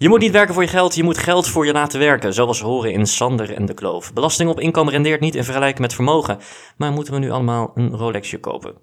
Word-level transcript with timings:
Je 0.00 0.08
moet 0.08 0.20
niet 0.20 0.32
werken 0.32 0.54
voor 0.54 0.62
je 0.62 0.68
geld, 0.68 0.94
je 0.94 1.02
moet 1.02 1.18
geld 1.18 1.48
voor 1.48 1.66
je 1.66 1.72
laten 1.72 1.98
werken, 1.98 2.34
zoals 2.34 2.60
we 2.60 2.66
horen 2.66 2.92
in 2.92 3.06
Sander 3.06 3.54
en 3.54 3.66
de 3.66 3.74
Kloof. 3.74 4.12
Belasting 4.12 4.50
op 4.50 4.60
inkomen 4.60 4.92
rendeert 4.92 5.20
niet 5.20 5.34
in 5.34 5.44
vergelijking 5.44 5.80
met 5.80 5.94
vermogen. 5.94 6.38
Maar 6.76 6.92
moeten 6.92 7.12
we 7.12 7.18
nu 7.18 7.30
allemaal 7.30 7.70
een 7.74 7.90
Rolexje 7.90 8.38
kopen? 8.38 8.74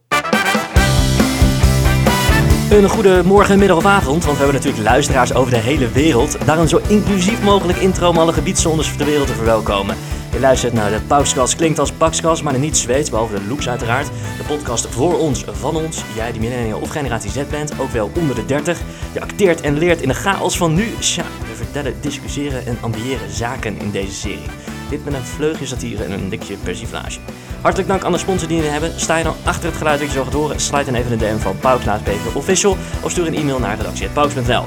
Een 2.69 2.89
goede 2.89 3.21
morgen, 3.25 3.59
middag 3.59 3.77
of 3.77 3.85
avond, 3.85 4.25
want 4.25 4.37
we 4.37 4.43
hebben 4.43 4.61
natuurlijk 4.61 4.83
luisteraars 4.89 5.33
over 5.33 5.51
de 5.51 5.57
hele 5.57 5.89
wereld. 5.89 6.45
Daarom 6.45 6.67
zo 6.67 6.79
inclusief 6.87 7.43
mogelijk 7.43 7.77
intro 7.77 8.09
om 8.09 8.17
alle 8.17 8.33
gebiedszones 8.33 8.95
ter 8.95 9.05
wereld 9.05 9.27
te 9.27 9.33
verwelkomen. 9.33 9.95
Je 10.35 10.41
luistert 10.41 10.73
naar 10.73 10.91
de 10.91 10.99
Paukskas, 11.07 11.55
klinkt 11.55 11.79
als 11.79 11.91
Pakskas, 11.91 12.41
maar 12.41 12.59
niet 12.59 12.77
Zweeds, 12.77 13.09
behalve 13.09 13.33
de 13.33 13.47
looks 13.47 13.69
uiteraard. 13.69 14.07
De 14.37 14.43
podcast 14.47 14.87
voor 14.87 15.19
ons, 15.19 15.43
van 15.51 15.75
ons, 15.75 16.03
jij 16.15 16.31
die 16.31 16.41
millennial 16.41 16.79
of 16.79 16.89
generatie 16.89 17.31
Z 17.31 17.43
bent, 17.49 17.79
ook 17.79 17.89
wel 17.89 18.11
onder 18.19 18.35
de 18.35 18.45
30. 18.45 18.79
Je 19.13 19.21
acteert 19.21 19.61
en 19.61 19.77
leert 19.77 20.01
in 20.01 20.07
de 20.07 20.13
chaos 20.13 20.57
van 20.57 20.73
nu. 20.73 20.93
Tja, 20.99 21.23
we 21.23 21.55
vertellen, 21.55 21.93
discussiëren 22.01 22.65
en 22.65 22.77
ambiëren 22.81 23.31
zaken 23.31 23.79
in 23.79 23.91
deze 23.91 24.13
serie. 24.13 24.49
Dit 24.89 25.05
met 25.05 25.13
een 25.13 25.25
vleugje 25.25 25.65
satire 25.65 26.03
en 26.03 26.11
een 26.11 26.29
dikje 26.29 26.57
persiflage. 26.57 27.19
Hartelijk 27.61 27.89
dank 27.89 28.03
aan 28.03 28.11
de 28.11 28.17
sponsor 28.17 28.47
die 28.47 28.61
we 28.61 28.67
hebben. 28.67 28.99
Sta 28.99 29.17
je 29.17 29.23
nou 29.23 29.35
achter 29.43 29.69
het 29.69 29.77
geluid 29.77 29.99
dat 29.99 30.07
je 30.07 30.13
zo 30.13 30.23
gaat 30.23 30.33
horen? 30.33 30.59
Sluit 30.59 30.85
dan 30.85 30.95
even 30.95 31.11
een 31.11 31.17
DM 31.17 31.37
van 31.37 31.57
Pauks 31.59 31.85
Official 32.33 32.77
of 33.01 33.11
stuur 33.11 33.27
een 33.27 33.35
e-mail 33.35 33.59
naar 33.59 33.77
redactie.pauks.nl. 33.77 34.63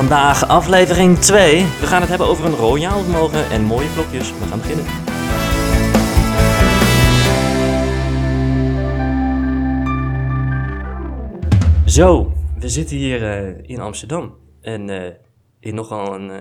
Vandaag 0.00 0.48
aflevering 0.48 1.18
2. 1.18 1.64
We 1.80 1.86
gaan 1.86 2.00
het 2.00 2.08
hebben 2.08 2.26
over 2.26 2.44
een 2.44 2.54
royaal 2.54 3.00
vermogen 3.02 3.50
en 3.50 3.62
mooie 3.62 3.92
klokjes. 3.92 4.32
We 4.38 4.46
gaan 4.46 4.58
beginnen. 4.58 4.84
Zo, 11.86 12.32
we 12.58 12.68
zitten 12.68 12.96
hier 12.96 13.22
uh, 13.22 13.58
in 13.62 13.80
Amsterdam. 13.80 14.34
En 14.60 14.88
uh, 14.88 15.06
in 15.60 15.74
nogal 15.74 16.14
een 16.14 16.30
uh, 16.30 16.36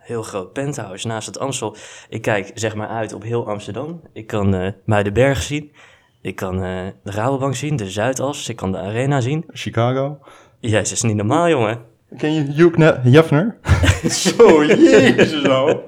heel 0.00 0.22
groot 0.22 0.52
penthouse 0.52 1.06
naast 1.06 1.26
het 1.26 1.38
Amstel. 1.38 1.76
Ik 2.08 2.22
kijk 2.22 2.50
zeg 2.54 2.74
maar 2.74 2.88
uit 2.88 3.12
op 3.12 3.22
heel 3.22 3.48
Amsterdam. 3.48 4.00
Ik 4.12 4.26
kan 4.26 4.74
Muidenberg 4.84 5.42
zien. 5.42 5.72
Ik 6.22 6.36
kan 6.36 6.56
de 6.56 6.92
Rabobank 7.04 7.54
zien, 7.54 7.76
de 7.76 7.90
Zuidas. 7.90 8.48
Ik 8.48 8.56
kan 8.56 8.72
de 8.72 8.78
Arena 8.78 9.20
zien. 9.20 9.44
Chicago. 9.48 10.18
Jezus, 10.60 10.92
is 10.92 11.02
niet 11.02 11.16
normaal, 11.16 11.48
jongen. 11.48 11.93
Ken 12.16 12.32
je 12.32 12.52
Hugh 12.52 13.00
Jeffner? 13.04 13.56
Zo, 14.08 14.64
jezus 14.64 15.42
nou. 15.42 15.78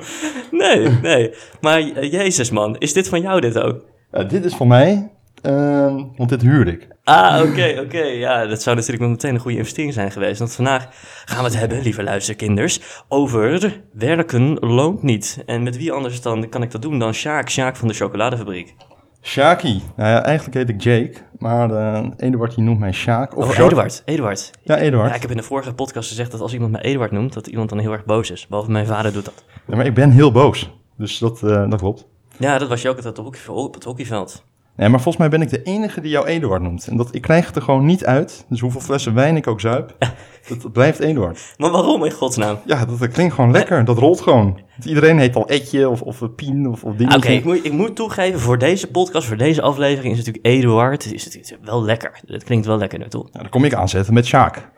Nee, 0.50 0.88
nee. 1.02 1.34
Maar 1.60 1.80
uh, 1.80 2.12
jezus 2.12 2.50
man, 2.50 2.78
is 2.78 2.92
dit 2.92 3.08
van 3.08 3.20
jou 3.20 3.40
dit 3.40 3.58
ook? 3.58 3.84
dit 4.28 4.44
is 4.44 4.54
van 4.54 4.68
mij. 4.68 5.10
Uh, 5.42 6.02
want 6.16 6.28
dit 6.28 6.42
huurde 6.42 6.70
ik. 6.70 6.88
Ah, 7.04 7.40
oké, 7.40 7.50
okay, 7.50 7.72
oké. 7.72 7.80
Okay. 7.80 8.18
Ja, 8.18 8.46
dat 8.46 8.62
zou 8.62 8.76
natuurlijk 8.76 9.10
meteen 9.10 9.34
een 9.34 9.40
goede 9.40 9.56
investering 9.56 9.92
zijn 9.92 10.10
geweest. 10.10 10.38
Want 10.38 10.54
vandaag 10.54 10.88
gaan 11.24 11.38
we 11.38 11.44
het 11.44 11.58
hebben, 11.58 11.82
lieve 11.82 12.02
luisterkinders, 12.02 12.80
over 13.08 13.80
werken 13.92 14.54
loont 14.54 15.02
niet. 15.02 15.42
En 15.46 15.62
met 15.62 15.76
wie 15.76 15.92
anders 15.92 16.20
dan 16.20 16.48
kan 16.48 16.62
ik 16.62 16.70
dat 16.70 16.82
doen 16.82 16.98
dan 16.98 17.14
Sjaak, 17.14 17.50
Sjaak 17.50 17.76
van 17.76 17.88
de 17.88 17.94
chocoladefabriek. 17.94 18.74
Shaki. 19.26 19.82
Nou 19.96 20.10
ja, 20.10 20.22
eigenlijk 20.22 20.56
heet 20.56 20.68
ik 20.68 20.82
Jake, 20.82 21.14
maar 21.38 21.70
uh, 21.70 22.06
Eduard 22.16 22.54
die 22.54 22.64
noemt 22.64 22.78
mij 22.78 22.92
Sjaak. 22.92 23.36
Of 23.36 23.58
oh, 23.58 23.66
Eduard, 23.66 24.02
Eduard. 24.04 24.50
Ja, 24.62 24.78
Eduard. 24.78 25.08
Ja, 25.08 25.14
ik 25.14 25.20
heb 25.20 25.30
in 25.30 25.36
de 25.36 25.42
vorige 25.42 25.74
podcast 25.74 26.08
gezegd 26.08 26.30
dat 26.30 26.40
als 26.40 26.52
iemand 26.52 26.72
mij 26.72 26.80
Eduard 26.80 27.10
noemt, 27.10 27.32
dat 27.32 27.46
iemand 27.46 27.68
dan 27.68 27.78
heel 27.78 27.92
erg 27.92 28.04
boos 28.04 28.30
is. 28.30 28.46
Behalve 28.46 28.70
mijn 28.70 28.86
vader 28.86 29.12
doet 29.12 29.24
dat. 29.24 29.44
Ja, 29.66 29.76
maar 29.76 29.86
ik 29.86 29.94
ben 29.94 30.10
heel 30.10 30.32
boos. 30.32 30.70
Dus 30.96 31.18
dat, 31.18 31.42
uh, 31.42 31.70
dat 31.70 31.80
klopt. 31.80 32.06
Ja, 32.38 32.58
dat 32.58 32.68
was 32.68 32.82
je 32.82 32.88
ook 32.88 32.96
op 33.48 33.74
het 33.74 33.84
hockeyveld. 33.84 34.44
Nee, 34.76 34.88
maar 34.88 35.00
volgens 35.00 35.16
mij 35.16 35.28
ben 35.28 35.42
ik 35.42 35.50
de 35.50 35.62
enige 35.62 36.00
die 36.00 36.10
jou 36.10 36.26
Eduard 36.26 36.62
noemt. 36.62 36.86
En 36.86 36.96
dat, 36.96 37.14
ik 37.14 37.22
krijg 37.22 37.46
het 37.46 37.56
er 37.56 37.62
gewoon 37.62 37.84
niet 37.84 38.04
uit. 38.04 38.44
Dus 38.48 38.60
hoeveel 38.60 38.80
flessen 38.80 39.14
wijn 39.14 39.36
ik 39.36 39.46
ook 39.46 39.60
zuip, 39.60 39.96
dat, 40.48 40.62
dat 40.62 40.72
blijft 40.72 40.98
Eduard. 40.98 41.54
Maar 41.56 41.70
waarom 41.70 42.04
in 42.04 42.10
godsnaam? 42.10 42.58
Ja, 42.64 42.84
dat, 42.84 42.98
dat 42.98 43.08
klinkt 43.08 43.34
gewoon 43.34 43.50
lekker. 43.50 43.84
Dat 43.84 43.98
rolt 43.98 44.20
gewoon. 44.20 44.60
Iedereen 44.84 45.18
heet 45.18 45.36
al 45.36 45.48
Etje 45.48 45.88
of, 45.88 46.02
of 46.02 46.34
Pien 46.34 46.68
of, 46.68 46.84
of 46.84 46.94
dingen. 46.94 47.16
Oké, 47.16 47.28
ik, 47.28 47.44
moet, 47.44 47.64
ik 47.64 47.72
moet 47.72 47.96
toegeven, 47.96 48.40
voor 48.40 48.58
deze 48.58 48.86
podcast, 48.86 49.26
voor 49.26 49.36
deze 49.36 49.62
aflevering 49.62 50.12
is 50.12 50.18
natuurlijk 50.18 50.46
Eduard 50.46 51.12
is 51.12 51.24
het 51.24 51.58
wel 51.62 51.82
lekker. 51.84 52.20
Het 52.26 52.44
klinkt 52.44 52.66
wel 52.66 52.78
lekker 52.78 52.98
naartoe. 52.98 53.28
Ja, 53.32 53.40
dan 53.40 53.48
kom 53.48 53.64
ik 53.64 53.74
aanzetten 53.74 54.14
met 54.14 54.26
Sjaak. 54.26 54.70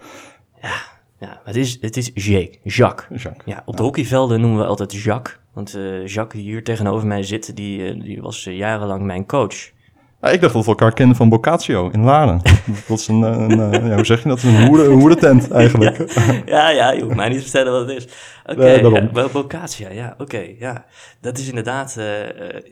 Ja, 0.62 0.74
ja, 1.20 1.40
het 1.44 1.56
is, 1.56 1.78
het 1.80 1.96
is 1.96 2.10
Jake, 2.14 2.58
Jacques. 2.62 3.22
Jacques. 3.22 3.46
Ja, 3.54 3.62
op 3.64 3.76
de 3.76 3.82
hockeyvelden 3.82 4.40
noemen 4.40 4.58
we 4.58 4.66
altijd 4.66 4.92
Jacques. 4.92 5.38
Want 5.54 5.76
uh, 5.76 6.06
Jacques, 6.06 6.42
die 6.42 6.50
hier 6.50 6.64
tegenover 6.64 7.06
mij 7.06 7.22
zit, 7.22 7.56
die, 7.56 7.94
uh, 7.94 8.02
die 8.02 8.22
was 8.22 8.46
uh, 8.46 8.56
jarenlang 8.56 9.02
mijn 9.02 9.26
coach. 9.26 9.76
Ja, 10.20 10.28
ik 10.28 10.40
dacht 10.40 10.52
dat 10.52 10.64
we 10.64 10.68
elkaar 10.68 10.92
kenden 10.92 11.16
van 11.16 11.28
Boccaccio 11.28 11.88
in 11.88 12.04
Laren. 12.04 12.40
dat 12.88 12.98
is 12.98 13.08
een, 13.08 13.22
een, 13.22 13.86
ja, 13.86 13.94
hoe 13.94 14.04
zeg 14.04 14.22
je 14.22 14.28
dat? 14.28 14.42
Een 14.42 14.66
hoede, 14.66 14.84
een 14.84 15.00
hoedentent 15.00 15.50
eigenlijk. 15.50 15.96
ja, 16.16 16.34
ja, 16.46 16.70
ja, 16.70 16.90
je 16.90 17.02
hoeft 17.02 17.16
mij 17.16 17.28
niet 17.28 17.36
te 17.36 17.42
vertellen 17.42 17.72
wat 17.72 17.88
het 17.88 17.96
is. 17.96 18.08
Oké, 18.46 18.80
okay, 18.82 19.08
ja, 19.12 19.28
Boccaccio, 19.32 19.88
ja, 19.92 20.10
oké, 20.12 20.22
okay, 20.22 20.56
ja. 20.58 20.84
Dat 21.20 21.38
is 21.38 21.48
inderdaad, 21.48 21.96
uh, 21.98 22.04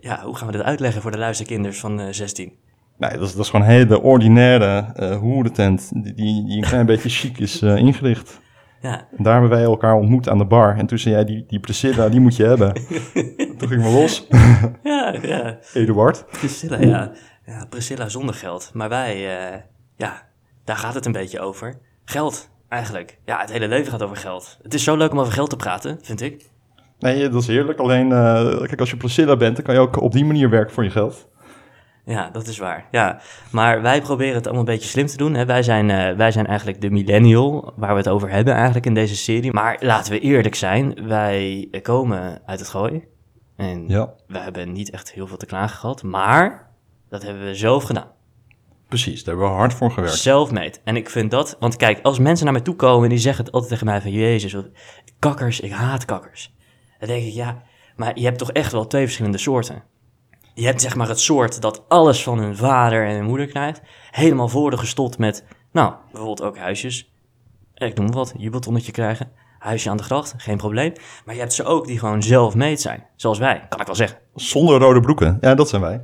ja, 0.01 0.23
hoe 0.25 0.37
gaan 0.37 0.47
we 0.47 0.53
dat 0.53 0.62
uitleggen 0.67 1.03
voor 1.03 1.11
de 1.11 1.19
luisterkinders 1.19 1.81
van 1.81 2.01
uh, 2.01 2.07
16? 2.11 2.53
Nee, 2.99 3.11
dat 3.11 3.23
is, 3.23 3.34
dat 3.34 3.45
is 3.45 3.51
gewoon 3.51 3.67
een 3.67 3.73
hele 3.73 4.03
ordinaire 4.03 4.84
uh, 4.97 5.17
hoedentent 5.17 5.91
die, 5.95 6.15
die 6.15 6.57
een 6.57 6.69
klein 6.69 6.87
beetje 6.93 7.09
chic 7.09 7.39
is 7.39 7.63
ingericht. 7.63 8.41
Ja. 8.81 9.07
En 9.17 9.23
daar 9.23 9.33
hebben 9.33 9.51
wij 9.51 9.63
elkaar 9.63 9.95
ontmoet 9.95 10.28
aan 10.28 10.39
de 10.39 10.45
bar. 10.45 10.77
En 10.77 10.87
toen 10.87 10.99
zei 10.99 11.15
jij, 11.15 11.25
die, 11.25 11.45
die 11.49 11.61
Priscilla, 11.61 12.09
die 12.09 12.21
moet 12.21 12.37
je 12.37 12.45
hebben. 12.45 12.73
toen 13.59 13.69
ging 13.69 13.83
we 13.83 13.89
los. 13.91 14.27
ja, 14.83 15.15
ja. 15.23 15.59
Eduard. 15.75 16.25
Priscilla, 16.31 16.81
ja. 16.81 17.13
Ja. 17.47 17.67
Priscilla 17.69 18.09
zonder 18.09 18.34
geld. 18.34 18.71
Maar 18.75 18.89
wij, 18.89 19.17
uh, 19.17 19.61
ja, 19.97 20.23
daar 20.65 20.77
gaat 20.77 20.95
het 20.95 21.07
een 21.07 21.12
beetje 21.12 21.41
over. 21.41 21.79
Geld, 22.05 22.51
eigenlijk. 22.69 23.19
Ja, 23.25 23.41
het 23.41 23.53
hele 23.53 23.69
leven 23.69 23.93
gaat 23.93 24.03
over 24.03 24.17
geld. 24.17 24.59
Het 24.62 24.75
is 24.75 24.84
zo 24.84 24.97
leuk 24.97 25.12
om 25.12 25.21
over 25.21 25.33
geld 25.33 25.51
te 25.51 25.57
praten, 25.57 25.99
vind 26.03 26.21
ik. 26.21 26.51
Nee, 26.99 27.29
dat 27.29 27.43
is 27.43 27.49
heerlijk. 27.49 27.79
Alleen, 27.79 28.11
uh, 28.11 28.62
kijk, 28.62 28.81
als 28.81 28.91
je 28.91 28.97
Priscilla 28.97 29.37
bent, 29.37 29.57
dan 29.57 29.65
kan 29.65 29.75
je 29.75 29.81
ook 29.81 30.01
op 30.01 30.12
die 30.12 30.25
manier 30.25 30.51
werken 30.51 30.75
voor 30.75 30.84
je 30.84 30.91
geld. 30.91 31.29
Ja, 32.05 32.31
dat 32.31 32.47
is 32.47 32.59
waar. 32.59 32.87
Ja, 32.91 33.21
maar 33.51 33.83
wij 33.83 34.01
proberen 34.01 34.34
het 34.34 34.45
allemaal 34.45 34.67
een 34.67 34.73
beetje 34.75 34.89
slim 34.89 35.07
te 35.07 35.17
doen. 35.17 35.34
Hè. 35.34 35.47
Wij, 35.47 35.63
zijn, 35.63 35.89
uh, 35.89 36.17
wij 36.17 36.31
zijn 36.31 36.47
eigenlijk 36.47 36.81
de 36.81 36.91
millennial 36.91 37.73
waar 37.77 37.91
we 37.91 37.97
het 37.97 38.09
over 38.09 38.31
hebben 38.31 38.55
eigenlijk 38.55 38.87
in 38.87 38.95
deze 38.95 39.17
serie. 39.17 39.53
Maar 39.53 39.77
laten 39.81 40.13
we 40.13 40.21
eerlijk 40.21 40.55
zijn, 40.55 41.07
wij 41.09 41.69
komen 41.83 42.41
uit 42.47 42.59
het 42.59 42.69
gooi. 42.69 43.05
En 43.57 43.89
ja. 43.89 44.13
we 44.27 44.39
hebben 44.39 44.73
niet 44.73 44.91
echt 44.91 45.13
heel 45.13 45.27
veel 45.27 45.37
te 45.37 45.47
klagen 45.47 45.77
gehad. 45.77 46.03
Maar 46.03 46.66
dat 47.09 47.22
hebben 47.22 47.44
we 47.44 47.55
zelf 47.55 47.84
gedaan. 47.84 48.11
Precies, 48.89 49.25
daar 49.25 49.34
hebben 49.34 49.53
we 49.53 49.59
hard 49.59 49.75
voor 49.75 49.91
gewerkt. 49.91 50.17
Zelfmeet. 50.17 50.81
En 50.84 50.97
ik 50.97 51.11
vind 51.11 51.31
dat, 51.31 51.56
want 51.61 51.77
kijk, 51.77 51.99
als 52.03 52.19
mensen 52.19 52.44
naar 52.44 52.55
mij 52.55 52.62
toe 52.62 52.77
komen 52.77 53.03
en 53.03 53.11
die 53.11 53.19
zeggen 53.19 53.44
het 53.44 53.55
altijd 53.55 53.72
tegen 53.72 53.87
mij 53.87 54.00
van... 54.00 54.11
Jezus, 54.11 54.53
wat, 54.53 54.69
kakkers, 55.19 55.61
ik 55.61 55.72
haat 55.72 56.05
kakkers. 56.05 56.55
Dan 56.99 57.09
denk 57.09 57.25
ik, 57.25 57.33
ja, 57.33 57.62
maar 57.97 58.19
je 58.19 58.25
hebt 58.25 58.39
toch 58.39 58.53
echt 58.53 58.72
wel 58.72 58.87
twee 58.87 59.05
verschillende 59.05 59.39
soorten 59.39 59.83
je 60.56 60.66
hebt 60.66 60.81
zeg 60.81 60.97
maar 60.97 61.09
het 61.09 61.21
soort 61.21 61.61
dat 61.61 61.89
alles 61.89 62.22
van 62.22 62.39
hun 62.39 62.56
vader 62.56 63.06
en 63.06 63.15
hun 63.15 63.25
moeder 63.25 63.47
krijgt. 63.47 63.81
Helemaal 64.11 64.49
voorgestopt 64.49 65.19
met, 65.19 65.45
nou, 65.72 65.95
bijvoorbeeld 66.05 66.43
ook 66.43 66.59
huisjes. 66.59 67.12
Ik 67.75 67.99
noem 67.99 68.12
wat, 68.12 68.34
jubeltonnetje 68.37 68.93
krijgen. 68.93 69.33
Huisje 69.66 69.91
aan 69.91 69.97
de 69.97 70.03
gracht, 70.03 70.34
geen 70.37 70.56
probleem. 70.56 70.93
Maar 71.25 71.34
je 71.34 71.41
hebt 71.41 71.53
ze 71.53 71.65
ook 71.65 71.87
die 71.87 71.99
gewoon 71.99 72.22
zelfmeet 72.22 72.81
zijn. 72.81 73.04
Zoals 73.16 73.38
wij, 73.38 73.66
kan 73.69 73.81
ik 73.81 73.87
wel 73.87 73.94
zeggen. 73.94 74.19
Zonder 74.34 74.78
rode 74.78 75.00
broeken. 75.00 75.38
Ja, 75.41 75.54
dat 75.54 75.69
zijn 75.69 75.82
wij. 75.82 76.00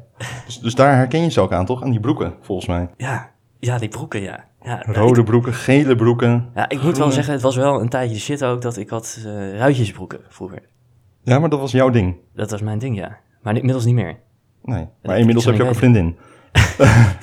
dus, 0.46 0.58
dus 0.58 0.74
daar 0.74 0.96
herken 0.96 1.22
je 1.22 1.30
ze 1.30 1.40
ook 1.40 1.52
aan, 1.52 1.66
toch? 1.66 1.82
Aan 1.82 1.90
die 1.90 2.00
broeken, 2.00 2.34
volgens 2.40 2.66
mij. 2.66 2.88
Ja, 2.96 3.30
ja 3.58 3.78
die 3.78 3.88
broeken, 3.88 4.20
ja. 4.20 4.44
ja 4.62 4.82
Rode 4.86 5.20
ik, 5.20 5.26
broeken, 5.26 5.54
gele 5.54 5.96
broeken. 5.96 6.50
Ja, 6.54 6.68
ik 6.68 6.82
moet 6.82 6.98
wel 6.98 7.10
zeggen, 7.10 7.32
het 7.32 7.42
was 7.42 7.56
wel 7.56 7.80
een 7.80 7.88
tijdje 7.88 8.18
shit 8.18 8.44
ook 8.44 8.62
dat 8.62 8.76
ik 8.76 8.88
had 8.88 9.18
uh, 9.18 9.58
ruitjesbroeken 9.58 10.20
vroeger. 10.28 10.62
Ja, 11.22 11.38
maar 11.38 11.48
dat 11.48 11.60
was 11.60 11.72
jouw 11.72 11.90
ding. 11.90 12.16
Dat 12.34 12.50
was 12.50 12.60
mijn 12.60 12.78
ding, 12.78 12.96
ja. 12.96 13.18
Maar 13.42 13.56
inmiddels 13.56 13.84
niet 13.84 13.94
meer. 13.94 14.18
Nee, 14.62 14.88
maar 15.02 15.18
inmiddels 15.18 15.44
heb 15.44 15.54
je 15.54 15.62
ook 15.62 15.68
een 15.68 15.74
vriendin. 15.74 16.16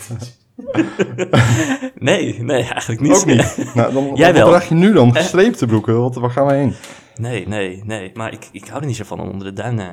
nee, 2.09 2.43
nee, 2.43 2.63
eigenlijk 2.63 3.01
niet. 3.01 3.11
Ook 3.11 3.25
niet. 3.25 3.57
Nou, 3.75 3.93
dan, 3.93 4.11
Jij 4.15 4.33
wat 4.33 4.41
wel. 4.41 4.49
draag 4.49 4.69
je 4.69 4.75
nu 4.75 4.93
dan? 4.93 5.15
Gestreepte 5.15 5.65
broeken? 5.65 6.01
Wat, 6.01 6.15
waar 6.15 6.31
gaan 6.31 6.45
we 6.45 6.53
heen? 6.53 6.73
Nee, 7.15 7.47
nee, 7.47 7.81
nee. 7.85 8.11
Maar 8.13 8.33
ik, 8.33 8.49
ik 8.51 8.67
hou 8.67 8.81
er 8.81 8.87
niet 8.87 8.95
zo 8.95 9.03
van 9.03 9.19
om 9.19 9.29
onder 9.29 9.47
de 9.47 9.61
duim 9.61 9.79
uh, 9.79 9.85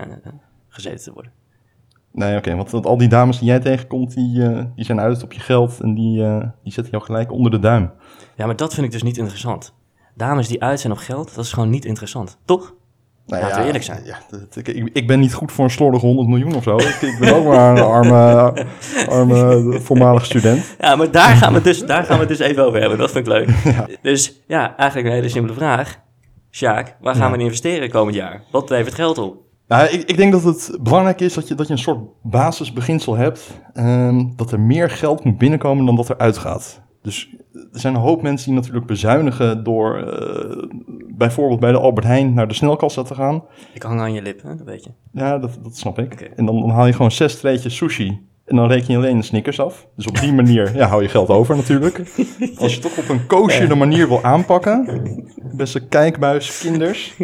gezeten 0.69 1.05
te 1.05 1.13
worden. 1.13 1.33
Nee, 2.13 2.37
oké. 2.37 2.51
Okay, 2.51 2.57
want, 2.71 2.87
al 2.87 2.99
die 2.99 3.09
dames 3.09 3.39
die 3.39 3.49
jij 3.49 3.61
tegenkomt, 3.61 4.15
die, 4.15 4.39
uh, 4.39 4.65
die 4.75 4.85
zijn 4.85 5.01
uit 5.01 5.23
op 5.23 5.33
je 5.33 5.41
geld 5.41 5.81
en 5.81 5.95
die, 5.95 6.21
uh, 6.21 6.45
die 6.63 6.73
zetten 6.73 6.93
jou 6.93 7.05
gelijk 7.05 7.33
onder 7.33 7.51
de 7.51 7.59
duim. 7.59 7.93
Ja, 8.37 8.47
maar 8.47 8.57
dat 8.57 8.75
vind 8.75 8.87
ik 8.87 8.93
dus 8.93 9.03
niet 9.03 9.17
interessant. 9.17 9.75
Dames 10.15 10.49
die 10.49 10.63
uit 10.63 10.81
zijn 10.81 10.93
op 10.93 10.99
geld, 10.99 11.35
dat 11.35 11.45
is 11.45 11.53
gewoon 11.53 11.71
niet 11.71 11.85
interessant. 11.85 12.39
Toch? 12.45 12.75
Nou, 13.27 13.43
Laten 13.43 13.57
ja, 13.57 13.61
we 13.61 13.67
eerlijk 13.67 13.85
zijn. 13.85 14.05
Ja, 14.05 14.19
ik, 14.63 14.91
ik, 14.93 15.07
ben 15.07 15.21
niet 15.21 15.35
goed 15.35 15.53
voor 15.53 15.65
een 15.65 15.71
slordige 15.71 16.07
100 16.07 16.29
miljoen 16.29 16.55
of 16.55 16.63
zo. 16.63 16.77
ik, 16.77 16.99
ik 17.01 17.19
ben 17.19 17.35
ook 17.35 17.45
maar 17.45 17.77
een 17.77 17.85
arme, 17.85 18.67
arme 19.09 19.81
voormalig 19.81 20.25
student. 20.25 20.77
Ja, 20.81 20.97
maar 20.97 21.11
daar 21.11 21.37
gaan, 21.37 21.53
we 21.53 21.61
dus, 21.61 21.87
daar 21.87 22.05
gaan 22.05 22.19
we 22.19 22.25
het 22.25 22.39
dus 22.39 22.39
even 22.39 22.65
over 22.65 22.81
hebben. 22.81 22.99
Dat 22.99 23.11
vind 23.11 23.27
ik 23.27 23.33
leuk. 23.33 23.49
Ja. 23.75 23.87
Dus 24.03 24.43
ja, 24.47 24.77
eigenlijk 24.77 25.09
een 25.09 25.15
hele 25.15 25.29
simpele 25.29 25.55
vraag. 25.55 25.99
Sjaak, 26.51 26.97
waar 27.01 27.15
gaan 27.15 27.31
we 27.31 27.39
in 27.39 27.45
investeren 27.45 27.91
komend 27.91 28.17
jaar? 28.17 28.43
Wat 28.51 28.71
levert 28.71 28.95
geld 28.95 29.19
op? 29.19 29.37
Nou, 29.69 29.89
ik, 29.89 30.03
ik, 30.03 30.17
denk 30.17 30.33
dat 30.33 30.43
het 30.43 30.79
belangrijk 30.81 31.21
is 31.21 31.35
dat 31.35 31.49
je, 31.49 31.55
dat 31.55 31.67
je 31.67 31.73
een 31.73 31.79
soort 31.79 32.01
basisbeginsel 32.23 33.17
hebt. 33.17 33.61
Um, 33.75 34.33
dat 34.37 34.53
er 34.53 34.61
meer 34.61 34.91
geld 34.91 35.25
moet 35.25 35.39
binnenkomen 35.39 35.87
dan 35.87 35.97
dat 35.97 36.09
er 36.09 36.19
uitgaat. 36.19 36.83
Dus 37.07 37.29
er 37.73 37.81
zijn 37.81 37.95
een 37.95 38.01
hoop 38.01 38.23
mensen 38.23 38.47
die 38.47 38.57
natuurlijk 38.59 38.87
bezuinigen 38.87 39.65
door 39.65 39.99
eh, 39.99 40.69
bijvoorbeeld 41.09 41.61
bij 41.61 41.73
de 41.73 41.79
Albert 41.79 42.07
Heijn 42.07 42.35
naar 42.35 42.49
de 42.49 42.55
snelkassa 42.55 43.03
te 43.03 43.15
gaan. 43.15 43.45
Ik 43.73 43.83
hang 43.83 44.01
aan 44.01 44.13
je 44.13 44.23
lippen, 44.23 44.57
dat 44.57 44.67
weet 44.67 44.85
je. 44.85 44.91
Ja, 45.13 45.39
dat, 45.39 45.59
dat 45.63 45.77
snap 45.77 45.99
ik. 45.99 46.21
En 46.21 46.47
dan, 46.47 46.61
dan 46.61 46.71
haal 46.71 46.87
je 46.87 46.93
gewoon 46.93 47.11
zes 47.11 47.41
treetjes 47.41 47.77
sushi. 47.77 48.21
En 48.45 48.57
dan 48.57 48.69
reken 48.69 48.93
je 48.93 48.97
alleen 48.97 49.17
de 49.17 49.25
Snickers 49.25 49.61
af. 49.61 49.87
Dus 49.97 50.07
op 50.07 50.21
die 50.21 50.33
manier 50.33 50.77
ja, 50.77 50.87
hou 50.87 51.03
je 51.03 51.09
geld 51.09 51.29
over 51.29 51.57
natuurlijk. 51.57 51.99
Als 52.59 52.75
je 52.75 52.81
toch 52.81 52.99
op 52.99 53.09
een 53.09 53.27
koosjere 53.27 53.75
manier 53.75 54.09
wil 54.09 54.23
aanpakken, 54.23 55.05
beste 55.57 55.87
kijkbuis, 55.87 56.59
kinders, 56.59 57.17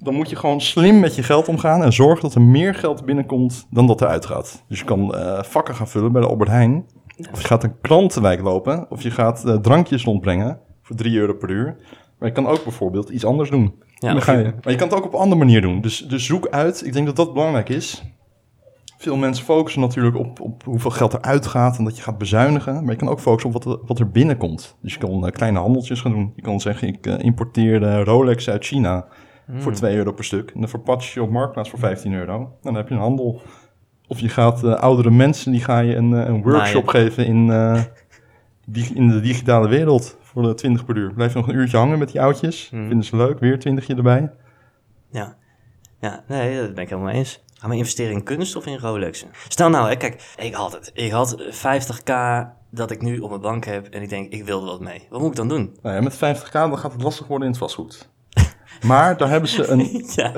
dan 0.00 0.14
moet 0.14 0.30
je 0.30 0.36
gewoon 0.36 0.60
slim 0.60 1.00
met 1.00 1.14
je 1.14 1.22
geld 1.22 1.48
omgaan 1.48 1.82
en 1.82 1.92
zorgen 1.92 2.22
dat 2.22 2.34
er 2.34 2.42
meer 2.42 2.74
geld 2.74 3.04
binnenkomt 3.04 3.66
dan 3.70 3.86
dat 3.86 4.00
eruit 4.00 4.26
gaat. 4.26 4.64
Dus 4.68 4.78
je 4.78 4.84
kan 4.84 5.14
eh, 5.14 5.42
vakken 5.42 5.74
gaan 5.74 5.88
vullen 5.88 6.12
bij 6.12 6.20
de 6.20 6.28
Albert 6.28 6.50
Heijn. 6.50 6.86
Of 7.32 7.40
je 7.40 7.46
gaat 7.46 7.64
een 7.64 7.80
krantenwijk 7.80 8.40
lopen. 8.40 8.90
Of 8.90 9.02
je 9.02 9.10
gaat 9.10 9.44
eh, 9.44 9.54
drankjes 9.56 10.04
rondbrengen 10.04 10.58
voor 10.82 10.96
3 10.96 11.18
euro 11.18 11.34
per 11.34 11.50
uur. 11.50 11.76
Maar 12.18 12.28
je 12.28 12.34
kan 12.34 12.46
ook 12.46 12.62
bijvoorbeeld 12.62 13.08
iets 13.08 13.24
anders 13.24 13.50
doen. 13.50 13.74
Ja, 13.94 14.08
Dan 14.08 14.16
of 14.16 14.22
ga 14.24 14.32
je- 14.32 14.38
je, 14.38 14.52
maar 14.62 14.72
je 14.72 14.78
kan 14.78 14.88
het 14.88 14.96
ook 14.96 15.04
op 15.04 15.12
een 15.12 15.18
andere 15.18 15.38
manier 15.40 15.60
doen. 15.60 15.80
Dus, 15.80 15.98
dus 16.08 16.26
zoek 16.26 16.48
uit. 16.48 16.86
Ik 16.86 16.92
denk 16.92 17.06
dat 17.06 17.16
dat 17.16 17.32
belangrijk 17.34 17.68
is. 17.68 18.02
Veel 18.98 19.16
mensen 19.16 19.44
focussen 19.44 19.80
natuurlijk 19.80 20.16
op, 20.16 20.40
op 20.40 20.64
hoeveel 20.64 20.90
geld 20.90 21.14
eruit 21.14 21.46
gaat 21.46 21.78
en 21.78 21.84
dat 21.84 21.96
je 21.96 22.02
gaat 22.02 22.18
bezuinigen. 22.18 22.82
Maar 22.82 22.92
je 22.92 22.98
kan 22.98 23.08
ook 23.08 23.20
focussen 23.20 23.54
op 23.54 23.64
wat, 23.64 23.74
er- 23.78 23.86
wat 23.86 23.98
er 23.98 24.10
binnenkomt. 24.10 24.76
Dus 24.82 24.92
je 24.92 24.98
kan 24.98 25.26
eh, 25.26 25.32
kleine 25.32 25.58
handeltjes 25.58 26.00
gaan 26.00 26.12
doen. 26.12 26.32
Je 26.36 26.42
kan 26.42 26.60
zeggen, 26.60 26.88
ik 26.88 27.06
eh, 27.06 27.18
importeer 27.24 28.02
Rolex 28.04 28.50
uit 28.50 28.64
China 28.64 29.06
voor 29.56 29.72
2 29.72 29.96
euro 29.96 30.12
per 30.12 30.24
stuk. 30.24 30.50
En 30.54 30.60
dan 30.60 30.68
verpatch 30.68 31.14
je 31.14 31.22
op 31.22 31.30
Marktplaats 31.30 31.70
voor 31.70 31.78
15 31.78 32.12
euro. 32.12 32.52
Dan 32.62 32.74
heb 32.74 32.88
je 32.88 32.94
een 32.94 33.00
handel. 33.00 33.40
Of 34.08 34.20
je 34.20 34.28
gaat 34.28 34.64
eh, 34.64 34.74
oudere 34.74 35.10
mensen, 35.10 35.52
die 35.52 35.64
ga 35.64 35.78
je 35.78 35.96
een, 35.96 36.12
eh, 36.14 36.26
een 36.28 36.42
workshop 36.42 36.88
geven 36.88 37.26
in, 37.26 37.50
eh, 37.50 37.82
dig- 38.66 38.92
in 38.92 39.08
de 39.08 39.20
digitale 39.20 39.68
wereld 39.68 40.16
voor 40.22 40.42
de 40.42 40.54
20 40.54 40.84
per 40.84 40.96
uur. 40.96 41.12
Blijf 41.12 41.34
nog 41.34 41.48
een 41.48 41.54
uurtje 41.54 41.76
hangen 41.76 41.98
met 41.98 42.12
die 42.12 42.20
oudjes. 42.20 42.68
Hmm. 42.70 42.86
Vinden 42.88 43.04
ze 43.06 43.16
leuk, 43.16 43.38
weer 43.38 43.58
20 43.58 43.88
erbij. 43.88 44.30
Ja. 45.10 45.36
Ja, 46.00 46.24
nee, 46.28 46.60
dat 46.60 46.74
ben 46.74 46.82
ik 46.84 46.88
helemaal 46.90 47.12
eens. 47.12 47.42
Gaan 47.54 47.70
we 47.70 47.76
investeren 47.76 48.12
in 48.12 48.22
kunst 48.22 48.56
of 48.56 48.66
in 48.66 48.78
Rolexen? 48.78 49.28
Stel 49.48 49.68
nou, 49.70 49.88
hè, 49.88 49.96
kijk, 49.96 50.34
ik 50.36 50.54
had 50.54 50.72
het. 50.72 50.90
Ik 50.94 51.10
had 51.10 51.36
50k 51.50 52.12
dat 52.70 52.90
ik 52.90 53.02
nu 53.02 53.18
op 53.18 53.28
mijn 53.28 53.40
bank 53.40 53.64
heb 53.64 53.86
en 53.86 54.02
ik 54.02 54.08
denk, 54.08 54.32
ik 54.32 54.44
wil 54.44 54.60
er 54.60 54.66
wat 54.66 54.80
mee. 54.80 55.06
Wat 55.10 55.20
moet 55.20 55.30
ik 55.30 55.36
dan 55.36 55.48
doen? 55.48 55.76
Nou 55.82 55.94
ja, 55.94 56.00
met 56.02 56.16
50k 56.16 56.50
dan 56.52 56.78
gaat 56.78 56.92
het 56.92 57.02
lastig 57.02 57.26
worden 57.26 57.46
in 57.46 57.52
het 57.52 57.62
vastgoed. 57.62 58.08
Maar 58.86 59.16
daar 59.16 59.28
hebben 59.28 59.48
ze 59.48 59.66
een... 59.66 60.04
ja, 60.16 60.32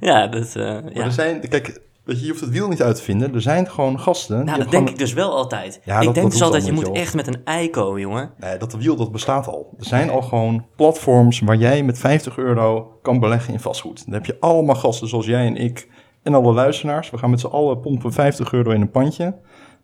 ja, 0.00 0.26
dat, 0.26 0.56
eh, 0.56 0.62
Maar 0.64 0.92
ja. 0.94 1.04
er 1.04 1.12
zijn, 1.12 1.48
kijk, 1.48 1.80
weet 2.10 2.18
je, 2.18 2.24
je 2.24 2.30
hoeft 2.30 2.44
het 2.44 2.50
wiel 2.52 2.68
niet 2.68 2.82
uit 2.82 2.96
te 2.96 3.02
vinden. 3.02 3.34
Er 3.34 3.40
zijn 3.40 3.70
gewoon 3.70 4.00
gasten. 4.00 4.36
Nou, 4.36 4.46
dat 4.46 4.56
denk 4.56 4.70
gewoon- 4.70 4.88
ik 4.88 4.98
dus 4.98 5.12
wel 5.12 5.30
altijd. 5.36 5.80
Ja, 5.84 5.98
ik 5.98 6.04
dat- 6.04 6.14
denk 6.14 6.26
dat 6.26 6.30
dus 6.32 6.42
altijd, 6.42 6.66
je 6.66 6.72
moet 6.72 6.90
echt 6.92 7.14
met 7.14 7.26
een 7.26 7.40
ei 7.44 7.70
komen, 7.70 8.00
jongen. 8.00 8.30
Nee, 8.38 8.56
dat 8.56 8.72
wiel 8.72 8.96
dat 8.96 9.12
bestaat 9.12 9.46
al. 9.46 9.74
Er 9.78 9.84
zijn 9.84 10.10
al 10.10 10.22
gewoon 10.22 10.66
platforms 10.76 11.40
waar 11.40 11.56
jij 11.56 11.82
met 11.82 11.98
50 11.98 12.36
euro 12.36 12.98
kan 13.02 13.20
beleggen 13.20 13.52
in 13.52 13.60
vastgoed. 13.60 14.04
Dan 14.04 14.14
heb 14.14 14.26
je 14.26 14.36
allemaal 14.40 14.74
gasten 14.74 15.08
zoals 15.08 15.26
jij 15.26 15.46
en 15.46 15.56
ik 15.56 15.88
en 16.22 16.34
alle 16.34 16.52
luisteraars. 16.52 17.10
We 17.10 17.18
gaan 17.18 17.30
met 17.30 17.40
z'n 17.40 17.46
allen 17.46 17.80
pompen 17.80 18.12
50 18.12 18.52
euro 18.52 18.70
in 18.70 18.80
een 18.80 18.90
pandje. 18.90 19.24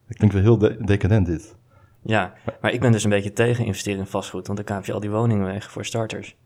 Dat 0.08 0.16
klinkt 0.16 0.34
wel 0.34 0.42
heel 0.44 0.58
de- 0.58 0.76
decadent 0.84 1.26
dit. 1.26 1.56
Ja, 2.02 2.32
maar 2.60 2.72
ik 2.72 2.80
ben 2.80 2.92
dus 2.92 3.04
een 3.04 3.10
beetje 3.10 3.32
tegen 3.32 3.64
investeren 3.64 3.98
in 3.98 4.06
vastgoed, 4.06 4.46
want 4.46 4.58
dan 4.58 4.66
kaap 4.66 4.84
je 4.84 4.92
al 4.92 5.00
die 5.00 5.10
woningen 5.10 5.46
weg 5.46 5.70
voor 5.70 5.84
starters. 5.84 6.36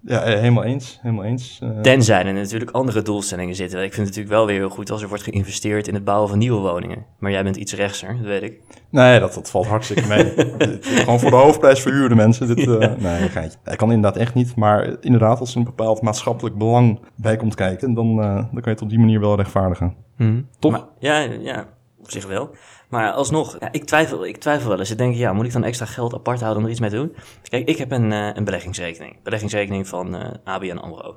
Ja, 0.00 0.22
eh, 0.22 0.38
helemaal 0.38 0.64
eens. 0.64 0.98
Helemaal 1.02 1.24
eens. 1.24 1.58
Eh, 1.62 1.80
Tenzij 1.80 2.24
er 2.24 2.32
natuurlijk 2.32 2.70
andere 2.70 3.02
doelstellingen 3.02 3.54
zitten. 3.54 3.78
Ik 3.82 3.94
vind 3.94 4.06
het 4.06 4.16
natuurlijk 4.16 4.34
wel 4.34 4.46
weer 4.46 4.56
heel 4.58 4.68
goed 4.68 4.90
als 4.90 5.02
er 5.02 5.08
wordt 5.08 5.22
geïnvesteerd 5.22 5.88
in 5.88 5.94
het 5.94 6.04
bouwen 6.04 6.28
van 6.28 6.38
nieuwe 6.38 6.60
woningen. 6.60 7.04
Maar 7.18 7.30
jij 7.30 7.42
bent 7.42 7.56
iets 7.56 7.74
rechtser, 7.74 8.16
dat 8.16 8.26
weet 8.26 8.42
ik. 8.42 8.60
Nee, 8.90 9.20
dat, 9.20 9.34
dat 9.34 9.50
valt 9.50 9.66
hartstikke 9.66 10.08
mee. 10.08 10.32
Gewoon 11.04 11.20
voor 11.20 11.30
de 11.30 11.36
hoofdprijs 11.36 11.80
verhuurde 11.80 12.14
mensen. 12.14 12.46
Dit, 12.46 12.58
eh, 12.58 12.94
nee, 12.98 13.22
een 13.22 13.28
geintje. 13.28 13.58
Dat 13.64 13.76
kan 13.76 13.92
inderdaad 13.92 14.20
echt 14.20 14.34
niet. 14.34 14.56
Maar 14.56 14.96
inderdaad, 15.00 15.40
als 15.40 15.50
er 15.50 15.56
een 15.56 15.64
bepaald 15.64 16.02
maatschappelijk 16.02 16.56
belang 16.56 17.00
bij 17.16 17.36
komt 17.36 17.54
kijken, 17.54 17.94
dan, 17.94 18.22
eh, 18.22 18.34
dan 18.34 18.50
kan 18.50 18.62
je 18.62 18.70
het 18.70 18.82
op 18.82 18.88
die 18.88 18.98
manier 18.98 19.20
wel 19.20 19.36
rechtvaardigen. 19.36 19.94
Toch? 20.58 20.72
Maar, 20.72 20.84
ja, 20.98 21.18
ja, 21.18 21.66
op 21.98 22.10
zich 22.10 22.26
wel. 22.26 22.50
Maar 22.88 23.12
alsnog, 23.12 23.56
ja, 23.60 23.72
ik, 23.72 23.84
twijfel, 23.84 24.26
ik 24.26 24.36
twijfel 24.36 24.68
wel 24.68 24.78
eens. 24.78 24.90
Ik 24.90 24.98
denk, 24.98 25.14
ja, 25.14 25.32
moet 25.32 25.46
ik 25.46 25.52
dan 25.52 25.64
extra 25.64 25.86
geld 25.86 26.14
apart 26.14 26.40
houden 26.40 26.58
om 26.58 26.64
er 26.64 26.70
iets 26.70 26.80
mee 26.80 26.90
te 26.90 26.96
doen? 26.96 27.16
Kijk, 27.42 27.68
ik 27.68 27.78
heb 27.78 27.90
een, 27.90 28.12
eh, 28.12 28.30
een 28.34 28.44
beleggingsrekening. 28.44 29.22
Beleggingsrekening 29.22 29.88
van 29.88 30.16
eh 30.16 30.30
ABN 30.44 30.76
AMRO. 30.76 31.16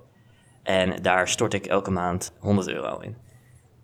En 0.64 1.02
daar 1.02 1.28
stort 1.28 1.54
ik 1.54 1.66
elke 1.66 1.92
maand 1.92 2.34
100 2.40 2.68
euro 2.68 3.00
in. 3.00 3.16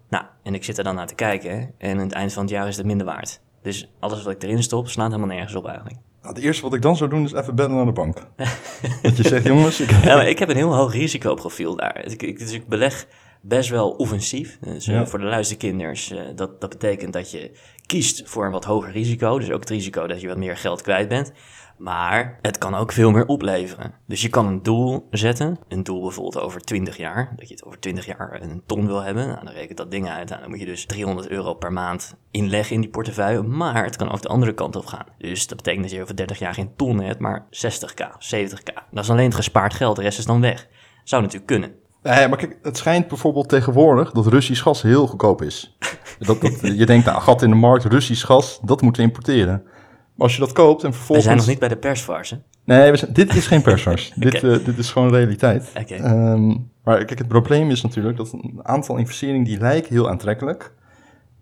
Nou, 0.09 0.25
en 0.43 0.53
ik 0.53 0.63
zit 0.63 0.77
er 0.77 0.83
dan 0.83 0.95
naar 0.95 1.07
te 1.07 1.15
kijken. 1.15 1.73
En 1.77 1.97
aan 1.97 2.03
het 2.03 2.11
eind 2.11 2.33
van 2.33 2.41
het 2.41 2.51
jaar 2.51 2.67
is 2.67 2.77
het 2.77 2.85
minder 2.85 3.05
waard. 3.05 3.41
Dus 3.61 3.91
alles 3.99 4.23
wat 4.23 4.33
ik 4.33 4.43
erin 4.43 4.63
stop, 4.63 4.87
slaat 4.87 5.11
helemaal 5.11 5.35
nergens 5.35 5.55
op 5.55 5.67
eigenlijk. 5.67 5.97
Nou, 6.21 6.35
het 6.35 6.43
eerste 6.43 6.63
wat 6.63 6.73
ik 6.73 6.81
dan 6.81 6.95
zou 6.95 7.09
doen 7.09 7.23
is 7.23 7.33
even 7.33 7.55
bellen 7.55 7.75
naar 7.75 7.85
de 7.85 7.91
bank. 7.91 8.27
dat 9.01 9.17
je 9.17 9.27
zegt, 9.27 9.45
jongens, 9.45 9.79
ik, 9.79 9.89
Ja, 9.89 10.15
maar 10.15 10.27
ik 10.27 10.39
heb 10.39 10.49
een 10.49 10.55
heel 10.55 10.75
hoog 10.75 10.93
risicoprofiel 10.93 11.75
daar. 11.75 12.05
Ik, 12.05 12.21
ik, 12.21 12.39
dus 12.39 12.51
ik 12.51 12.67
beleg 12.67 13.07
best 13.41 13.69
wel 13.69 13.89
offensief. 13.89 14.57
Dus 14.61 14.87
eh, 14.87 15.05
voor 15.05 15.19
de 15.19 15.25
luisterkinders, 15.25 16.11
eh, 16.11 16.19
dat, 16.35 16.61
dat 16.61 16.69
betekent 16.69 17.13
dat 17.13 17.31
je 17.31 17.51
kiest 17.87 18.29
voor 18.29 18.45
een 18.45 18.51
wat 18.51 18.65
hoger 18.65 18.91
risico. 18.91 19.39
Dus 19.39 19.51
ook 19.51 19.59
het 19.59 19.69
risico 19.69 20.07
dat 20.07 20.21
je 20.21 20.27
wat 20.27 20.37
meer 20.37 20.57
geld 20.57 20.81
kwijt 20.81 21.07
bent. 21.07 21.31
Maar 21.77 22.39
het 22.41 22.57
kan 22.57 22.75
ook 22.75 22.91
veel 22.91 23.11
meer 23.11 23.25
opleveren. 23.25 23.93
Dus 24.05 24.21
je 24.21 24.29
kan 24.29 24.45
een 24.47 24.63
doel 24.63 25.07
zetten. 25.11 25.59
Een 25.67 25.83
doel 25.83 26.01
bijvoorbeeld 26.01 26.39
over 26.43 26.61
20 26.61 26.97
jaar. 26.97 27.33
Dat 27.35 27.47
je 27.47 27.53
het 27.53 27.65
over 27.65 27.79
20 27.79 28.05
jaar 28.05 28.41
een 28.41 28.61
ton 28.65 28.85
wil 28.85 29.01
hebben. 29.01 29.27
Nou, 29.27 29.45
dan 29.45 29.53
rekent 29.53 29.77
dat 29.77 29.91
ding 29.91 30.09
uit. 30.09 30.29
Nou, 30.29 30.41
dan 30.41 30.49
moet 30.49 30.59
je 30.59 30.65
dus 30.65 30.85
300 30.85 31.27
euro 31.27 31.53
per 31.53 31.73
maand 31.73 32.15
inleggen 32.31 32.75
in 32.75 32.81
die 32.81 32.89
portefeuille. 32.89 33.43
Maar 33.43 33.83
het 33.83 33.95
kan 33.95 34.11
ook 34.11 34.21
de 34.21 34.27
andere 34.27 34.53
kant 34.53 34.75
op 34.75 34.85
gaan. 34.85 35.05
Dus 35.17 35.47
dat 35.47 35.57
betekent 35.57 35.83
dat 35.83 35.93
je 35.93 36.01
over 36.01 36.15
30 36.15 36.39
jaar 36.39 36.53
geen 36.53 36.75
ton 36.75 36.99
hebt, 36.99 37.19
maar 37.19 37.47
60k, 37.51 38.35
70k. 38.35 38.73
Dat 38.91 39.03
is 39.03 39.09
alleen 39.09 39.25
het 39.25 39.35
gespaard 39.35 39.73
geld. 39.73 39.95
De 39.95 40.01
rest 40.01 40.19
is 40.19 40.25
dan 40.25 40.41
weg. 40.41 40.67
Zou 41.03 41.21
natuurlijk 41.21 41.51
kunnen. 41.51 41.75
Nee, 42.03 42.27
maar 42.27 42.37
kijk, 42.37 42.57
het 42.61 42.77
schijnt 42.77 43.07
bijvoorbeeld 43.07 43.49
tegenwoordig 43.49 44.11
dat 44.11 44.27
Russisch 44.27 44.61
gas 44.63 44.81
heel 44.81 45.07
goedkoop 45.07 45.41
is. 45.41 45.77
Dat, 46.19 46.41
dat, 46.41 46.59
je 46.61 46.85
denkt, 46.85 47.05
nou, 47.05 47.21
gat 47.21 47.41
in 47.41 47.49
de 47.49 47.55
markt, 47.55 47.85
Russisch 47.85 48.25
gas, 48.25 48.59
dat 48.63 48.81
moeten 48.81 49.01
we 49.01 49.07
importeren. 49.07 49.61
Maar 49.63 50.25
als 50.27 50.33
je 50.33 50.39
dat 50.39 50.51
koopt 50.51 50.83
en 50.83 50.89
We 50.89 50.95
vervolgens... 50.95 51.27
zijn 51.27 51.37
nog 51.37 51.47
niet 51.47 51.59
bij 51.59 51.67
de 51.67 51.77
persvars, 51.77 52.29
hè? 52.29 52.37
Nee, 52.65 52.91
we 52.91 52.97
zijn- 52.97 53.13
dit 53.13 53.35
is 53.35 53.47
geen 53.47 53.61
persars. 53.61 54.13
dit, 54.15 54.33
eh, 54.43 54.65
dit 54.65 54.77
is 54.77 54.91
gewoon 54.91 55.09
realiteit. 55.09 55.71
Oké. 55.79 55.95
Ehm, 55.95 56.47
maar 56.83 57.05
kijk, 57.05 57.19
het 57.19 57.27
probleem 57.27 57.69
is 57.69 57.81
natuurlijk 57.81 58.17
dat 58.17 58.31
een 58.31 58.59
aantal 58.61 58.97
investeringen 58.97 59.43
die 59.43 59.59
lijken 59.59 59.93
heel 59.93 60.09
aantrekkelijk. 60.09 60.73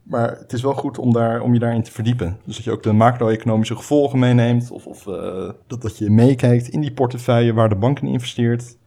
Maar 0.04 0.38
het 0.40 0.54
is 0.54 0.62
wel 0.62 0.74
goed 0.74 0.98
om, 0.98 1.14
daar, 1.14 1.42
om 1.42 1.54
je 1.54 1.60
daarin 1.60 1.84
te 1.84 1.92
verdiepen. 1.92 2.38
Dus 2.46 2.56
dat 2.56 2.66
je 2.66 2.72
ook 2.72 2.84
de 2.84 2.92
macro-economische 2.92 3.76
gevolgen 3.76 4.20
meeneemt. 4.20 4.72
Of, 4.72 4.86
of 4.86 5.08
eh, 5.08 5.50
dat, 5.68 5.82
dat 5.82 5.98
je 5.98 6.10
meekijkt 6.10 6.68
in 6.68 6.82
die 6.82 6.94
portefeuille 6.94 7.54
waar 7.54 7.70
de 7.70 7.76
bank 7.76 8.00
in 8.00 8.08
investeert. 8.08 8.78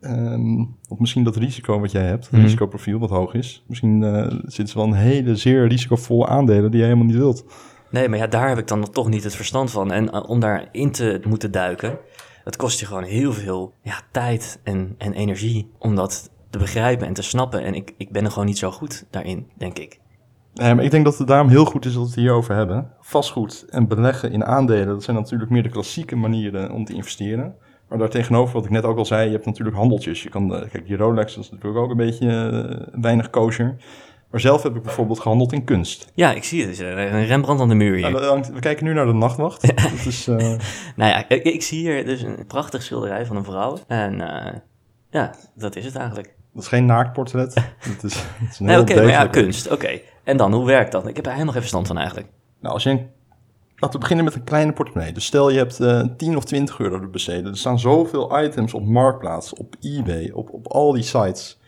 Ehm, 0.00 0.60
of 0.88 0.98
misschien 0.98 1.24
dat 1.24 1.36
risico 1.36 1.80
wat 1.80 1.92
jij 1.92 2.04
hebt, 2.06 2.24
het 2.24 2.32
Mhm. 2.32 2.42
risicoprofiel 2.42 2.98
wat 2.98 3.10
hoog 3.10 3.34
is. 3.34 3.64
Misschien 3.66 4.02
eh 4.02 4.26
zitten 4.30 4.68
ze 4.68 4.74
wel 4.78 4.86
een 4.86 4.92
hele 4.92 5.36
zeer 5.36 5.66
risicovolle 5.68 6.26
aandelen 6.26 6.70
die 6.70 6.78
je 6.80 6.86
helemaal 6.86 7.06
niet 7.06 7.16
wilt. 7.16 7.44
Nee, 7.90 8.08
maar 8.08 8.18
ja, 8.18 8.26
daar 8.26 8.48
heb 8.48 8.58
ik 8.58 8.68
dan 8.68 8.90
toch 8.90 9.08
niet 9.08 9.24
het 9.24 9.36
verstand 9.36 9.70
van. 9.70 9.92
En 9.92 10.10
eh, 10.12 10.28
om 10.28 10.40
daarin 10.40 10.90
te 10.90 11.20
moeten 11.28 11.50
duiken, 11.50 11.98
dat 12.44 12.56
kost 12.56 12.80
je 12.80 12.86
gewoon 12.86 13.02
heel 13.04 13.32
veel 13.32 13.72
ja, 13.82 14.00
tijd 14.12 14.60
en, 14.62 14.94
en 14.98 15.12
energie 15.12 15.70
om 15.78 15.94
dat 15.94 16.30
te 16.50 16.58
begrijpen 16.58 17.06
en 17.06 17.12
te 17.14 17.22
snappen. 17.22 17.62
En 17.64 17.74
ik, 17.74 17.94
ik 17.96 18.12
ben 18.12 18.24
er 18.24 18.30
gewoon 18.30 18.46
niet 18.46 18.58
zo 18.58 18.70
goed 18.70 19.06
daarin, 19.10 19.46
denk 19.58 19.78
ik. 19.78 20.00
Ik 20.80 20.90
denk 20.90 21.04
dat 21.04 21.18
het 21.18 21.26
daarom 21.28 21.48
heel 21.48 21.64
goed 21.64 21.84
is 21.84 21.92
dat 21.92 22.02
we 22.02 22.08
het 22.08 22.16
hierover 22.18 22.54
hebben. 22.54 22.90
Vastgoed 23.00 23.66
en 23.68 23.88
beleggen 23.88 24.32
in 24.32 24.44
aandelen, 24.44 24.86
dat 24.86 25.02
zijn 25.02 25.16
natuurlijk 25.16 25.50
meer 25.50 25.62
de 25.62 25.68
klassieke 25.68 26.16
manieren 26.16 26.72
om 26.72 26.84
te 26.84 26.94
investeren. 26.94 27.54
Maar 27.90 27.98
daartegenover, 27.98 28.54
wat 28.54 28.64
ik 28.64 28.70
net 28.70 28.84
ook 28.84 28.98
al 28.98 29.04
zei, 29.04 29.26
je 29.26 29.32
hebt 29.32 29.46
natuurlijk 29.46 29.76
handeltjes. 29.76 30.22
Je 30.22 30.28
kan, 30.28 30.54
eh, 30.54 30.70
kijk, 30.70 30.86
die 30.86 30.96
Rolex 30.96 31.34
dat 31.34 31.44
is 31.44 31.50
natuurlijk 31.50 31.80
ook 31.80 31.90
een 31.90 31.96
beetje 31.96 32.28
eh, 32.28 33.00
weinig 33.00 33.30
kosher. 33.30 33.76
Maar 34.30 34.40
zelf 34.40 34.62
heb 34.62 34.76
ik 34.76 34.82
bijvoorbeeld 34.82 35.20
gehandeld 35.20 35.52
in 35.52 35.64
kunst. 35.64 36.12
Ja, 36.14 36.32
ik 36.32 36.44
zie 36.44 36.66
het. 36.66 36.80
Er 36.80 36.98
is 36.98 37.12
een 37.12 37.26
Rembrandt 37.26 37.62
aan 37.62 37.68
de 37.68 37.74
muur 37.74 37.96
hier. 37.96 38.10
Nou, 38.10 38.44
we 38.52 38.60
kijken 38.60 38.84
nu 38.84 38.92
naar 38.92 39.06
de 39.06 39.12
nachtwacht. 39.12 39.62
Dat 39.82 40.06
is, 40.06 40.28
eh, 40.28 40.36
Nou 40.96 41.10
ja, 41.10 41.28
ik, 41.28 41.42
ik 41.42 41.62
zie 41.62 41.78
hier 41.78 42.04
dus 42.04 42.22
een 42.22 42.46
prachtig 42.46 42.82
schilderij 42.82 43.26
van 43.26 43.36
een 43.36 43.44
vrouw. 43.44 43.78
En 43.86 44.16
ja, 45.10 45.34
dat 45.54 45.76
is 45.76 45.84
het 45.84 45.96
eigenlijk. 45.96 46.34
dat 46.52 46.62
is 46.62 46.68
geen 46.68 46.86
naaktportret. 46.86 47.54
Dat 47.94 48.04
is, 48.04 48.14
dat 48.14 48.50
is 48.50 48.58
een 48.58 48.66
Nee, 48.66 48.78
oké, 48.78 48.94
maar 48.94 49.06
ja, 49.06 49.26
kunst. 49.26 49.70
Oké. 49.70 50.00
En 50.24 50.36
dan, 50.36 50.52
hoe 50.52 50.66
werkt 50.66 50.92
dat? 50.92 51.06
Ik 51.06 51.14
heb 51.14 51.24
daar 51.24 51.32
helemaal 51.32 51.52
geen 51.52 51.62
verstand 51.62 51.86
van 51.86 51.98
eigenlijk. 51.98 52.28
Nou, 52.60 52.74
als 52.74 52.82
je 52.82 52.90
een, 52.90 53.10
laten 53.80 53.92
we 53.92 53.98
beginnen 53.98 54.24
met 54.24 54.34
een 54.34 54.44
kleine 54.44 54.72
portemonnee. 54.72 55.12
Dus 55.12 55.24
stel 55.24 55.50
je 55.50 55.58
hebt 55.58 55.80
eh 55.80 56.02
10 56.16 56.36
of 56.36 56.44
20 56.44 56.78
euro 56.78 57.00
te 57.00 57.06
besteden. 57.06 57.50
Er 57.50 57.56
staan 57.56 57.78
zoveel 57.78 58.42
items 58.42 58.74
op 58.74 58.86
Marktplaats, 58.86 59.54
op 59.54 59.76
eBay, 59.80 60.30
op, 60.34 60.50
op 60.52 60.66
al 60.66 60.92
die 60.92 61.02
sites. 61.02 61.58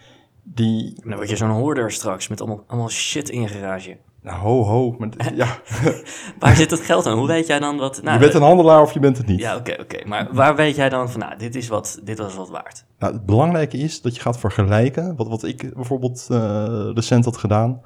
Die, 0.43 1.01
Dan 1.05 1.17
word 1.17 1.29
je 1.31 1.37
zo'n 1.37 1.51
hoorder 1.51 1.91
straks 1.93 2.29
met 2.29 2.41
allemaal, 2.41 2.65
allemaal 2.67 2.89
shit 2.89 3.29
in 3.29 3.41
je 3.41 3.49
garage. 3.49 3.97
nou 4.23 4.39
ho 4.39 4.63
ho, 4.63 4.95
maar, 4.99 5.09
ja, 5.35 5.59
Waar 6.39 6.57
zit 6.57 6.71
het 6.71 6.81
geld 6.81 7.07
aan? 7.07 7.19
Hoe 7.19 7.27
weet 7.27 7.47
jij 7.47 7.59
dan 7.59 7.77
wat... 7.77 8.03
Nou, 8.03 8.15
je 8.15 8.21
bent 8.25 8.35
een 8.35 8.43
handelaar 8.43 8.83
of 8.83 8.93
je 8.93 9.01
bent 9.01 9.17
het 9.17 9.27
niet. 9.27 9.41
Ja, 9.41 9.57
oké, 9.57 9.77
oké. 9.81 10.07
Maar 10.09 10.29
waar 10.33 10.57
weet 10.57 10.77
jij 10.77 10.89
dan 10.89 11.11
van, 11.11 11.21
nou, 11.21 11.39
dit, 11.39 11.55
is 11.55 11.69
wat, 11.69 12.01
dit 12.03 12.19
was 12.19 12.35
wat 12.35 12.49
waard? 12.49 12.85
Nou, 12.99 13.13
het 13.13 13.27
belangrijke 13.27 13.77
is 13.77 14.01
dat 14.01 14.15
je 14.15 14.21
gaat 14.21 14.39
vergelijken. 14.39 15.17
Wat, 15.17 15.29
wat 15.29 15.43
ik 15.45 15.75
bijvoorbeeld 15.75 16.27
eh, 16.31 16.91
recent 16.95 17.25
had 17.25 17.37
gedaan, 17.37 17.81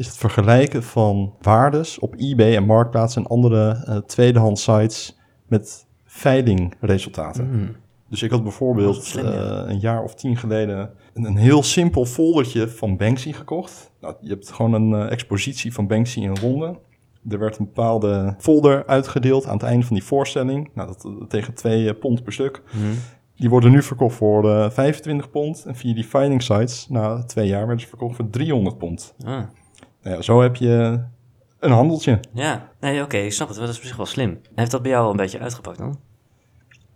is 0.00 0.06
het 0.06 0.16
vergelijken 0.16 0.82
van 0.82 1.34
waardes 1.40 1.98
op 1.98 2.14
eBay 2.16 2.56
en 2.56 2.64
Marktplaats 2.64 3.16
en 3.16 3.26
andere 3.26 3.82
eh 3.86 3.96
tweedehands 3.96 4.62
sites 4.62 5.18
met 5.46 5.86
veilingresultaten. 6.04 7.48
Hmm. 7.48 7.76
Dus 8.08 8.22
ik 8.22 8.30
had 8.30 8.42
bijvoorbeeld 8.42 8.96
is 8.96 9.08
slim, 9.08 9.24
ja. 9.24 9.32
eh, 9.32 9.70
een 9.70 9.78
jaar 9.78 10.02
of 10.02 10.14
tien 10.14 10.36
geleden 10.36 10.90
een, 11.14 11.24
een 11.24 11.36
heel 11.36 11.62
simpel 11.62 12.04
foldertje 12.04 12.68
van 12.68 12.96
Banksy 12.96 13.32
gekocht. 13.32 13.90
Nou, 14.00 14.14
je 14.20 14.28
hebt 14.28 14.52
gewoon 14.52 14.72
een 14.72 14.94
eh, 14.94 15.12
expositie 15.12 15.72
van 15.72 15.86
Banksy 15.86 16.20
in 16.20 16.36
Londen. 16.42 16.78
Er 17.28 17.38
werd 17.38 17.58
een 17.58 17.64
bepaalde 17.64 18.34
folder 18.38 18.86
uitgedeeld 18.86 19.46
aan 19.46 19.52
het 19.52 19.62
einde 19.62 19.86
van 19.86 19.96
die 19.96 20.04
voorstelling. 20.04 20.70
Nou, 20.74 20.88
dat, 20.88 21.30
tegen 21.30 21.54
2 21.54 21.94
pond 21.94 22.22
per 22.22 22.32
stuk. 22.32 22.62
Hmm. 22.70 22.94
Die 23.36 23.50
worden 23.50 23.70
nu 23.70 23.82
verkocht 23.82 24.16
voor 24.16 24.50
eh, 24.50 24.70
25 24.70 25.30
pond. 25.30 25.64
En 25.64 25.74
via 25.74 25.94
die 25.94 26.04
finding 26.04 26.42
sites, 26.42 26.86
na 26.88 27.22
twee 27.24 27.46
jaar, 27.46 27.60
werden 27.66 27.80
ze 27.80 27.88
verkocht 27.88 28.16
voor 28.16 28.30
300 28.30 28.78
pond. 28.78 29.14
Ah. 29.24 29.42
Nou 30.02 30.16
ja, 30.16 30.22
zo 30.22 30.40
heb 30.40 30.56
je 30.56 31.02
een 31.58 31.70
handeltje. 31.72 32.20
Ja, 32.32 32.68
nee, 32.80 33.02
oké, 33.02 33.16
ik 33.16 33.32
snap 33.32 33.48
het. 33.48 33.56
Dat 33.56 33.68
is 33.68 33.76
op 33.78 33.82
zich 33.84 33.96
wel 33.96 34.06
slim. 34.06 34.40
Heeft 34.54 34.70
dat 34.70 34.82
bij 34.82 34.90
jou 34.90 35.04
al 35.04 35.10
een 35.10 35.16
beetje 35.16 35.38
uitgepakt 35.38 35.78
dan? 35.78 36.00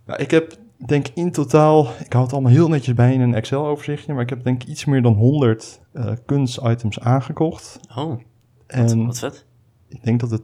Nou, 0.05 0.19
ik 0.21 0.31
heb 0.31 0.55
denk 0.85 1.07
in 1.13 1.31
totaal, 1.31 1.87
ik 1.99 2.11
hou 2.13 2.23
het 2.23 2.33
allemaal 2.33 2.51
heel 2.51 2.67
netjes 2.67 2.93
bij 2.95 3.13
in 3.13 3.21
een 3.21 3.33
Excel-overzichtje, 3.35 4.13
maar 4.13 4.21
ik 4.23 4.29
heb 4.29 4.43
denk 4.43 4.63
iets 4.63 4.85
meer 4.85 5.01
dan 5.01 5.13
100 5.13 5.81
eh 5.93 6.11
kunstitems 6.25 6.99
aangekocht. 6.99 7.79
Oh, 7.89 7.95
wat, 7.95 8.19
En 8.67 9.05
wat 9.05 9.19
vet. 9.19 9.45
ik 9.87 10.03
denk 10.03 10.19
dat 10.19 10.31
er 10.31 10.39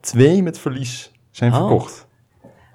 twee 0.00 0.42
met 0.42 0.58
verlies 0.58 1.12
zijn 1.30 1.52
Oh. 1.52 1.58
verkocht. 1.58 2.06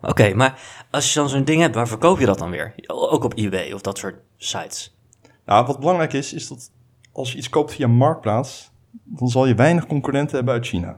Oké, 0.02 0.34
maar 0.34 0.60
als 0.92 1.14
je 1.14 1.20
dan 1.20 1.30
zo'n 1.30 1.44
ding 1.44 1.62
hebt, 1.62 1.76
waar 1.76 1.88
verkoop 1.88 2.20
je 2.20 2.26
dat 2.26 2.38
dan 2.38 2.50
weer? 2.50 2.74
Ook 2.88 3.24
op 3.24 3.34
eBay 3.38 3.72
of 3.72 3.82
dat 3.82 3.98
soort 3.98 4.16
sites? 4.38 4.98
Nou, 5.46 5.66
wat 5.66 5.80
belangrijk 5.80 6.14
is, 6.14 6.34
is 6.34 6.48
dat 6.48 6.72
als 7.12 7.32
je 7.32 7.38
iets 7.38 7.50
koopt 7.50 7.72
via 7.74 7.88
Marktplaats, 7.88 8.69
dan 9.10 9.28
zal 9.28 9.46
je 9.46 9.56
weinig 9.56 9.86
concurrenten 9.88 10.36
hebben 10.36 10.54
uit 10.54 10.66
China. 10.66 10.98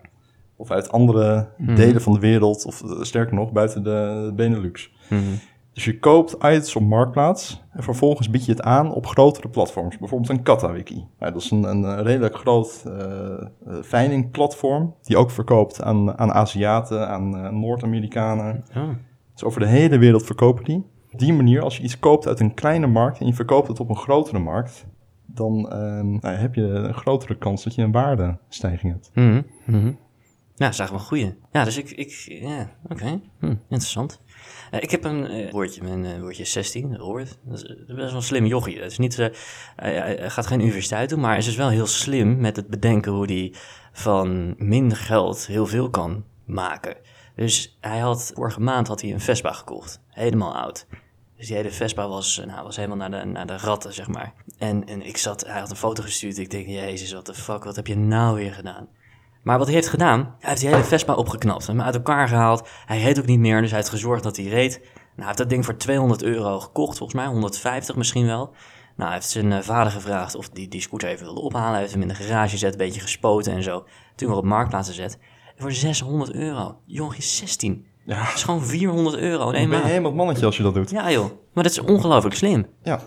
Of 0.55 0.71
uit 0.71 0.91
andere 0.91 1.49
Mhm. 1.57 1.75
delen 1.75 2.01
van 2.01 2.13
de 2.13 2.19
wereld, 2.19 2.65
of 2.65 2.83
eh, 2.83 3.01
sterker 3.01 3.35
nog, 3.35 3.51
buiten 3.51 3.83
de 3.83 4.31
Benelux. 4.35 4.91
Dus 5.73 5.85
je 5.85 5.99
koopt 5.99 6.33
items 6.33 6.75
op 6.75 6.83
Marktplaats 6.83 7.63
en 7.71 7.83
vervolgens 7.83 8.29
bied 8.29 8.45
je 8.45 8.51
het 8.51 8.61
aan 8.61 8.93
op 8.93 9.05
grotere 9.07 9.49
platforms. 9.49 9.97
Bijvoorbeeld 9.97 10.29
een 10.29 10.43
KataWiki. 10.43 11.05
Nou, 11.19 11.33
dat 11.33 11.41
is 11.41 11.51
een, 11.51 11.63
een 11.63 11.85
eh, 11.85 12.03
redelijk 12.03 12.35
groot 12.35 12.83
eh 12.85 12.93
eh, 12.93 13.47
veilingplatform 13.81 14.93
die 15.01 15.17
ook 15.17 15.31
verkoopt 15.31 15.81
aan, 15.83 16.17
aan 16.17 16.31
Aziaten, 16.31 17.07
aan 17.09 17.59
Noord-Amerikanen. 17.59 18.63
Oh. 18.77 18.83
Dus 19.33 19.43
over 19.43 19.59
de 19.59 19.67
hele 19.67 19.97
wereld 19.97 20.23
verkopen 20.25 20.63
die. 20.63 20.85
Op 21.11 21.19
die 21.19 21.33
manier, 21.33 21.61
als 21.61 21.77
je 21.77 21.83
iets 21.83 21.99
koopt 21.99 22.27
uit 22.27 22.39
een 22.39 22.53
kleine 22.53 22.87
markt 22.87 23.19
en 23.19 23.25
je 23.27 23.33
verkoopt 23.33 23.67
het 23.67 23.79
op 23.79 23.89
een 23.89 23.95
grotere 23.95 24.39
markt, 24.39 24.85
dan 25.33 25.69
ehm, 25.69 26.11
nou, 26.11 26.35
heb 26.35 26.55
je 26.55 26.61
een 26.61 26.93
grotere 26.93 27.37
kans 27.37 27.63
dat 27.63 27.75
je 27.75 27.81
een 27.81 27.91
waardestijging 27.91 28.93
hebt. 28.93 29.11
Mhm. 29.13 29.91
Ja, 30.55 30.67
dat 30.67 30.73
is 30.73 30.79
eigenlijk 30.79 31.09
wel 31.11 31.19
een 31.19 31.25
goeie. 31.25 31.49
Ja, 31.51 31.63
dus 31.63 31.77
ik, 31.77 31.91
ik 31.91 32.11
ja, 32.41 32.71
oké, 32.89 33.21
Hm, 33.39 33.45
interessant. 33.45 34.21
Eh, 34.71 34.81
ik 34.81 34.91
heb 34.91 35.03
een 35.03 35.27
eh, 35.27 35.51
woordje, 35.51 35.83
mijn 35.83 36.05
eh, 36.05 36.19
woordje 36.19 36.43
is 36.43 36.51
16, 36.51 36.97
Robert. 36.97 37.37
Dat 37.43 37.57
is, 37.57 37.75
best 37.87 37.97
wel 37.97 38.15
een 38.15 38.21
slim 38.21 38.45
jochie. 38.45 38.79
Dat 38.79 38.91
is 38.91 38.97
niet, 38.97 39.31
hij, 39.75 40.29
gaat 40.29 40.47
geen 40.47 40.61
universiteit 40.61 41.09
doen, 41.09 41.19
maar 41.19 41.37
is 41.37 41.45
dus 41.45 41.55
wel 41.55 41.69
heel 41.69 41.87
slim 41.87 42.39
met 42.39 42.55
het 42.55 42.67
bedenken 42.67 43.11
hoe 43.11 43.25
hij 43.25 43.53
van 43.91 44.55
minder 44.57 44.97
geld 44.97 45.47
heel 45.47 45.65
veel 45.65 45.89
kan 45.89 46.23
maken. 46.45 46.97
Dus 47.35 47.77
hij 47.79 47.99
had, 47.99 48.31
vorige 48.35 48.61
maand 48.61 48.87
had 48.87 49.01
hij 49.01 49.11
een 49.11 49.19
Vespa 49.19 49.51
gekocht, 49.51 50.01
helemaal 50.07 50.55
oud. 50.55 50.87
Dus 51.41 51.49
die 51.49 51.59
hele 51.59 51.71
Vespa 51.71 52.07
was, 52.07 52.41
nou, 52.45 52.63
was 52.63 52.75
helemaal 52.75 52.97
naar 52.97 53.11
de, 53.11 53.25
naar 53.25 53.45
de 53.45 53.57
ratten, 53.57 53.93
zeg 53.93 54.07
maar. 54.07 54.33
En, 54.57 54.87
en 54.87 55.01
ik 55.01 55.17
zat, 55.17 55.45
hij 55.45 55.59
had 55.59 55.69
een 55.69 55.75
foto 55.75 56.03
gestuurd. 56.03 56.37
Ik 56.37 56.49
denk, 56.49 56.67
jezus, 56.67 57.13
wat 57.13 57.25
de 57.25 57.33
fuck, 57.33 57.63
wat 57.63 57.75
heb 57.75 57.87
je 57.87 57.97
nou 57.97 58.35
weer 58.35 58.53
gedaan? 58.53 58.87
Maar 59.43 59.57
wat 59.57 59.67
hij 59.67 59.75
heeft 59.75 59.87
gedaan, 59.87 60.19
hij 60.19 60.49
heeft 60.49 60.61
die 60.61 60.69
hele 60.69 60.83
Vespa 60.83 61.13
opgeknapt. 61.13 61.67
Hem 61.67 61.81
uit 61.81 61.95
elkaar 61.95 62.27
gehaald. 62.27 62.69
Hij 62.85 63.01
reed 63.01 63.19
ook 63.19 63.25
niet 63.25 63.39
meer, 63.39 63.61
dus 63.61 63.69
hij 63.69 63.79
heeft 63.79 63.91
gezorgd 63.91 64.23
dat 64.23 64.37
hij 64.37 64.45
reed. 64.45 64.79
Nou, 64.79 64.93
hij 65.15 65.25
heeft 65.25 65.37
dat 65.37 65.49
ding 65.49 65.65
voor 65.65 65.77
200 65.77 66.23
euro 66.23 66.59
gekocht, 66.59 66.97
volgens 66.97 67.19
mij. 67.19 67.27
150 67.27 67.95
misschien 67.95 68.25
wel. 68.25 68.45
Nou, 68.95 69.09
hij 69.09 69.13
heeft 69.13 69.29
zijn 69.29 69.51
eh, 69.51 69.61
vader 69.61 69.91
gevraagd 69.91 70.35
of 70.35 70.49
die 70.49 70.67
die 70.67 70.81
scooter 70.81 71.09
even 71.09 71.25
wilde 71.25 71.41
ophalen. 71.41 71.71
Hij 71.71 71.79
heeft 71.79 71.93
hem 71.93 72.01
in 72.01 72.07
de 72.07 72.15
garage 72.15 72.49
gezet, 72.49 72.71
een 72.71 72.77
beetje 72.77 73.01
gespoten 73.01 73.53
en 73.53 73.63
zo. 73.63 73.85
Toen 74.15 74.27
weer 74.27 74.37
op 74.37 74.45
marktplaats 74.45 74.87
gezet. 74.87 75.17
Voor 75.57 75.71
600 75.71 76.33
euro. 76.33 76.77
Jongen, 76.85 77.15
je 77.15 77.21
is 77.21 77.37
16. 77.37 77.85
Ja, 78.05 78.23
Dat 78.25 78.33
is 78.35 78.43
gewoon 78.43 78.61
400 78.61 79.17
euro 79.17 79.49
in 79.49 79.61
dan 79.61 79.69
ben 79.69 79.79
je 79.79 79.85
helemaal 79.85 80.13
mannetje 80.13 80.45
als 80.45 80.57
je 80.57 80.63
dat 80.63 80.73
doet. 80.73 80.89
Ja 80.89 81.11
joh, 81.11 81.25
maar 81.53 81.63
dat 81.63 81.71
is 81.71 81.79
ongelooflijk 81.79 82.35
slim. 82.35 82.65
Ja. 82.83 82.99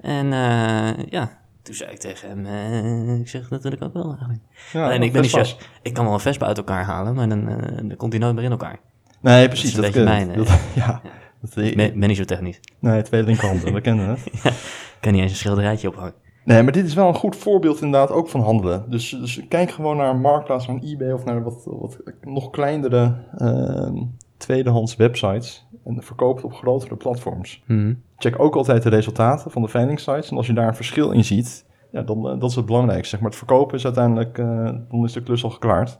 En 0.00 0.32
eh, 0.32 1.06
ja, 1.10 1.38
toen 1.62 1.74
zei 1.74 1.90
ik 1.90 1.98
tegen 1.98 2.28
hem, 2.28 2.46
eh, 2.46 3.20
ik 3.20 3.28
zeg 3.28 3.48
dat 3.48 3.62
wil 3.62 3.72
ik 3.72 3.82
ook 3.82 3.92
wel 3.92 4.08
eigenlijk. 4.08 4.40
ja 4.72 4.84
Alleen 4.84 5.02
ik 5.02 5.12
ben 5.12 5.22
niet 5.22 5.30
zo, 5.30 5.42
ik 5.82 5.92
kan 5.94 6.04
wel 6.04 6.14
een 6.14 6.20
Vespa 6.20 6.46
uit 6.46 6.58
elkaar 6.58 6.84
halen, 6.84 7.14
maar 7.14 7.28
dan, 7.28 7.48
eh, 7.48 7.76
dan 7.76 7.96
komt 7.96 8.12
hij 8.12 8.20
nooit 8.22 8.34
meer 8.34 8.44
in 8.44 8.50
elkaar. 8.50 8.78
Nee, 9.20 9.48
precies. 9.48 9.74
Dat 9.74 9.84
is 9.84 9.94
een 9.94 10.04
dat 10.04 10.14
beetje 10.16 10.26
mijn, 10.26 10.38
Dat- 10.38 10.60
ja. 10.84 11.00
Dat, 11.40 11.56
Ik 11.56 11.76
ben, 11.76 11.98
ben 11.98 12.08
niet 12.08 12.16
zo 12.16 12.24
technisch. 12.24 12.60
nee, 12.78 13.02
twee 13.02 13.22
linkerhanden, 13.22 13.72
we 13.72 13.80
kennen 13.80 14.08
het. 14.08 14.26
Ik 14.98 15.04
kan 15.04 15.12
niet 15.12 15.22
eens 15.22 15.30
een 15.32 15.38
schilderijtje 15.38 15.88
ophangen. 15.88 16.14
Nee, 16.44 16.62
maar 16.62 16.72
dit 16.72 16.86
is 16.86 16.94
wel 16.94 17.08
een 17.08 17.14
goed 17.14 17.36
voorbeeld 17.36 17.80
inderdaad 17.82 18.10
ook 18.10 18.28
van 18.28 18.40
handelen. 18.40 18.90
Dus, 18.90 19.10
dus 19.10 19.40
kijk 19.48 19.70
gewoon 19.70 19.96
naar 19.96 20.10
een 20.10 20.20
marktplaats, 20.20 20.66
naar 20.66 20.76
een 20.76 20.82
eBay 20.82 21.10
of 21.10 21.24
naar 21.24 21.42
wat, 21.42 21.62
wat 21.64 21.98
nog 22.20 22.50
kleinere 22.50 23.14
ehm, 23.38 23.96
tweedehands 24.38 24.96
websites. 24.96 25.66
En 25.84 26.02
verkoop 26.02 26.36
het 26.36 26.44
op 26.44 26.52
grotere 26.52 26.96
platforms. 26.96 27.62
Mhm. 27.66 27.94
Check 28.16 28.40
ook 28.40 28.56
altijd 28.56 28.82
de 28.82 28.88
resultaten 28.88 29.50
van 29.50 29.62
de 29.62 29.68
veilingsites. 29.68 30.30
En 30.30 30.36
als 30.36 30.46
je 30.46 30.52
daar 30.52 30.68
een 30.68 30.74
verschil 30.74 31.10
in 31.10 31.24
ziet, 31.24 31.66
ja, 31.90 32.02
dan 32.02 32.28
eh, 32.28 32.40
dat 32.40 32.50
is 32.50 32.56
het 32.56 32.66
belangrijkste. 32.66 33.08
Zeg 33.08 33.20
maar, 33.20 33.28
het 33.28 33.38
verkopen 33.38 33.76
is 33.76 33.84
uiteindelijk, 33.84 34.38
eh, 34.38 34.70
dan 34.88 35.04
is 35.04 35.12
de 35.12 35.22
klus 35.22 35.44
al 35.44 35.50
geklaard. 35.50 35.98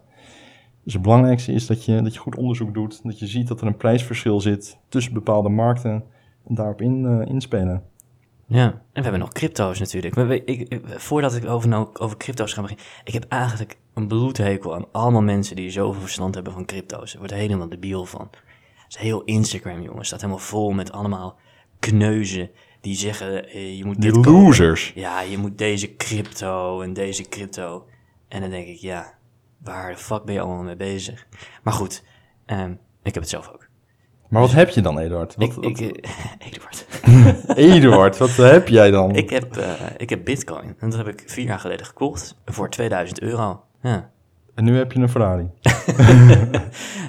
Dus 0.84 0.92
het 0.92 1.02
belangrijkste 1.02 1.52
is 1.52 1.66
dat 1.66 1.84
je, 1.84 2.02
dat 2.02 2.14
je 2.14 2.20
goed 2.20 2.36
onderzoek 2.36 2.74
doet. 2.74 3.00
Dat 3.02 3.18
je 3.18 3.26
ziet 3.26 3.48
dat 3.48 3.60
er 3.60 3.66
een 3.66 3.76
prijsverschil 3.76 4.40
zit 4.40 4.78
tussen 4.88 5.12
bepaalde 5.12 5.48
markten. 5.48 6.04
En 6.48 6.54
daarop 6.54 6.82
in, 6.82 7.06
eh, 7.06 7.28
inspelen. 7.28 7.82
Ja, 8.50 8.64
en 8.66 8.80
we 8.92 9.00
hebben 9.00 9.20
nog 9.20 9.32
crypto's 9.32 9.78
natuurlijk. 9.78 10.14
We- 10.14 10.24
we- 10.24 10.44
ik, 10.44 10.68
ik- 10.68 10.82
voordat 10.86 11.34
ik 11.34 11.44
over, 11.48 11.68
nou, 11.68 11.88
over 11.92 12.16
crypto's 12.16 12.52
ga 12.52 12.60
beginnen, 12.62 12.86
ik 13.04 13.12
heb 13.12 13.24
eigenlijk 13.28 13.76
een 13.94 14.08
bloedhekel 14.08 14.74
aan 14.74 14.86
allemaal 14.92 15.22
mensen 15.22 15.56
die 15.56 15.70
zoveel 15.70 16.00
verstand 16.00 16.34
hebben 16.34 16.52
van 16.52 16.64
crypto's. 16.64 17.14
Er 17.22 17.34
helemaal 17.34 17.68
debiel 17.68 18.04
van. 18.04 18.28
Het 18.74 18.86
is 18.88 18.96
heel 18.96 19.22
Instagram, 19.24 19.82
jongens. 19.82 20.06
staat 20.06 20.20
helemaal 20.20 20.42
vol 20.42 20.70
met 20.72 20.92
allemaal 20.92 21.38
kneuzen 21.78 22.50
die 22.80 22.94
zeggen, 22.96 23.48
eh, 23.48 23.76
je 23.76 23.84
moet 23.84 24.00
Die 24.00 24.12
dit 24.12 24.24
kopen. 24.24 24.32
losers. 24.32 24.92
Ja, 24.94 25.20
je 25.20 25.38
moet 25.38 25.58
deze 25.58 25.96
crypto 25.96 26.80
en 26.80 26.92
deze 26.92 27.22
crypto. 27.28 27.86
En 28.28 28.40
dan 28.40 28.50
denk 28.50 28.66
ik, 28.66 28.76
ja, 28.76 29.14
waar 29.62 29.90
de 29.90 29.96
fuck 29.98 30.24
ben 30.24 30.34
je 30.34 30.40
allemaal 30.40 30.62
mee 30.62 30.76
bezig? 30.76 31.26
Maar 31.62 31.72
goed, 31.72 32.04
ehm, 32.46 32.70
ik 33.02 33.14
heb 33.14 33.22
het 33.22 33.28
zelf 33.28 33.48
ook. 33.52 33.67
Maar 34.28 34.40
wat 34.40 34.52
heb 34.52 34.68
je 34.68 34.80
dan, 34.80 34.98
Eduard? 34.98 35.34
Wat, 35.34 35.48
ik, 35.48 35.52
wat- 35.52 35.64
ik, 35.64 35.80
eh, 35.80 36.10
Eduard. 36.48 36.86
Eduard, 37.74 38.18
wat 38.18 38.36
heb 38.36 38.68
jij 38.68 38.90
dan? 38.90 39.14
Ik 39.14 39.30
heb, 39.30 39.56
eh, 39.56 39.70
ik 39.96 40.10
heb 40.10 40.24
bitcoin. 40.24 40.74
En 40.78 40.90
dat 40.90 40.98
heb 40.98 41.08
ik 41.08 41.22
vier 41.26 41.44
jaar 41.44 41.58
geleden 41.58 41.86
gekocht. 41.86 42.36
Voor 42.46 42.70
2000 42.70 43.20
euro. 43.20 43.62
Ja. 43.82 44.10
En 44.54 44.64
nu 44.64 44.76
heb 44.76 44.92
je 44.92 44.98
een 45.00 45.08
Ferrari. 45.08 45.46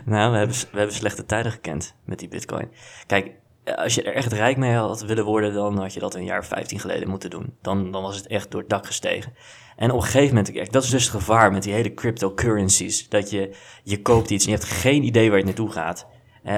Nou, 0.05 0.31
we 0.31 0.37
hebben, 0.37 0.55
we 0.71 0.77
hebben 0.77 0.95
slechte 0.95 1.25
tijden 1.25 1.51
gekend 1.51 1.95
met 2.05 2.19
die 2.19 2.27
bitcoin. 2.27 2.71
Kijk, 3.07 3.31
als 3.75 3.95
je 3.95 4.03
er 4.03 4.13
echt 4.13 4.33
rijk 4.33 4.57
mee 4.57 4.73
had 4.73 5.01
willen 5.01 5.25
worden, 5.25 5.53
dan 5.53 5.77
had 5.77 5.93
je 5.93 5.99
dat 5.99 6.15
een 6.15 6.23
jaar 6.23 6.39
of 6.39 6.45
15 6.45 6.79
geleden 6.79 7.09
moeten 7.09 7.29
doen. 7.29 7.53
Dan, 7.61 7.91
dan 7.91 8.01
was 8.01 8.15
het 8.15 8.27
echt 8.27 8.51
door 8.51 8.59
het 8.61 8.69
dak 8.69 8.85
gestegen. 8.85 9.33
En 9.75 9.91
op 9.91 9.97
een 9.97 10.03
gegeven 10.03 10.35
moment, 10.35 10.71
dat 10.71 10.83
is 10.83 10.89
dus 10.89 11.03
het 11.03 11.11
gevaar 11.11 11.51
met 11.51 11.63
die 11.63 11.73
hele 11.73 11.93
cryptocurrencies. 11.93 13.09
Dat 13.09 13.29
je, 13.29 13.55
je 13.83 14.01
koopt 14.01 14.29
iets 14.29 14.45
en 14.45 14.51
je 14.51 14.57
hebt 14.57 14.69
geen 14.69 15.03
idee 15.03 15.27
waar 15.27 15.37
het 15.37 15.45
naartoe 15.47 15.71
gaat. 15.71 16.07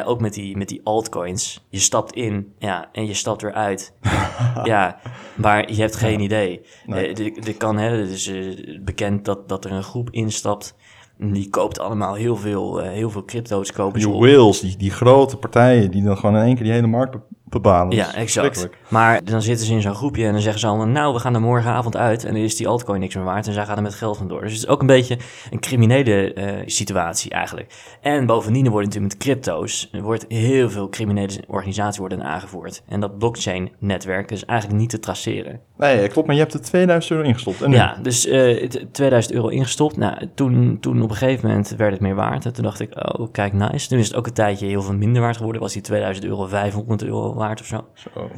Ook 0.06 0.22
met 0.22 0.34
die, 0.34 0.58
met 0.58 0.68
die 0.68 0.82
altcoins. 0.84 1.66
Je 1.70 1.80
stapt 1.80 2.14
in, 2.14 2.54
ja, 2.60 2.90
en 2.92 3.06
je 3.06 3.14
stapt 3.14 3.42
weer 3.42 3.54
uit. 3.54 3.94
ja, 4.64 5.00
maar 5.36 5.72
je 5.72 5.82
hebt 5.82 5.96
geen 5.96 6.20
idee. 6.20 6.62
Nee. 6.86 7.08
Eh, 7.08 7.16
dit- 7.16 7.58
kan, 7.58 7.78
hè, 7.78 7.90
het 7.98 8.10
is 8.10 8.28
eh, 8.28 8.80
bekend 8.82 9.26
dat, 9.26 9.50
dat 9.50 9.66
er 9.66 9.72
een 9.72 9.84
groep 9.84 10.10
instapt. 10.10 10.76
Die 11.18 11.50
koopt 11.50 11.80
allemaal 11.80 12.14
heel 12.14 12.36
veel, 12.36 12.82
eh, 12.82 12.90
heel 12.92 13.10
veel 13.10 13.26
crypto's 13.26 13.72
kopen 13.72 14.00
Die 14.00 14.10
whales, 14.10 14.60
die, 14.60 14.78
die 14.78 14.92
grote 14.92 15.38
partijen, 15.38 15.92
die 15.92 16.04
dan 16.04 16.18
gewoon 16.18 16.36
in 16.36 16.42
één 16.42 16.56
keer 16.56 16.64
die 16.64 16.74
hele 16.74 16.88
markt 16.88 17.18
bepalen. 17.52 17.96
Ja, 17.96 18.16
exact. 18.16 18.70
Maar 18.88 19.24
dan 19.24 19.42
zitten 19.42 19.66
ze 19.66 19.74
in 19.74 19.82
zo'n 19.82 19.96
groepje 19.96 20.26
en 20.26 20.32
dan 20.32 20.42
zeggen 20.42 20.60
ze 20.60 20.68
allemaal... 20.68 20.88
nou, 20.88 21.14
we 21.14 21.20
gaan 21.20 21.34
er 21.34 21.42
morgenavond 21.42 21.98
uit 21.98 22.24
en 22.26 22.34
dan 22.34 22.42
is 22.44 22.56
die 22.56 22.68
altcoin 22.68 23.00
niks 23.00 23.16
meer 23.16 23.24
waard... 23.24 23.48
en 23.48 23.54
zij 23.54 23.66
gaan 23.66 23.78
er 23.78 23.84
met 23.84 23.94
geld 23.94 24.18
vandoor. 24.18 24.42
Dus 24.42 24.52
het 24.52 24.62
is 24.62 24.68
ook 24.68 24.82
een 24.82 24.88
beetje 24.88 25.18
een 25.50 25.60
criminele 25.60 26.34
eh, 26.34 26.62
situatie 26.66 27.32
eigenlijk. 27.32 27.74
En 28.02 28.26
bovendien 28.26 28.70
worden 28.70 28.90
natuurlijk 28.90 29.14
met 29.14 29.24
crypto's... 29.24 29.90
er 29.92 30.02
wordt 30.02 30.26
heel 30.28 30.70
veel 30.70 30.90
criminele 30.90 31.44
organisaties 31.48 32.00
worden 32.00 32.24
aangevoerd. 32.24 32.84
En 32.88 33.00
dat 33.00 33.18
blockchain-netwerk 33.18 34.32
is 34.32 34.46
eigenlijk 34.46 34.80
niet 34.80 34.90
te 34.90 35.00
traceren. 35.00 35.60
Nee, 35.78 36.08
klopt, 36.08 36.28
maar 36.28 36.36
je 36.36 36.42
hebt 36.42 36.54
er 36.54 36.62
2000 36.62 37.14
euro 37.14 37.28
ingestopt. 37.28 37.62
En? 37.62 37.72
Ja, 37.72 37.98
dus 38.02 38.28
eh, 38.28 38.62
het- 38.62 38.86
2000 38.92 39.34
euro 39.34 39.48
ingestopt. 39.48 39.98
Nou, 39.98 40.16
toen, 40.36 40.78
toen 40.80 41.02
op 41.02 41.10
een 41.10 41.16
gegeven 41.16 41.48
moment 41.48 41.70
werd 41.78 41.92
het 41.92 42.02
meer 42.02 42.16
waard. 42.16 42.46
En 42.46 42.54
toen 42.54 42.64
dacht 42.64 42.80
ik, 42.80 43.20
oh, 43.20 43.32
kijk, 43.32 43.54
nice. 43.54 43.88
Toen 43.88 44.00
is 44.00 44.08
het 44.08 44.16
ook 44.16 44.28
een 44.28 44.34
tijdje 44.34 44.66
heel 44.68 44.82
veel 44.82 44.94
minder 44.94 45.22
waard 45.22 45.38
geworden. 45.38 45.62
Was 45.62 45.74
die 45.74 45.82
2000 45.82 46.26
euro 46.26 46.46
500 46.46 47.04
euro 47.04 47.34
waard 47.42 47.60
of 47.60 47.66
zo. 47.66 47.86
Zo. 47.94 48.30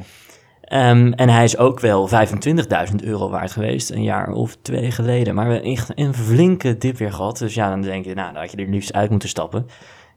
Ehm, 0.61 1.11
en 1.11 1.29
hij 1.29 1.43
is 1.43 1.57
ook 1.57 1.79
wel 1.79 2.07
25.000 2.07 3.03
euro 3.03 3.29
waard 3.29 3.51
geweest, 3.51 3.89
een 3.89 4.03
jaar 4.03 4.31
of 4.31 4.57
twee 4.61 4.91
geleden. 4.91 5.35
Maar 5.35 5.47
we 5.47 5.53
hebben 5.53 5.71
echt 5.71 5.91
een 5.95 6.13
flinke 6.13 6.77
dip 6.77 6.97
weer 6.97 7.13
gehad. 7.13 7.37
Dus 7.37 7.53
ja, 7.53 7.69
dan 7.69 7.81
denk 7.81 8.05
je, 8.05 8.13
nou, 8.13 8.33
dan 8.33 8.41
had 8.41 8.51
je 8.51 8.57
er 8.57 8.69
liefst 8.69 8.93
uit 8.93 9.09
moeten 9.09 9.29
stappen. 9.29 9.67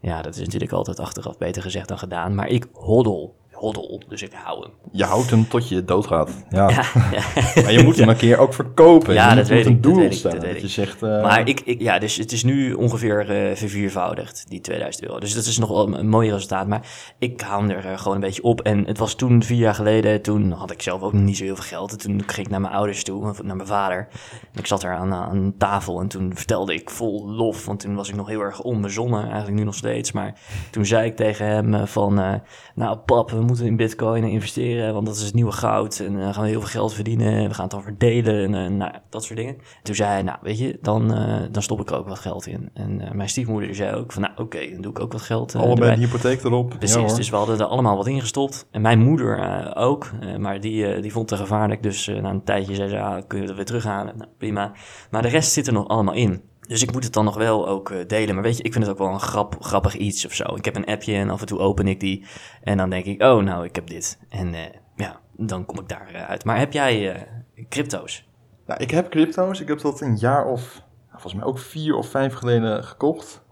Ja, 0.00 0.22
dat 0.22 0.34
is 0.34 0.40
natuurlijk 0.40 0.72
altijd 0.72 1.00
achteraf 1.00 1.38
beter 1.38 1.62
gezegd 1.62 1.88
dan 1.88 1.98
gedaan. 1.98 2.34
Maar 2.34 2.48
ik 2.48 2.66
hoddel, 2.72 3.36
hoddel, 3.56 4.02
dus 4.08 4.22
ik 4.22 4.32
hou 4.34 4.60
hem. 4.62 4.70
Je 4.92 5.04
houdt 5.04 5.30
hem 5.30 5.48
tot 5.48 5.68
je 5.68 5.84
doodgaat. 5.84 6.30
Ja. 6.50 6.68
Ja, 6.70 6.82
ja. 7.12 7.22
Maar 7.62 7.72
je 7.72 7.82
moet 7.82 7.96
hem 7.96 8.08
een 8.08 8.16
keer 8.16 8.38
ook 8.38 8.54
verkopen. 8.54 9.14
Ja, 9.14 9.30
je 9.30 9.36
dat 9.36 9.48
weet 9.48 9.66
ik, 9.66 9.72
dat 9.72 9.82
doel 9.82 9.96
weet 9.96 10.12
ik, 10.12 10.18
stellen. 10.18 10.40
dat 10.40 10.60
je 10.60 10.68
zegt... 10.68 11.02
eh, 11.02 11.22
Maar 11.22 11.48
ik, 11.48 11.60
ik, 11.60 11.80
ja, 11.80 11.98
dus 11.98 12.16
het 12.16 12.32
is 12.32 12.44
nu 12.44 12.72
ongeveer 12.72 13.30
eh 13.30 13.56
verviervoudigd, 13.56 14.44
die 14.48 14.60
2000 14.60 15.04
euro. 15.04 15.18
Dus 15.20 15.34
dat 15.34 15.44
is 15.44 15.58
nog 15.58 15.68
wel 15.68 15.94
een 15.98 16.08
mooi 16.08 16.30
resultaat. 16.30 16.66
Maar 16.66 16.86
ik 17.18 17.40
haal 17.40 17.60
hem 17.60 17.70
er 17.70 17.86
eh, 17.86 17.98
gewoon 17.98 18.14
een 18.14 18.20
beetje 18.22 18.42
op. 18.42 18.60
En 18.60 18.84
het 18.86 18.98
was 18.98 19.14
toen, 19.14 19.42
vier 19.42 19.58
jaar 19.58 19.74
geleden, 19.74 20.22
toen 20.22 20.52
had 20.52 20.70
ik 20.70 20.82
zelf 20.82 21.02
ook 21.02 21.12
nog 21.12 21.22
niet 21.22 21.36
zo 21.36 21.44
heel 21.44 21.54
veel 21.54 21.64
geld. 21.64 21.92
En 21.92 21.98
toen 21.98 22.22
ging 22.26 22.46
ik 22.46 22.52
naar 22.52 22.60
mijn 22.60 22.74
ouders 22.74 23.04
toe, 23.04 23.32
naar 23.42 23.56
mijn 23.56 23.68
vader. 23.68 24.08
En 24.52 24.58
ik 24.58 24.66
zat 24.66 24.80
daar 24.80 24.96
aan, 24.96 25.12
aan 25.14 25.54
tafel 25.58 26.00
en 26.00 26.08
toen 26.08 26.32
vertelde 26.34 26.74
ik 26.74 26.90
vol 26.90 27.30
lof. 27.30 27.64
Want 27.66 27.80
toen 27.80 27.94
was 27.94 28.08
ik 28.08 28.14
nog 28.14 28.28
heel 28.28 28.40
erg 28.40 28.60
onbezonnen, 28.60 29.22
eigenlijk 29.24 29.56
nu 29.58 29.64
nog 29.64 29.74
steeds. 29.74 30.12
Maar 30.12 30.34
toen 30.70 30.86
zei 30.86 31.06
ik 31.06 31.16
tegen 31.16 31.46
hem 31.46 31.86
van, 31.86 32.40
nou 32.74 32.96
pap, 32.96 33.30
we 33.30 33.40
moeten 33.46 33.66
in 33.66 33.76
bitcoin 33.76 34.24
investeren. 34.24 34.94
Want 34.94 35.06
dat 35.06 35.16
is 35.16 35.22
het 35.22 35.34
nieuwe 35.34 35.52
goud. 35.52 36.00
En 36.00 36.18
dan 36.18 36.34
gaan 36.34 36.42
we 36.42 36.48
heel 36.48 36.60
veel 36.60 36.68
geld 36.68 36.94
verdienen. 36.94 37.48
We 37.48 37.54
gaan 37.54 37.62
het 37.64 37.72
dan 37.72 37.82
verdelen 37.82 38.54
en 38.54 38.64
eh, 38.64 38.70
nou, 38.70 38.92
dat 39.10 39.24
soort 39.24 39.38
dingen. 39.38 39.56
Toen 39.82 39.94
zei 39.94 40.10
hij, 40.10 40.22
nou 40.22 40.38
weet 40.42 40.58
je, 40.58 40.78
dan, 40.82 41.14
eh, 41.14 41.42
dan 41.50 41.62
stop 41.62 41.80
ik 41.80 41.90
er 41.90 41.96
ook 41.96 42.08
wat 42.08 42.18
geld 42.18 42.46
in. 42.46 42.70
En 42.74 43.00
eh, 43.00 43.10
mijn 43.10 43.28
stiefmoeder 43.28 43.74
zei 43.74 43.94
ook 43.96 44.12
van, 44.12 44.22
nou 44.22 44.34
oké, 44.36 44.70
dan 44.72 44.80
doe 44.80 44.90
ik 44.90 45.00
ook 45.00 45.12
wat 45.12 45.22
geld 45.22 45.54
eh, 45.54 45.60
allebei 45.60 45.94
de 45.94 46.00
hypotheek 46.00 46.42
erop. 46.44 46.74
Precies, 46.78 47.10
Ja, 47.10 47.16
dus 47.16 47.30
we 47.30 47.36
hadden 47.36 47.58
er 47.58 47.64
allemaal 47.66 47.96
wat 47.96 48.06
ingestopt. 48.06 48.68
En 48.70 48.80
mijn 48.80 48.98
moeder 48.98 49.38
eh, 49.38 49.82
ook, 49.84 50.10
eh, 50.20 50.36
maar 50.36 50.60
die, 50.60 50.86
eh, 50.86 51.02
die 51.02 51.12
vond 51.12 51.30
het 51.30 51.38
gevaarlijk. 51.38 51.82
Dus 51.82 52.08
eh, 52.08 52.20
na 52.22 52.30
een 52.30 52.44
tijdje 52.44 52.74
zei 52.74 52.88
ze, 52.88 53.00
ah, 53.00 53.22
kun 53.26 53.40
je 53.40 53.46
dat 53.46 53.56
weer 53.56 53.64
terughalen? 53.64 54.16
Nou, 54.16 54.30
prima. 54.38 54.72
Maar 55.10 55.22
de 55.22 55.28
rest 55.28 55.52
zit 55.52 55.66
er 55.66 55.72
nog 55.72 55.88
allemaal 55.88 56.14
in. 56.14 56.42
Dus 56.66 56.82
ik 56.82 56.92
moet 56.92 57.04
het 57.04 57.12
dan 57.12 57.24
nog 57.24 57.36
wel 57.36 57.68
ook 57.68 57.90
eh, 57.90 58.06
delen. 58.06 58.34
Maar 58.34 58.44
weet 58.44 58.56
je, 58.56 58.62
ik 58.62 58.72
vind 58.72 58.84
het 58.84 58.92
ook 58.92 59.00
wel 59.00 59.12
een 59.12 59.20
grap, 59.20 59.56
grappig 59.60 59.96
iets 59.96 60.26
of 60.26 60.32
zo. 60.32 60.54
Ik 60.54 60.64
heb 60.64 60.76
een 60.76 60.86
appje 60.86 61.14
en 61.14 61.30
af 61.30 61.40
en 61.40 61.46
toe 61.46 61.58
open 61.58 61.88
ik 61.88 62.00
die. 62.00 62.24
En 62.62 62.76
dan 62.76 62.90
denk 62.90 63.04
ik, 63.04 63.22
oh 63.22 63.42
nou, 63.42 63.64
ik 63.64 63.74
heb 63.74 63.86
dit. 63.86 64.18
En 64.28 64.54
eh, 64.54 64.62
ja, 64.96 65.20
dan 65.36 65.64
kom 65.64 65.80
ik 65.80 65.88
daar 65.88 66.08
eh, 66.14 66.28
uit. 66.28 66.44
Maar 66.44 66.58
heb 66.58 66.72
jij 66.72 67.26
crypto's? 67.68 68.28
Nou, 68.66 68.82
ik 68.82 68.90
heb 68.90 69.10
crypto's. 69.10 69.60
Ik 69.60 69.68
heb 69.68 69.80
dat 69.80 70.00
een 70.00 70.16
jaar 70.16 70.46
of, 70.46 70.74
nou, 71.06 71.10
volgens 71.10 71.34
mij 71.34 71.44
ook 71.44 71.58
vier 71.58 71.96
of 71.96 72.08
vijf 72.08 72.34
geleden 72.34 72.84
gekocht. 72.84 73.44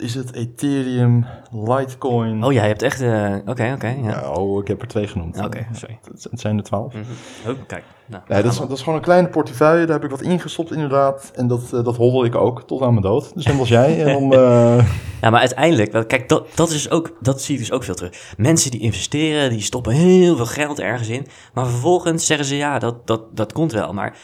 Is 0.00 0.14
het 0.14 0.32
Ethereum, 0.34 1.26
Litecoin? 1.52 2.44
Oh 2.44 2.52
ja, 2.52 2.62
je 2.62 2.68
hebt 2.68 2.82
echt... 2.82 3.00
eh, 3.00 3.34
Oké, 3.46 3.72
oké, 3.74 3.86
ja. 3.88 4.08
Ja, 4.08 4.30
oh, 4.32 4.60
ik 4.60 4.68
heb 4.68 4.82
er 4.82 4.88
twee 4.88 5.06
genoemd. 5.06 5.38
Oké, 5.44 5.66
sorry. 5.72 5.98
Het, 6.12 6.26
het 6.30 6.40
zijn 6.40 6.56
er 6.56 6.62
twaalf. 6.62 6.92
Mhm. 6.94 7.04
Oh, 7.50 7.56
kijk. 7.66 7.84
Nou, 8.06 8.22
Nee, 8.28 8.42
dat 8.42 8.52
is, 8.52 8.58
dat 8.58 8.70
is 8.70 8.78
gewoon 8.82 8.94
een 8.94 9.04
kleine 9.04 9.28
portefeuille. 9.28 9.84
Daar 9.86 9.94
heb 9.94 10.04
ik 10.04 10.10
wat 10.10 10.20
ingestopt 10.20 10.72
inderdaad. 10.72 11.30
En 11.34 11.46
dat, 11.46 11.62
eh, 11.72 11.84
dat 11.84 11.96
hoddel 11.96 12.24
ik 12.24 12.34
ook 12.34 12.62
tot 12.62 12.82
aan 12.82 12.90
mijn 12.90 13.02
dood. 13.02 13.34
Dus 13.34 13.46
net 13.46 13.58
als 13.58 13.68
jij. 13.68 14.04
En 14.04 14.12
dan, 14.12 14.32
eh, 14.40 14.84
Ja, 15.20 15.30
maar 15.30 15.40
uiteindelijk, 15.40 16.08
kijk, 16.08 16.28
dat, 16.28 16.46
dat, 16.54 16.70
is 16.70 16.90
ook, 16.90 17.16
dat 17.20 17.42
zie 17.42 17.54
je 17.54 17.60
dus 17.60 17.72
ook 17.72 17.84
veel 17.84 17.94
terug. 17.94 18.34
Mensen 18.36 18.70
die 18.70 18.80
investeren, 18.80 19.50
die 19.50 19.60
stoppen 19.60 19.92
heel 19.92 20.36
veel 20.36 20.46
geld 20.46 20.80
ergens 20.80 21.08
in. 21.08 21.26
Maar 21.54 21.66
vervolgens 21.66 22.26
zeggen 22.26 22.46
ze, 22.46 22.56
ja, 22.56 22.78
dat, 22.78 23.06
dat, 23.06 23.36
dat 23.36 23.52
komt 23.52 23.72
wel. 23.72 23.92
Maar 23.92 24.16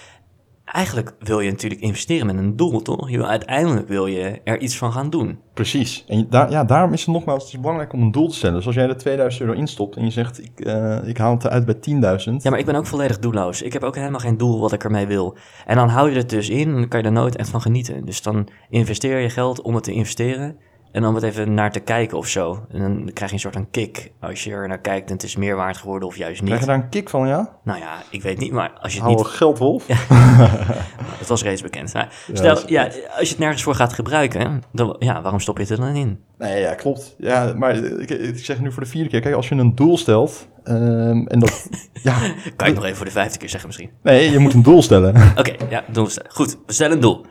eigenlijk 0.77 1.15
wil 1.19 1.41
je 1.41 1.51
natuurlijk 1.51 1.81
investeren 1.81 2.27
met 2.27 2.37
een 2.37 2.57
doel, 2.57 2.83
toch? 2.83 3.11
Je 3.11 3.17
wil, 3.17 3.27
uiteindelijk 3.27 3.89
wil 3.89 4.07
je 4.07 4.41
er 4.45 4.59
iets 4.59 4.77
van 4.77 4.93
gaan 4.93 5.11
doen. 5.11 5.39
precies. 5.55 6.05
En 6.09 6.27
daar, 6.31 6.51
ja, 6.51 6.65
daarom 6.65 6.93
is 6.93 7.01
het 7.01 7.15
nogmaals 7.15 7.45
het 7.45 7.53
is 7.53 7.61
belangrijk 7.61 7.93
om 7.93 8.03
een 8.03 8.13
doel 8.13 8.29
te 8.29 8.35
stellen. 8.35 8.57
Dus 8.57 8.67
als 8.67 8.75
jij 8.75 8.89
er 8.89 8.97
2000 8.97 9.43
euro 9.43 9.59
instopt 9.59 9.97
en 9.97 10.05
je 10.05 10.11
zegt, 10.11 10.43
ik, 10.45 10.61
eh, 10.61 11.09
ik 11.09 11.19
haal 11.19 11.35
het 11.35 11.45
eruit 11.45 11.65
bij 11.65 11.75
10.000. 11.75 12.43
Ja, 12.43 12.51
maar 12.51 12.59
ik 12.59 12.67
ben 12.67 12.75
ook 12.75 12.87
volledig 12.87 13.19
doelloos. 13.19 13.63
Ik 13.63 13.73
heb 13.73 13.83
ook 13.83 13.97
helemaal 13.97 14.21
geen 14.21 14.37
doel 14.37 14.61
wat 14.61 14.73
ik 14.73 14.85
ermee 14.85 15.07
wil. 15.07 15.37
En 15.67 15.77
dan 15.77 15.89
hou 15.89 16.11
je 16.11 16.17
het 16.17 16.31
dus 16.31 16.49
in 16.49 16.69
en 16.69 16.75
dan 16.75 16.89
kan 16.89 17.01
je 17.01 17.07
er 17.07 17.13
nooit 17.13 17.37
echt 17.37 17.49
van 17.49 17.61
genieten. 17.61 18.05
Dus 18.05 18.23
dan 18.23 18.49
investeer 18.71 19.19
je 19.19 19.31
geld 19.31 19.63
om 19.63 19.75
het 19.75 19.85
te 19.85 19.93
investeren. 19.93 20.57
En 20.93 21.05
om 21.05 21.15
het 21.15 21.25
even 21.25 21.55
naar 21.55 21.73
te 21.73 21.81
kijken 21.81 22.19
of 22.19 22.27
zo. 22.27 22.67
En 22.71 22.79
dan 22.79 23.11
krijg 23.13 23.31
je 23.31 23.37
een 23.37 23.43
soort 23.43 23.55
van 23.55 23.71
kick 23.71 24.13
als 24.21 24.45
je 24.45 24.51
er 24.51 24.69
naar 24.69 24.79
kijkt 24.79 25.09
en 25.09 25.15
het 25.15 25.23
is 25.23 25.37
meer 25.37 25.57
waard 25.57 25.77
geworden 25.77 26.09
of 26.09 26.17
juist 26.17 26.41
niet. 26.41 26.49
Krijg 26.49 26.61
je 26.61 26.67
daar 26.67 26.77
een 26.83 26.89
kick 26.89 27.09
van, 27.09 27.29
ja? 27.29 27.57
Nou 27.65 27.79
ja, 27.79 28.03
ik 28.11 28.23
weet 28.23 28.39
niet, 28.39 28.53
maar 28.53 28.73
als 28.81 28.95
je 28.95 29.01
het 29.01 29.09
niet... 29.09 29.19
een 29.19 29.27
geldwolf. 29.27 29.87
Dat 31.19 31.29
was 31.29 31.43
reeds 31.43 31.63
bekend. 31.63 31.93
Ja, 31.93 32.09
stel, 32.33 32.59
ja, 32.67 32.85
als 32.85 33.21
je 33.21 33.29
het 33.29 33.39
nergens 33.39 33.63
voor 33.63 33.75
gaat 33.75 33.93
gebruiken, 33.93 34.63
dan, 34.73 34.97
ja, 34.99 35.23
waarom 35.23 35.41
stop 35.41 35.57
je 35.57 35.63
het 35.63 35.73
er 35.73 35.77
dan 35.79 35.95
in? 35.95 36.21
Nee, 36.39 36.61
ja, 36.61 36.75
klopt. 36.75 37.15
Ja, 37.19 37.53
maar 37.57 37.75
ik, 37.77 38.11
ik 38.11 38.45
zeg 38.45 38.61
nu 38.61 38.73
voor 38.73 38.83
de 38.83 38.89
vierde 38.89 39.11
keer. 39.11 39.21
Kijk, 39.21 39.35
als 39.35 39.49
je 39.49 39.55
een 39.55 39.75
doel 39.75 39.99
stelt 39.99 40.49
ehm, 40.65 41.27
en 41.27 41.39
dat... 41.39 41.69
ja, 42.03 42.19
Kan 42.19 42.33
je 42.33 42.65
het 42.65 42.75
nog 42.75 42.85
even 42.85 42.97
voor 42.97 43.07
de 43.07 43.13
vijfde 43.13 43.39
keer 43.39 43.49
zeggen 43.49 43.69
misschien? 43.69 43.91
nee, 44.03 44.31
je 44.31 44.39
moet 44.39 44.55
een 44.55 44.63
doel 44.63 44.83
stellen. 44.83 45.33
Oké, 45.37 45.55
ja, 45.69 45.85
doen 45.93 46.05
we 46.05 46.11
stellen. 46.11 46.31
Goed, 46.33 46.59
we 46.67 46.73
stellen 46.73 46.93
een 46.93 47.01
doel. 47.01 47.27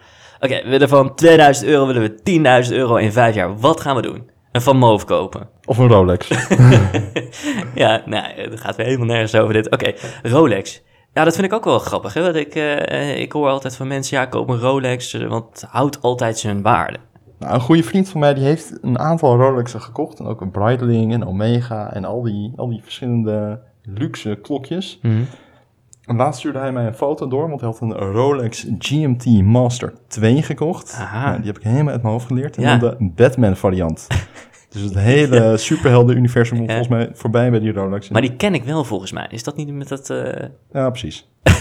Oké, 0.46 0.64
we 0.64 0.70
willen 0.70 0.90
van 0.90 1.16
2000 1.16 1.68
euro 1.68 1.88
willen 1.88 2.02
we 2.02 2.66
10.000 2.68 2.74
euro 2.74 2.96
in 2.96 3.12
vijf 3.12 3.36
jaar. 3.36 3.60
Wat 3.60 3.82
gaan 3.82 3.96
we 3.96 4.02
doen? 4.02 4.30
Een 4.52 4.62
Van 4.62 4.78
Moof 4.78 5.06
kopen. 5.06 5.50
Of 5.66 5.78
een 5.78 5.88
Rolex. 5.88 6.28
ja, 7.76 8.02
nou, 8.06 8.26
het 8.36 8.60
gaat 8.60 8.76
weer 8.76 8.86
helemaal 8.86 9.08
nergens 9.08 9.36
over 9.36 9.54
dit. 9.54 9.72
Oké, 9.72 9.94
Rolex. 10.24 10.84
Ja, 11.14 11.24
dat 11.24 11.36
vind 11.36 11.48
ik 11.48 11.54
ook 11.54 11.64
wel 11.64 11.80
grappig. 11.80 12.14
Hè? 12.14 12.22
Want 12.22 12.36
ik, 12.36 12.56
eh, 12.56 13.20
ik 13.20 13.32
hoor 13.32 13.50
altijd 13.50 13.76
van 13.76 13.88
mensen, 13.88 14.18
ja, 14.18 14.26
koop 14.26 14.50
een 14.50 14.60
Rolex, 14.60 15.14
want 15.14 15.46
het 15.52 15.70
houdt 15.70 16.02
altijd 16.02 16.40
zijn 16.40 16.62
waarde. 16.62 16.98
Nou, 17.40 17.54
een 17.54 17.62
goede 17.62 17.84
vriend 17.84 18.10
van 18.10 18.20
mij 18.20 18.34
die 18.34 18.44
heeft 18.44 18.78
een 18.82 19.00
aantal 19.00 19.38
Rolexen 19.38 19.82
gekocht. 19.82 20.20
En 20.20 20.26
ook 20.26 20.42
een 20.42 20.52
Breitling 20.52 21.14
en 21.14 21.28
Omega 21.28 21.94
en 21.94 22.06
al 22.06 22.22
die, 22.22 22.54
al 22.56 22.70
die 22.70 22.84
verschillende 22.84 23.62
luxe 23.84 24.40
klokjes. 24.42 25.00
En 26.06 26.16
laatst 26.16 26.40
stuurde 26.40 26.60
hij 26.60 26.72
mij 26.72 26.86
een 26.86 26.94
foto 26.94 27.28
door, 27.28 27.48
want 27.50 27.62
hij 27.62 27.70
had 27.70 27.82
een 27.82 27.94
Rolex 27.94 28.66
GMT 28.80 29.26
Master 29.42 29.94
2 30.08 30.42
gekocht. 30.44 30.94
Aha. 31.00 31.26
Nou, 31.26 31.38
die 31.38 31.46
heb 31.48 31.58
ik 31.58 31.64
helemaal 31.64 31.92
uit 31.94 32.02
mijn 32.02 32.14
hoofd 32.14 32.26
geleerd. 32.28 32.58
En 32.58 32.64
Ja. 32.64 32.78
dan 32.78 32.96
de 33.00 33.10
Batman 33.16 33.56
variant. 33.56 34.08
dus 34.70 34.82
het 34.82 34.96
hele 35.00 35.58
superhelden-universum 35.58 36.58
komt 36.58 36.70
Ja. 36.70 36.76
volgens 36.78 36.98
mij 36.98 37.16
voorbij 37.16 37.50
bij 37.50 37.60
die 37.60 37.72
Rolex. 37.74 38.10
Maar 38.10 38.22
die 38.22 38.36
ken 38.36 38.54
ik 38.54 38.64
wel 38.64 38.84
volgens 38.84 39.12
mij. 39.12 39.28
Is 39.30 39.44
dat 39.44 39.56
niet 39.56 39.74
met 39.74 39.88
dat... 39.88 40.10
eh, 40.10 40.48
Ja, 40.72 40.90
precies. 40.90 41.30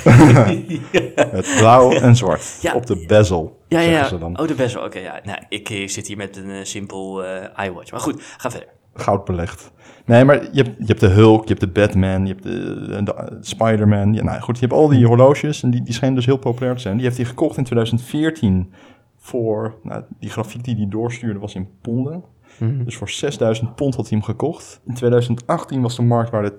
Het 1.15 1.55
blauw 1.59 1.93
en 1.93 2.17
zwart. 2.17 2.71
Op 2.75 2.87
de 2.87 3.05
bezel, 3.07 3.61
Ja, 3.69 3.81
ja, 3.81 4.05
ze 4.09 4.19
dan. 4.19 4.39
Oh, 4.41 4.49
de 4.49 4.55
best 4.55 4.75
wel. 4.75 4.85
Oké, 4.85 4.99
ja. 4.99 5.21
Nou, 5.25 5.39
ik 5.49 5.71
eh, 5.71 5.89
zit 5.89 6.07
hier 6.07 6.17
met 6.17 6.37
een 6.37 6.51
eh, 6.51 6.65
simpel 6.65 7.25
eh, 7.25 7.67
iWatch. 7.67 7.91
Maar 7.91 8.01
goed, 8.01 8.23
ga 8.37 8.51
verder. 8.51 8.69
Goud 8.95 9.25
belegd. 9.25 9.73
Nee, 10.07 10.25
maar 10.25 10.43
je 10.53 10.63
hebt, 10.63 10.77
je 10.79 10.85
hebt 10.87 11.01
de 11.01 11.07
Hulk, 11.09 11.43
je 11.43 11.49
hebt 11.49 11.61
de 11.61 11.81
Batman, 11.81 12.27
je 12.27 12.33
hebt 12.33 12.43
de, 12.43 12.87
de, 12.89 13.03
de 13.03 13.39
Spider-Man. 13.41 14.15
Ja, 14.15 14.23
nou 14.23 14.41
goed, 14.41 14.59
je 14.59 14.67
hebt 14.67 14.79
al 14.79 14.89
die 14.89 15.07
horloges 15.07 15.63
en 15.63 15.71
die, 15.71 15.83
die 15.83 15.95
schijnen 15.95 16.17
dus 16.17 16.27
heel 16.27 16.37
populair 16.37 16.75
te 16.75 16.81
zijn. 16.81 16.95
Die 16.95 17.05
heeft 17.05 17.17
hij 17.17 17.27
gekocht 17.27 17.57
in 17.57 17.65
2014 17.65 18.73
voor, 19.17 19.75
nou, 19.83 20.03
die 20.21 20.31
grafiek 20.31 20.65
die 20.65 20.77
hij 20.77 20.87
doorstuurde 20.89 21.39
was 21.39 21.55
in 21.55 21.69
ponden. 21.81 22.25
Mhm. 22.59 22.85
Dus 22.85 22.97
voor 22.97 23.09
6000 23.09 23.75
pond 23.75 23.95
had 23.95 24.09
hij 24.09 24.19
hem 24.19 24.27
gekocht. 24.27 24.81
In 24.87 24.95
2018 24.95 25.83
was 25.83 25.97
de 25.97 26.03
marktwaarde 26.03 26.53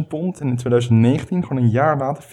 10.000 0.00 0.06
pond 0.08 0.40
en 0.40 0.48
in 0.48 0.56
2019, 0.56 1.42
gewoon 1.46 1.62
een 1.62 1.70
jaar 1.70 1.98
later, 1.98 2.24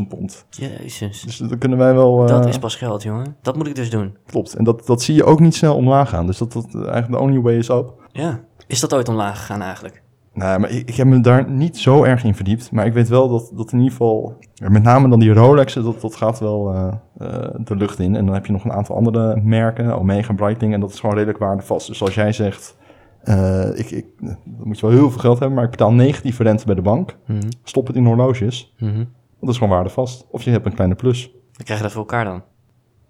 14.000 0.00 0.08
pond. 0.08 0.46
Jezus. 0.50 1.22
Dus 1.22 1.36
dat 1.36 1.58
kunnen 1.58 1.78
wij 1.78 1.94
wel... 1.94 2.26
Dat 2.26 2.42
eh, 2.42 2.48
is 2.48 2.58
pas 2.58 2.76
geld, 2.76 3.02
jongen. 3.02 3.36
Dat 3.42 3.56
moet 3.56 3.66
ik 3.66 3.74
dus 3.74 3.90
doen. 3.90 4.16
Klopt. 4.26 4.54
En 4.54 4.64
dat, 4.64 4.86
dat 4.86 5.02
zie 5.02 5.14
je 5.14 5.24
ook 5.24 5.40
niet 5.40 5.54
snel 5.54 5.76
omlaag 5.76 6.08
gaan. 6.08 6.26
Dus 6.26 6.38
dat, 6.38 6.52
dat 6.52 6.74
eigenlijk 6.74 7.10
de 7.10 7.18
only 7.18 7.40
way 7.40 7.56
is 7.56 7.68
up. 7.68 8.08
Ja. 8.12 8.40
Is 8.70 8.80
dat 8.80 8.94
ooit 8.94 9.08
omlaag 9.08 9.38
gegaan 9.38 9.62
eigenlijk? 9.62 10.02
Nou, 10.32 10.60
maar 10.60 10.70
ik, 10.70 10.88
ik 10.88 10.94
heb 10.94 11.06
me 11.06 11.20
daar 11.20 11.50
niet 11.50 11.78
zo 11.78 12.04
erg 12.04 12.24
in 12.24 12.34
verdiept. 12.34 12.70
Maar 12.72 12.86
ik 12.86 12.92
weet 12.92 13.08
wel 13.08 13.28
dat, 13.28 13.52
dat 13.54 13.72
in 13.72 13.78
ieder 13.78 13.92
geval, 13.92 14.36
met 14.68 14.82
name 14.82 15.08
dan 15.08 15.20
die 15.20 15.32
Rolexen, 15.32 15.84
dat, 15.84 16.00
dat 16.00 16.16
gaat 16.16 16.38
wel 16.38 16.74
eh, 16.74 16.88
eh, 17.18 17.54
de 17.64 17.76
lucht 17.76 17.98
in. 17.98 18.16
En 18.16 18.24
dan 18.24 18.34
heb 18.34 18.46
je 18.46 18.52
nog 18.52 18.64
een 18.64 18.72
aantal 18.72 18.96
andere 18.96 19.40
merken, 19.40 19.98
Omega, 19.98 20.32
Breitling, 20.32 20.72
en 20.74 20.80
dat 20.80 20.90
is 20.92 21.00
gewoon 21.00 21.14
redelijk 21.14 21.38
waardevast. 21.38 21.86
Dus 21.86 22.02
als 22.02 22.14
jij 22.14 22.32
zegt, 22.32 22.76
eh, 23.22 23.78
ik, 23.78 23.90
ik, 23.90 24.06
dan 24.18 24.36
moet 24.64 24.78
je 24.78 24.86
wel 24.86 24.96
heel 24.96 25.10
veel 25.10 25.20
geld 25.20 25.38
hebben, 25.38 25.56
maar 25.56 25.64
ik 25.64 25.70
betaal 25.70 25.92
negatieve 25.92 26.42
rente 26.42 26.66
bij 26.66 26.74
de 26.74 26.82
bank, 26.82 27.16
Mhm. 27.26 27.40
stop 27.64 27.86
het 27.86 27.96
in 27.96 28.04
horloges, 28.06 28.74
Mhm. 28.78 29.04
dat 29.40 29.48
is 29.50 29.58
gewoon 29.58 29.72
waardevast. 29.74 30.26
Of 30.30 30.42
je 30.42 30.50
hebt 30.50 30.66
een 30.66 30.74
kleine 30.74 30.94
plus. 30.94 31.22
Dan 31.52 31.64
krijg 31.64 31.78
je 31.78 31.84
dat 31.84 31.92
voor 31.94 32.00
elkaar 32.02 32.24
dan. 32.24 32.42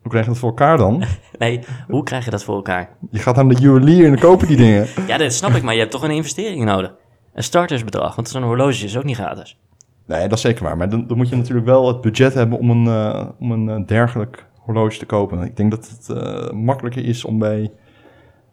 Hoe 0.03 0.11
krijg 0.11 0.25
je 0.25 0.31
dat 0.31 0.41
voor 0.41 0.49
elkaar 0.49 0.77
dan? 0.77 1.03
Nee, 1.39 1.61
hoe 1.89 2.03
krijg 2.03 2.25
je 2.25 2.31
dat 2.31 2.45
voor 2.45 2.55
elkaar? 2.55 2.97
Je 3.11 3.19
gaat 3.19 3.39
aan 3.39 3.49
de 3.49 3.55
juwelier 3.55 4.05
en 4.05 4.11
dan 4.11 4.21
kopen 4.21 4.47
die 4.47 4.57
dingen. 4.57 4.87
Ja, 5.07 5.17
dat 5.17 5.33
snap 5.33 5.51
ik, 5.51 5.63
maar 5.63 5.75
je 5.75 5.81
hebt 5.81 5.93
toch 5.93 6.03
een 6.03 6.11
investering 6.11 6.65
nodig. 6.65 6.95
Een 7.35 7.43
startersbedrag, 7.43 8.15
want 8.15 8.29
zo'n 8.29 8.43
horloge 8.43 8.85
is 8.85 8.97
ook 8.97 9.05
niet 9.05 9.17
gratis. 9.17 9.59
Nee, 10.07 10.29
dat 10.29 10.33
is 10.33 10.41
zeker 10.41 10.65
waar. 10.65 10.77
Maar 10.77 10.89
dan, 10.89 11.07
dan 11.07 11.17
moet 11.17 11.29
je 11.29 11.37
natuurlijk 11.37 11.67
wel 11.67 11.89
het 11.89 12.01
budget 12.01 12.35
hebben 12.35 12.59
om 12.59 12.71
een, 12.71 12.87
eh, 12.87 13.29
om 13.39 13.53
een 13.53 13.69
eh, 13.69 13.87
dergelijk 13.87 14.47
horloge 14.59 14.99
te 14.99 15.07
kopen. 15.07 15.43
Ik 15.43 15.57
denk 15.57 15.71
dat 15.71 15.89
het 15.89 16.17
eh, 16.17 16.51
makkelijker 16.51 17.05
is 17.05 17.25
om 17.25 17.39
bij 17.39 17.71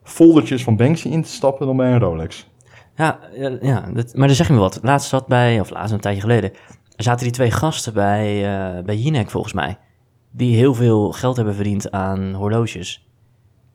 foldertjes 0.03 0.63
van 0.63 0.75
Banksy 0.75 1.07
in 1.07 1.23
te 1.23 1.29
stappen 1.29 1.67
dan 1.67 1.77
bij 1.77 1.91
een 1.91 1.99
Rolex. 1.99 2.49
Ja, 2.95 3.19
ja, 3.36 3.57
ja 3.62 3.89
dat, 3.93 4.15
maar 4.15 4.27
dan 4.27 4.36
zeg 4.36 4.47
je 4.47 4.53
me 4.53 4.60
wat. 4.60 4.79
Laatst 4.81 5.10
zat 5.10 5.27
bij, 5.27 5.60
of 5.60 5.69
laatst 5.69 5.93
een 5.93 5.99
tijdje 5.99 6.21
geleden, 6.21 6.51
zaten 6.95 7.23
die 7.23 7.33
twee 7.33 7.51
gasten 7.51 7.93
bij, 7.93 8.41
bij 8.86 8.95
Jinek 8.95 9.29
volgens 9.29 9.53
mij. 9.53 9.77
Die 10.31 10.55
heel 10.55 10.73
veel 10.73 11.11
geld 11.11 11.35
hebben 11.35 11.55
verdiend 11.55 11.91
aan 11.91 12.33
horloges. 12.33 13.07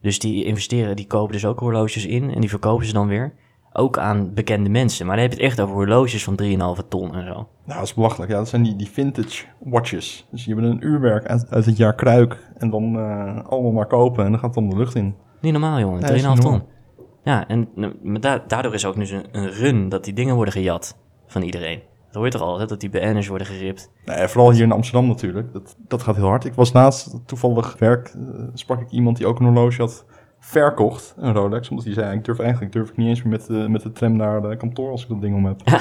Dus 0.00 0.18
die 0.18 0.44
investeren, 0.44 0.96
die 0.96 1.06
kopen 1.06 1.32
dus 1.32 1.44
ook 1.46 1.58
horloges 1.60 2.06
in 2.06 2.30
en 2.34 2.40
die 2.40 2.48
verkopen 2.50 2.86
ze 2.86 2.92
dan 2.92 3.06
weer. 3.08 3.32
ook 3.74 3.98
aan 3.98 4.34
bekende 4.34 4.70
mensen. 4.70 5.06
Maar 5.06 5.14
dan 5.16 5.24
heb 5.24 5.34
je 5.34 5.40
het 5.42 5.48
echt 5.50 5.60
over 5.60 5.74
horloges 5.74 6.24
van 6.24 6.40
3,5 6.82 6.88
ton 6.88 7.14
en 7.14 7.26
zo. 7.26 7.32
Nou, 7.34 7.46
dat 7.78 7.82
is 7.82 7.94
belachelijk. 7.94 8.30
Ja, 8.30 8.36
dat 8.36 8.48
zijn 8.48 8.62
die, 8.62 8.76
die 8.76 8.88
vintage 8.90 9.44
watches. 9.60 10.26
Dus 10.30 10.44
die 10.44 10.54
hebben 10.54 10.72
een 10.72 10.86
uurwerk 10.86 11.26
uit, 11.26 11.46
uit 11.50 11.64
het 11.66 11.76
jaar 11.76 11.94
Kruik. 11.94 12.46
En 12.58 12.70
dan 12.70 12.98
eh, 12.98 13.44
allemaal 13.48 13.72
maar 13.72 13.86
kopen 13.86 14.24
en 14.24 14.30
dan 14.30 14.40
gaat 14.40 14.54
het 14.54 14.64
om 14.64 14.70
de 14.70 14.76
lucht 14.76 14.94
in. 14.94 15.14
Niet 15.40 15.52
normaal, 15.52 15.78
jongen. 15.78 16.00
Nee, 16.00 16.10
3,5 16.10 16.16
is 16.16 16.26
niet 16.26 16.40
ton. 16.40 16.62
Ja, 17.24 17.48
en 17.48 17.68
nou, 17.74 17.94
maar 18.02 18.20
da- 18.20 18.44
daardoor 18.46 18.74
is 18.74 18.84
ook 18.86 18.96
nu 18.96 19.06
zo'n- 19.06 19.26
een 19.32 19.50
run 19.50 19.88
dat 19.88 20.04
die 20.04 20.12
dingen 20.14 20.34
worden 20.34 20.54
gejat 20.54 20.98
van 21.26 21.42
iedereen. 21.42 21.80
Dat 22.12 22.22
hoor 22.22 22.24
je 22.24 22.38
toch 22.38 22.48
al, 22.48 22.58
hè? 22.58 22.66
dat 22.66 22.80
die 22.80 22.90
BN'ers 22.90 23.28
worden 23.28 23.46
geript. 23.46 23.90
Nee, 24.04 24.28
vooral 24.28 24.50
hier 24.50 24.62
in 24.62 24.72
Amsterdam 24.72 25.06
natuurlijk. 25.06 25.52
Dat, 25.52 25.76
dat 25.78 26.02
gaat 26.02 26.16
heel 26.16 26.26
hard. 26.26 26.44
Ik 26.44 26.54
was 26.54 26.72
naast 26.72 27.26
toevallig 27.26 27.76
werk, 27.78 28.08
eh, 28.08 28.44
sprak 28.54 28.80
ik 28.80 28.90
iemand 28.90 29.16
die 29.16 29.26
ook 29.26 29.38
een 29.38 29.46
horloge 29.46 29.80
had 29.80 30.04
verkocht, 30.38 31.14
een 31.16 31.32
Rolex. 31.32 31.68
Omdat 31.68 31.84
hij 31.84 31.94
zei, 31.94 32.16
ik 32.16 32.24
durf 32.24 32.38
eigenlijk 32.38 32.72
durf 32.72 32.88
ik 32.88 32.96
niet 32.96 33.08
eens 33.08 33.22
meer 33.22 33.32
met 33.32 33.46
de, 33.46 33.68
met 33.68 33.82
de 33.82 33.92
tram 33.92 34.16
naar 34.16 34.42
de 34.42 34.56
kantoor 34.56 34.90
als 34.90 35.02
ik 35.02 35.08
dat 35.08 35.20
ding 35.20 35.34
om 35.34 35.44
heb. 35.46 35.60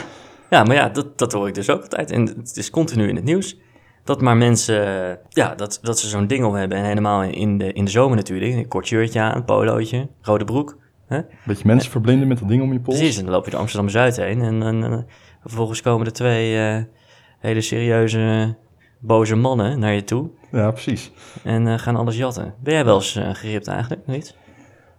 Ja, 0.49 0.63
maar 0.63 0.75
ja, 0.75 0.89
dat, 0.89 1.17
dat 1.17 1.31
hoor 1.31 1.47
ik 1.47 1.53
dus 1.53 1.69
ook 1.69 1.81
altijd. 1.81 2.11
En 2.11 2.25
het 2.25 2.57
is 2.57 2.69
continu 2.69 3.07
in 3.07 3.15
het 3.15 3.23
nieuws. 3.23 3.57
Dat 4.03 4.21
maar 4.21 4.37
mensen, 4.37 5.09
eh, 5.09 5.15
ja, 5.29 5.55
dat, 5.55 5.79
dat 5.81 5.99
ze 5.99 6.07
zo'n 6.07 6.27
ding 6.27 6.45
om 6.45 6.53
hebben. 6.53 6.77
En 6.77 6.83
helemaal 6.83 7.23
in 7.23 7.57
de, 7.57 7.73
in 7.73 7.85
de 7.85 7.91
zomer 7.91 8.15
natuurlijk. 8.15 8.53
Een 8.53 8.67
kort 8.67 8.87
shirtje 8.87 9.19
aan, 9.19 9.35
een 9.35 9.45
polootje, 9.45 10.07
rode 10.21 10.45
broek. 10.45 10.77
Hè? 11.11 11.21
Beetje 11.45 11.67
mensen 11.67 11.91
verblinden 11.91 12.27
met 12.27 12.39
dat 12.39 12.47
ding 12.47 12.61
om 12.61 12.73
je 12.73 12.79
pols. 12.79 12.97
Precies, 12.97 13.17
en 13.17 13.23
dan 13.23 13.33
loop 13.33 13.45
je 13.45 13.51
de 13.51 13.57
Amsterdam-Zuid 13.57 14.15
heen. 14.15 14.41
En, 14.41 14.63
en, 14.63 14.83
en 14.83 15.05
vervolgens 15.41 15.81
komen 15.81 16.05
er 16.05 16.13
twee 16.13 16.57
eh, 16.57 16.83
hele 17.39 17.61
serieuze, 17.61 18.55
boze 18.99 19.35
mannen 19.35 19.79
naar 19.79 19.93
je 19.93 20.03
toe. 20.03 20.29
Ja, 20.51 20.71
precies. 20.71 21.11
En 21.43 21.67
eh, 21.67 21.77
gaan 21.77 21.95
alles 21.95 22.17
jatten. 22.17 22.53
Ben 22.59 22.73
jij 22.73 22.85
wel 22.85 22.95
eens 22.95 23.15
eh, 23.15 23.29
geript 23.33 23.67
eigenlijk, 23.67 24.07
niet? 24.07 24.35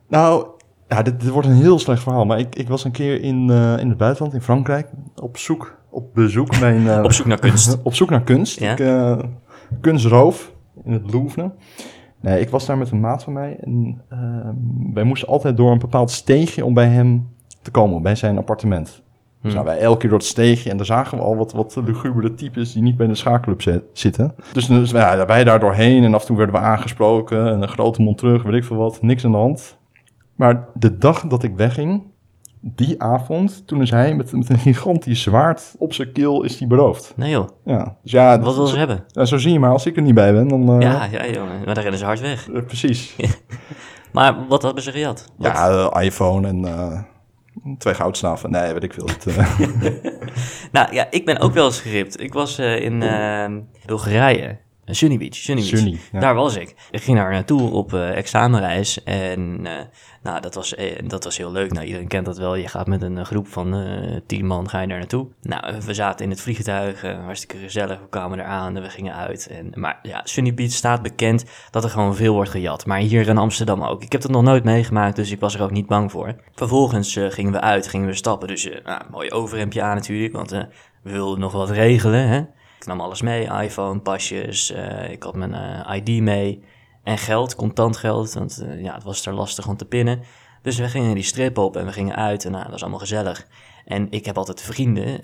Nou, 0.09 0.46
ja, 0.88 1.03
dit, 1.03 1.20
dit 1.20 1.31
wordt 1.31 1.48
een 1.48 1.55
heel 1.55 1.79
slecht 1.79 2.03
verhaal. 2.03 2.25
Maar 2.25 2.38
ik, 2.38 2.55
ik 2.55 2.68
was 2.68 2.85
een 2.85 2.92
keer 2.92 3.20
in, 3.20 3.51
in 3.79 3.88
het 3.88 3.96
buitenland, 3.96 4.35
in 4.35 4.42
Frankrijk, 4.42 4.88
op 5.14 5.37
zoek, 5.37 5.79
op 5.90 6.14
bezoek. 6.14 6.61
Mijn, 6.61 7.05
Op 7.05 7.12
zoek 7.12 7.27
naar 7.27 7.38
kunst. 7.38 7.79
op 7.83 7.94
zoek 7.94 8.11
naar 8.11 8.22
kunst. 8.22 8.61
Ja. 8.61 8.72
Ik, 8.72 9.25
kunstroof 9.81 10.53
in 10.85 10.92
het 10.92 11.12
Louvre. 11.12 11.53
Nee, 12.22 12.40
ik 12.40 12.48
was 12.48 12.66
daar 12.66 12.78
met 12.78 12.90
een 12.90 13.00
maat 13.00 13.22
van 13.24 13.32
mij. 13.32 13.56
En 13.61 14.02
eh, 14.08 14.18
wij 14.94 15.04
moesten 15.04 15.28
altijd 15.28 15.56
door 15.56 15.70
een 15.72 15.78
bepaald 15.78 16.11
steegje 16.11 16.64
om 16.64 16.74
bij 16.74 16.87
hem 16.87 17.28
te 17.62 17.70
komen, 17.70 18.02
bij 18.02 18.14
zijn 18.14 18.38
appartement. 18.38 18.87
Dus 19.42 19.52
Hmm. 19.52 19.62
nou, 19.62 19.64
wij 19.76 19.78
elke 19.85 19.98
keer 19.98 20.08
door 20.08 20.18
het 20.18 20.28
steegje 20.28 20.70
en 20.70 20.76
daar 20.76 20.87
zagen 20.87 21.18
we 21.18 21.24
al 21.24 21.37
wat, 21.37 21.52
wat 21.52 21.80
lugubere 21.85 22.35
types 22.35 22.72
die 22.72 22.82
niet 22.82 22.96
bij 22.96 23.06
de 23.06 23.14
schaakclub 23.14 23.62
zi- 23.62 23.80
zitten. 23.92 24.35
Dus, 24.52 24.66
dus 24.66 24.90
ja, 24.90 25.26
wij 25.26 25.44
daar 25.44 25.61
doorheen 25.61 26.04
en 26.04 26.14
af 26.14 26.20
en 26.20 26.26
toe 26.26 26.37
werden 26.37 26.54
we 26.54 26.61
aangesproken 26.61 27.46
en 27.46 27.62
een 27.62 27.68
grote 27.68 28.02
mond 28.02 28.18
terug, 28.18 28.42
weet 28.42 28.54
ik 28.54 28.64
veel 28.64 28.76
wat, 28.76 29.02
niks 29.02 29.24
aan 29.24 29.30
de 29.30 29.37
hand. 29.37 29.78
Maar 30.35 30.66
de 30.74 30.98
dag 30.98 31.26
dat 31.26 31.42
ik 31.42 31.56
wegging, 31.56 32.02
die 32.64 33.03
avond, 33.03 33.66
toen 33.66 33.83
is 33.83 33.90
hij 33.90 34.14
met, 34.14 34.33
met 34.33 34.48
een 34.51 34.59
gigantisch 34.59 35.22
zwaard 35.22 35.75
op 35.79 35.92
zijn 35.92 36.12
keel 36.12 36.42
is 36.42 36.59
hij 36.59 36.68
beroofd. 36.68 37.12
Nee 37.16 37.31
joh, 37.31 37.48
Ja, 37.64 37.96
dus 38.03 38.12
ja, 38.12 38.40
wat 38.40 38.55
wil 38.55 38.66
ze 38.66 38.79
hebben? 38.79 39.05
ja, 39.07 39.25
zo 39.25 39.37
zie 39.38 39.53
je 39.53 39.59
maar, 39.59 39.70
als 39.70 39.87
ik 39.87 39.96
er 39.96 40.03
niet 40.03 40.14
bij 40.14 40.33
ben, 40.33 40.48
dan... 40.48 40.68
eh, 40.72 40.81
Ja, 40.81 41.05
ja 41.11 41.27
jongen, 41.27 41.57
maar 41.64 41.75
dan 41.75 41.83
rennen 41.83 41.98
ze 41.98 42.05
hard 42.05 42.20
weg. 42.20 42.51
eh, 42.51 42.62
precies. 42.62 43.16
Maar 44.12 44.46
wat 44.48 44.62
hebben 44.62 44.83
ze 44.83 44.92
gejat? 44.92 45.33
Wat- 45.37 45.46
Ja, 45.53 45.90
eh, 45.90 46.05
iPhone 46.05 46.48
en 46.48 47.07
twee 47.79 47.94
goudstaven. 47.94 48.51
Nee, 48.51 48.72
weet 48.72 48.83
ik 48.83 48.92
veel. 48.92 49.07
Het, 49.07 49.27
Nou 50.72 50.94
ja, 50.94 51.07
ik 51.11 51.25
ben 51.25 51.38
ook 51.38 51.53
wel 51.53 51.64
eens 51.66 51.81
geript. 51.81 52.20
Ik 52.20 52.33
was 52.33 52.59
in 52.59 53.03
eh, 53.03 53.46
Bulgarije. 53.87 54.59
Sunny 54.94 55.18
Beach. 55.18 55.35
Sunny 55.35 55.62
Beach. 55.62 55.76
Sunny, 55.78 55.98
ja. 56.12 56.20
Daar 56.20 56.35
was 56.35 56.57
ik. 56.57 56.74
Ik 56.90 57.02
ging 57.02 57.16
daar 57.18 57.31
naartoe 57.31 57.70
op 57.70 57.94
eh, 57.94 58.16
examenreis. 58.16 59.02
En 59.02 59.66
eh, 59.66 59.85
nou, 60.22 60.40
dat 60.40 60.55
was, 60.55 60.74
eh, 60.74 60.98
dat 61.05 61.24
was 61.24 61.37
heel 61.37 61.52
leuk. 61.52 61.72
Nou, 61.72 61.87
iedereen 61.87 62.09
kent 62.09 62.24
dat 62.24 62.38
wel. 62.38 62.55
Je 62.55 62.68
gaat 62.68 62.87
met 62.87 63.02
een 63.02 63.26
groep 63.26 63.48
van 63.48 63.74
tien 64.26 64.46
man 64.46 64.68
ga 64.68 64.81
je 64.81 64.87
daar 64.87 64.98
naartoe. 64.98 65.26
Nou, 65.42 65.81
we 65.85 65.94
zaten 65.94 66.24
in 66.24 66.31
het 66.31 66.40
vliegtuig. 66.40 67.02
hartstikke 67.02 67.57
gezellig. 67.57 68.00
We 68.00 68.09
kwamen 68.09 68.38
eraan 68.38 68.76
en 68.76 68.83
we 68.83 68.90
gingen 68.90 69.14
uit. 69.14 69.46
En, 69.46 69.72
maar 69.74 69.98
ja, 70.02 70.20
Sunny 70.24 70.55
Beach 70.55 70.72
staat 70.72 71.02
bekend 71.02 71.44
dat 71.70 71.85
er 71.85 71.90
gewoon 71.90 72.16
veel 72.16 72.35
wordt 72.35 72.50
gejat. 72.50 72.87
Maar 72.87 72.98
hier 72.98 73.28
in 73.28 73.38
Amsterdam 73.38 73.83
ook. 73.83 74.02
Ik 74.02 74.12
heb 74.12 74.22
het 74.22 74.31
nog 74.31 74.42
nooit 74.42 74.64
meegemaakt, 74.64 75.16
dus 75.16 75.31
ik 75.31 75.40
was 75.40 75.55
er 75.55 75.62
ook 75.62 75.70
niet 75.70 75.87
bang 75.87 76.11
voor. 76.11 76.35
Vervolgens 76.55 77.18
gingen 77.28 77.52
we 77.52 77.61
uit, 77.61 77.88
gingen 77.88 78.07
we 78.07 78.14
stappen. 78.14 78.48
Dus 78.48 78.68
nou, 78.85 79.02
mooi 79.11 79.31
overhemdje 79.31 79.83
aan 79.83 79.94
natuurlijk, 79.94 80.33
want 80.33 80.50
we 80.50 80.68
wilden 81.02 81.40
nog 81.40 81.52
wat 81.52 81.70
regelen. 81.70 82.28
Hè? 82.28 82.42
Ik 82.83 82.88
nam 82.88 83.01
alles 83.01 83.23
mee, 83.23 83.49
iPhone, 83.62 84.01
pasjes, 84.01 84.73
eh, 84.73 85.11
ik 85.11 85.23
had 85.23 85.35
mijn 85.35 85.55
eh, 85.55 85.97
ID 85.97 86.23
mee 86.23 86.62
en 87.05 87.18
geld, 87.18 87.55
contant 87.55 87.97
geld, 87.97 88.33
want 88.33 88.64
eh, 88.66 88.83
ja, 88.83 88.95
het 88.95 89.03
was 89.03 89.27
er 89.27 89.35
lastig 89.35 89.68
om 89.68 89.77
te 89.77 89.85
pinnen. 89.85 90.21
Dus 90.62 90.79
we 90.79 90.88
gingen 90.88 91.14
die 91.14 91.25
strip 91.25 91.59
op 91.59 91.77
en 91.77 91.87
we 91.87 91.92
gingen 91.92 92.16
uit 92.16 92.45
en 92.45 92.51
nou, 92.51 92.62
dat 92.62 92.73
was 92.73 92.81
allemaal 92.81 92.99
gezellig. 92.99 93.47
En 93.85 94.07
ik 94.11 94.27
heb 94.27 94.37
altijd 94.37 94.61
vrienden, 94.61 95.21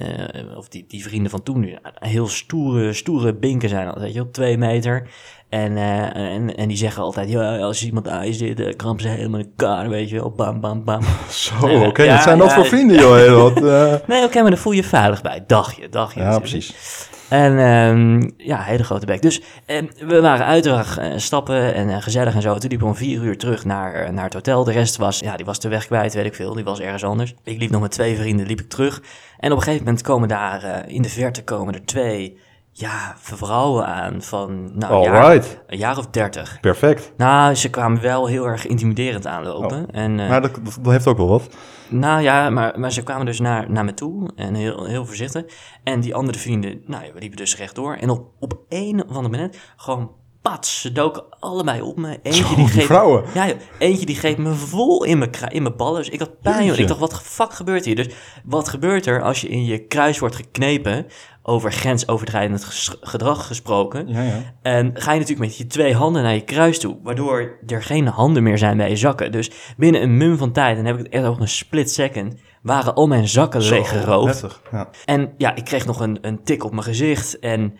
of 0.56 0.68
die, 0.68 0.84
die 0.88 1.02
vrienden 1.02 1.30
van 1.30 1.42
toen, 1.42 1.62
ja, 1.62 1.78
heel 1.98 2.28
stoere, 2.28 2.92
stoere 2.92 3.34
binken 3.34 3.68
zijn 3.68 3.86
altijd, 3.86 4.04
weet 4.04 4.14
je, 4.14 4.20
op 4.20 4.32
twee 4.32 4.58
meter. 4.58 5.08
En, 5.48 5.76
en, 5.76 6.56
en 6.56 6.68
die 6.68 6.76
zeggen 6.76 7.02
altijd, 7.02 7.28
ja, 7.28 7.58
als 7.58 7.84
iemand 7.84 8.08
aan 8.08 8.24
is 8.24 8.38
dit, 8.38 8.60
uh, 8.60 8.76
kramp 8.76 9.00
ze 9.00 9.08
helemaal 9.08 9.40
in 9.40 9.52
elkaar, 9.56 9.88
weet 9.88 10.08
je 10.08 10.16
wel, 10.16 10.30
bam, 10.30 10.60
bam, 10.60 10.84
bam. 10.84 11.02
zo, 11.30 11.54
oké. 11.86 12.02
Ja, 12.02 12.14
Wat 12.14 12.22
zijn 12.22 12.38
dat 12.38 12.48
ja, 12.48 12.54
voor 12.54 12.66
vrienden, 12.66 12.98
joh? 12.98 13.14
Heel 13.14 13.50
wat. 13.50 13.60
Nee, 14.06 14.24
oké, 14.24 14.40
maar 14.40 14.50
dan 14.50 14.58
voel 14.58 14.72
je 14.72 14.82
je 14.82 14.88
veilig 14.88 15.22
bij, 15.22 15.44
dagje, 15.46 15.88
dagje. 15.88 16.20
Ja, 16.20 16.26
natuurlijk. 16.26 16.50
precies. 16.50 17.16
En 17.28 17.58
ehm, 17.58 18.30
ja, 18.36 18.62
hele 18.62 18.84
grote 18.84 19.06
bek. 19.06 19.22
Dus 19.22 19.42
ehm, 19.66 19.86
we 19.98 20.20
waren 20.20 20.46
uiteraard 20.46 20.98
eh, 20.98 21.12
stappen 21.16 21.74
en 21.74 21.88
eh, 21.88 22.02
gezellig 22.02 22.34
en 22.34 22.42
zo. 22.42 22.58
Toen 22.58 22.68
liepen 22.68 22.86
we 22.86 22.92
om 22.92 22.98
vier 22.98 23.22
uur 23.22 23.38
terug 23.38 23.64
naar, 23.64 23.94
eh, 23.94 24.10
naar 24.10 24.24
het 24.24 24.34
hotel. 24.34 24.64
De 24.64 24.72
rest 24.72 24.96
was, 24.96 25.18
ja, 25.18 25.36
die 25.36 25.46
was 25.46 25.60
de 25.60 25.68
weg 25.68 25.86
kwijt, 25.86 26.14
weet 26.14 26.24
ik 26.24 26.34
veel. 26.34 26.54
Die 26.54 26.64
was 26.64 26.80
ergens 26.80 27.04
anders. 27.04 27.34
Ik 27.42 27.58
liep 27.58 27.70
nog 27.70 27.80
met 27.80 27.90
twee 27.90 28.16
vrienden, 28.16 28.46
liep 28.46 28.60
ik 28.60 28.68
terug. 28.68 29.02
En 29.38 29.50
op 29.50 29.56
een 29.56 29.62
gegeven 29.62 29.84
moment 29.84 30.02
komen 30.02 30.28
daar, 30.28 30.88
in 30.88 31.02
de 31.02 31.08
verte 31.08 31.44
komen 31.44 31.74
er 31.74 31.84
twee, 31.84 32.38
ja, 32.80 33.14
vrouwen 33.18 33.86
aan 33.86 34.22
van, 34.22 34.70
nou, 34.78 34.94
een 34.94 35.12
jaar, 35.12 35.44
een 35.66 35.78
jaar 35.78 35.98
of 35.98 36.06
dertig. 36.06 36.60
perfect. 36.60 37.12
Nou, 37.16 37.54
ze 37.54 37.70
kwamen 37.70 38.00
wel 38.00 38.26
heel 38.26 38.46
erg 38.46 38.66
intimiderend 38.66 39.26
aanlopen. 39.26 39.82
Oh. 39.82 39.88
En, 39.92 40.20
eh, 40.20 40.28
Maar 40.28 40.40
dat, 40.40 40.54
dat, 40.54 40.78
dat 40.82 40.92
heeft 40.92 41.06
ook 41.06 41.16
wel 41.16 41.28
wat. 41.28 41.48
nou 41.88 42.22
ja, 42.22 42.50
maar, 42.50 42.80
maar 42.80 42.92
ze 42.92 43.02
kwamen 43.02 43.26
dus 43.26 43.40
naar, 43.40 43.70
naar 43.70 43.84
me 43.84 43.94
toe 43.94 44.30
en 44.36 44.54
heel, 44.54 44.84
heel 44.84 45.06
voorzichtig. 45.06 45.44
En 45.84 46.00
die 46.00 46.14
andere 46.14 46.38
vrienden, 46.38 46.82
nou 46.86 47.04
ja, 47.04 47.12
we 47.12 47.20
liepen 47.20 47.36
dus 47.36 47.56
rechtdoor. 47.56 47.94
En 47.94 48.10
op, 48.10 48.30
op 48.38 48.58
een 48.68 49.04
of 49.08 49.16
ander 49.16 49.30
moment, 49.30 49.56
gewoon 49.76 50.10
pats, 50.42 50.80
ze 50.80 50.92
doken 50.92 51.24
allebei 51.40 51.82
op 51.82 51.96
me. 51.96 52.18
Eentje 52.22 52.42
Zo, 52.42 52.48
die 52.48 52.56
die 52.56 52.66
greep, 52.66 52.84
vrouwen. 52.84 53.24
Ja, 53.34 53.46
joh, 53.46 53.56
eentje 53.78 54.06
die 54.06 54.16
greep 54.16 54.38
me 54.38 54.54
vol 54.54 55.04
in 55.04 55.18
mijn, 55.18 55.30
in 55.48 55.62
mijn 55.62 55.76
ballen. 55.76 55.96
Dus 56.02 56.08
ik 56.08 56.18
had 56.18 56.40
pijn, 56.40 56.56
joh. 56.56 56.66
Jeetje. 56.66 56.82
Ik 56.82 56.88
dacht, 56.88 57.00
wat 57.00 57.22
fuck 57.22 57.52
gebeurt 57.52 57.84
hier? 57.84 57.96
Dus 57.96 58.08
wat 58.44 58.68
gebeurt 58.68 59.06
er 59.06 59.22
als 59.22 59.40
je 59.40 59.48
in 59.48 59.64
je 59.64 59.86
kruis 59.86 60.18
wordt 60.18 60.36
geknepen, 60.36 61.06
over 61.48 61.72
grensoverschrijdend 61.72 62.64
ges- 62.64 62.96
gedrag 63.00 63.46
gesproken... 63.46 64.08
Ja, 64.08 64.22
ja. 64.22 64.54
En 64.62 64.90
ga 64.94 65.12
je 65.12 65.18
natuurlijk 65.18 65.48
met 65.48 65.56
je 65.56 65.66
twee 65.66 65.94
handen 65.94 66.22
naar 66.22 66.34
je 66.34 66.44
kruis 66.44 66.78
toe, 66.78 66.98
waardoor 67.02 67.58
er 67.66 67.82
geen 67.82 68.06
handen 68.06 68.42
meer 68.42 68.58
zijn 68.58 68.76
bij 68.76 68.88
je 68.88 68.96
zakken. 68.96 69.32
Dus 69.32 69.50
binnen 69.76 70.02
een 70.02 70.16
mum 70.16 70.36
van 70.36 70.52
tijd, 70.52 70.78
en 70.78 70.84
heb 70.84 70.98
ik 70.98 71.04
het 71.04 71.12
echt 71.12 71.24
over 71.24 71.42
een 71.42 71.48
split 71.48 71.90
second, 71.90 72.34
waren 72.62 72.94
al 72.94 73.06
mijn 73.06 73.28
zakken 73.28 73.62
Zo, 73.62 73.74
leeggeroofd. 73.74 74.60
Ja. 74.72 74.88
En 75.04 75.32
ja, 75.36 75.54
ik 75.54 75.64
kreeg 75.64 75.86
nog 75.86 76.00
een, 76.00 76.18
een 76.20 76.42
tik 76.42 76.64
op 76.64 76.70
mijn 76.70 76.82
gezicht 76.82 77.38
en 77.38 77.78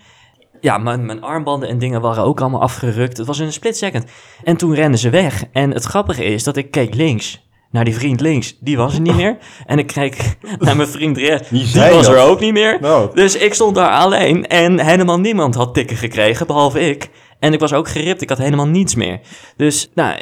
ja, 0.61 0.79
mijn, 0.79 1.07
mijn 1.07 1.23
armbanden 1.23 1.69
en 1.69 1.79
dingen 1.79 2.01
waren 2.01 2.25
ook 2.25 2.41
allemaal 2.41 2.63
afgerukt. 2.63 3.17
Het 3.17 3.27
was 3.27 3.39
in 3.39 3.47
een 3.47 3.53
split 3.53 3.77
second. 3.77 4.05
En 4.45 4.57
toen 4.57 4.75
renden 4.75 4.99
ze 4.99 5.11
weg. 5.11 5.45
En 5.53 5.71
het 5.71 5.85
grappige 5.85 6.25
is 6.25 6.45
dat 6.45 6.57
ik 6.57 6.71
keek 6.71 6.95
links. 6.95 7.48
Naar 7.71 7.85
die 7.85 7.95
vriend 7.95 8.21
links, 8.21 8.57
die 8.61 8.77
was 8.77 8.95
er 8.95 9.01
niet 9.01 9.15
meer. 9.17 9.37
En 9.67 9.79
ik 9.79 9.87
keek 9.87 10.37
naar 10.59 10.77
mijn 10.77 10.89
vriend 10.89 11.17
rechts, 11.19 11.49
die 11.49 11.61
was 11.75 12.07
dat? 12.07 12.15
er 12.15 12.21
ook 12.23 12.41
niet 12.41 12.53
meer. 12.53 12.79
Nou, 12.81 13.11
Dus 13.15 13.37
ik 13.37 13.55
stond 13.55 13.75
daar 13.75 13.91
alleen 13.91 14.47
en 14.47 14.81
helemaal 14.81 15.19
niemand 15.21 15.55
had 15.55 15.75
tikken 15.75 15.97
gekregen, 15.97 16.47
behalve 16.47 16.81
ik. 16.81 17.09
En 17.39 17.53
ik 17.53 17.61
was 17.61 17.73
ook 17.73 17.89
geript, 17.89 18.23
ik 18.23 18.29
had 18.29 18.39
helemaal 18.39 18.67
niets 18.67 18.95
meer. 18.95 19.21
Dus 19.57 19.91
nou, 19.95 20.19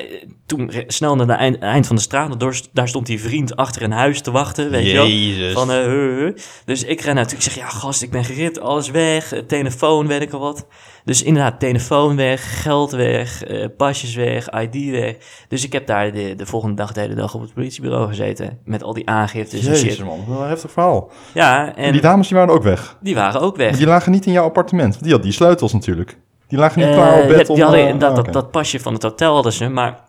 toen 0.46 0.70
snel 0.86 1.16
naar 1.16 1.28
het 1.28 1.38
eind, 1.38 1.58
eind 1.58 1.86
van 1.86 1.96
de 1.96 2.02
straat, 2.02 2.40
door, 2.40 2.60
daar 2.72 2.88
stond 2.88 3.06
die 3.06 3.20
vriend 3.20 3.56
achter 3.56 3.82
een 3.82 3.92
huis 3.92 4.20
te 4.20 4.30
wachten, 4.30 4.70
weet 4.70 4.86
je 4.86 4.92
wel. 4.92 5.06
Jezus. 5.06 5.52
Van, 5.52 5.70
huh, 5.70 5.84
huh. 6.18 6.36
Dus 6.64 6.84
ik 6.84 7.00
ren 7.00 7.18
ik 7.18 7.42
zeg, 7.42 7.54
ja 7.54 7.68
gast, 7.68 8.02
ik 8.02 8.10
ben 8.10 8.24
geript, 8.24 8.60
alles 8.60 8.90
weg, 8.90 9.32
eh, 9.32 9.40
telefoon, 9.40 10.06
weet 10.06 10.22
ik 10.22 10.32
al 10.32 10.40
wat. 10.40 10.66
Dus 11.04 11.22
inderdaad, 11.22 11.60
telefoon 11.60 12.16
weg, 12.16 12.62
geld 12.62 12.90
weg, 12.90 13.44
eh, 13.44 13.66
pasjes 13.76 14.14
weg, 14.14 14.48
ID 14.48 14.90
weg. 14.90 15.16
Dus 15.48 15.64
ik 15.64 15.72
heb 15.72 15.86
daar 15.86 16.12
de, 16.12 16.34
de 16.34 16.46
volgende 16.46 16.76
dag 16.76 16.92
de 16.92 17.00
hele 17.00 17.14
dag 17.14 17.34
op 17.34 17.40
het 17.40 17.54
politiebureau 17.54 18.08
gezeten, 18.08 18.58
met 18.64 18.82
al 18.82 18.94
die 18.94 19.08
aangiftes 19.08 19.60
en 19.60 19.72
Jezus 19.72 19.94
shit. 19.94 20.04
man, 20.04 20.24
wel 20.28 20.42
een 20.42 20.48
heftig 20.48 20.70
verhaal. 20.72 21.10
Ja, 21.34 21.66
En 21.66 21.84
en 21.84 21.92
die 21.92 22.00
dames 22.00 22.28
die 22.28 22.36
waren 22.36 22.54
ook 22.54 22.62
weg. 22.62 22.96
die 23.00 23.14
waren 23.14 23.40
ook 23.40 23.56
weg. 23.56 23.76
Die 23.76 23.86
lagen 23.86 24.12
niet 24.12 24.26
in 24.26 24.32
jouw 24.32 24.44
appartement. 24.44 24.92
want 24.92 25.04
Die 25.04 25.12
had 25.12 25.22
die 25.22 25.32
sleutels 25.32 25.72
natuurlijk. 25.72 26.18
Die 26.48 26.58
lagen 26.58 26.78
niet 26.80 26.88
Eh, 26.88 26.94
klaar 26.94 27.22
op 27.22 27.28
bed 27.28 27.36
ja, 27.38 27.44
om... 27.48 27.54
die 27.54 27.64
hadden, 27.64 27.88
eh, 27.88 27.98
dat, 27.98 28.10
ah, 28.10 28.16
dat, 28.16 28.32
dat 28.32 28.50
pasje 28.50 28.80
van 28.80 28.92
het 28.92 29.02
hotel 29.02 29.34
hadden 29.34 29.52
ze, 29.52 29.68
maar 29.68 30.04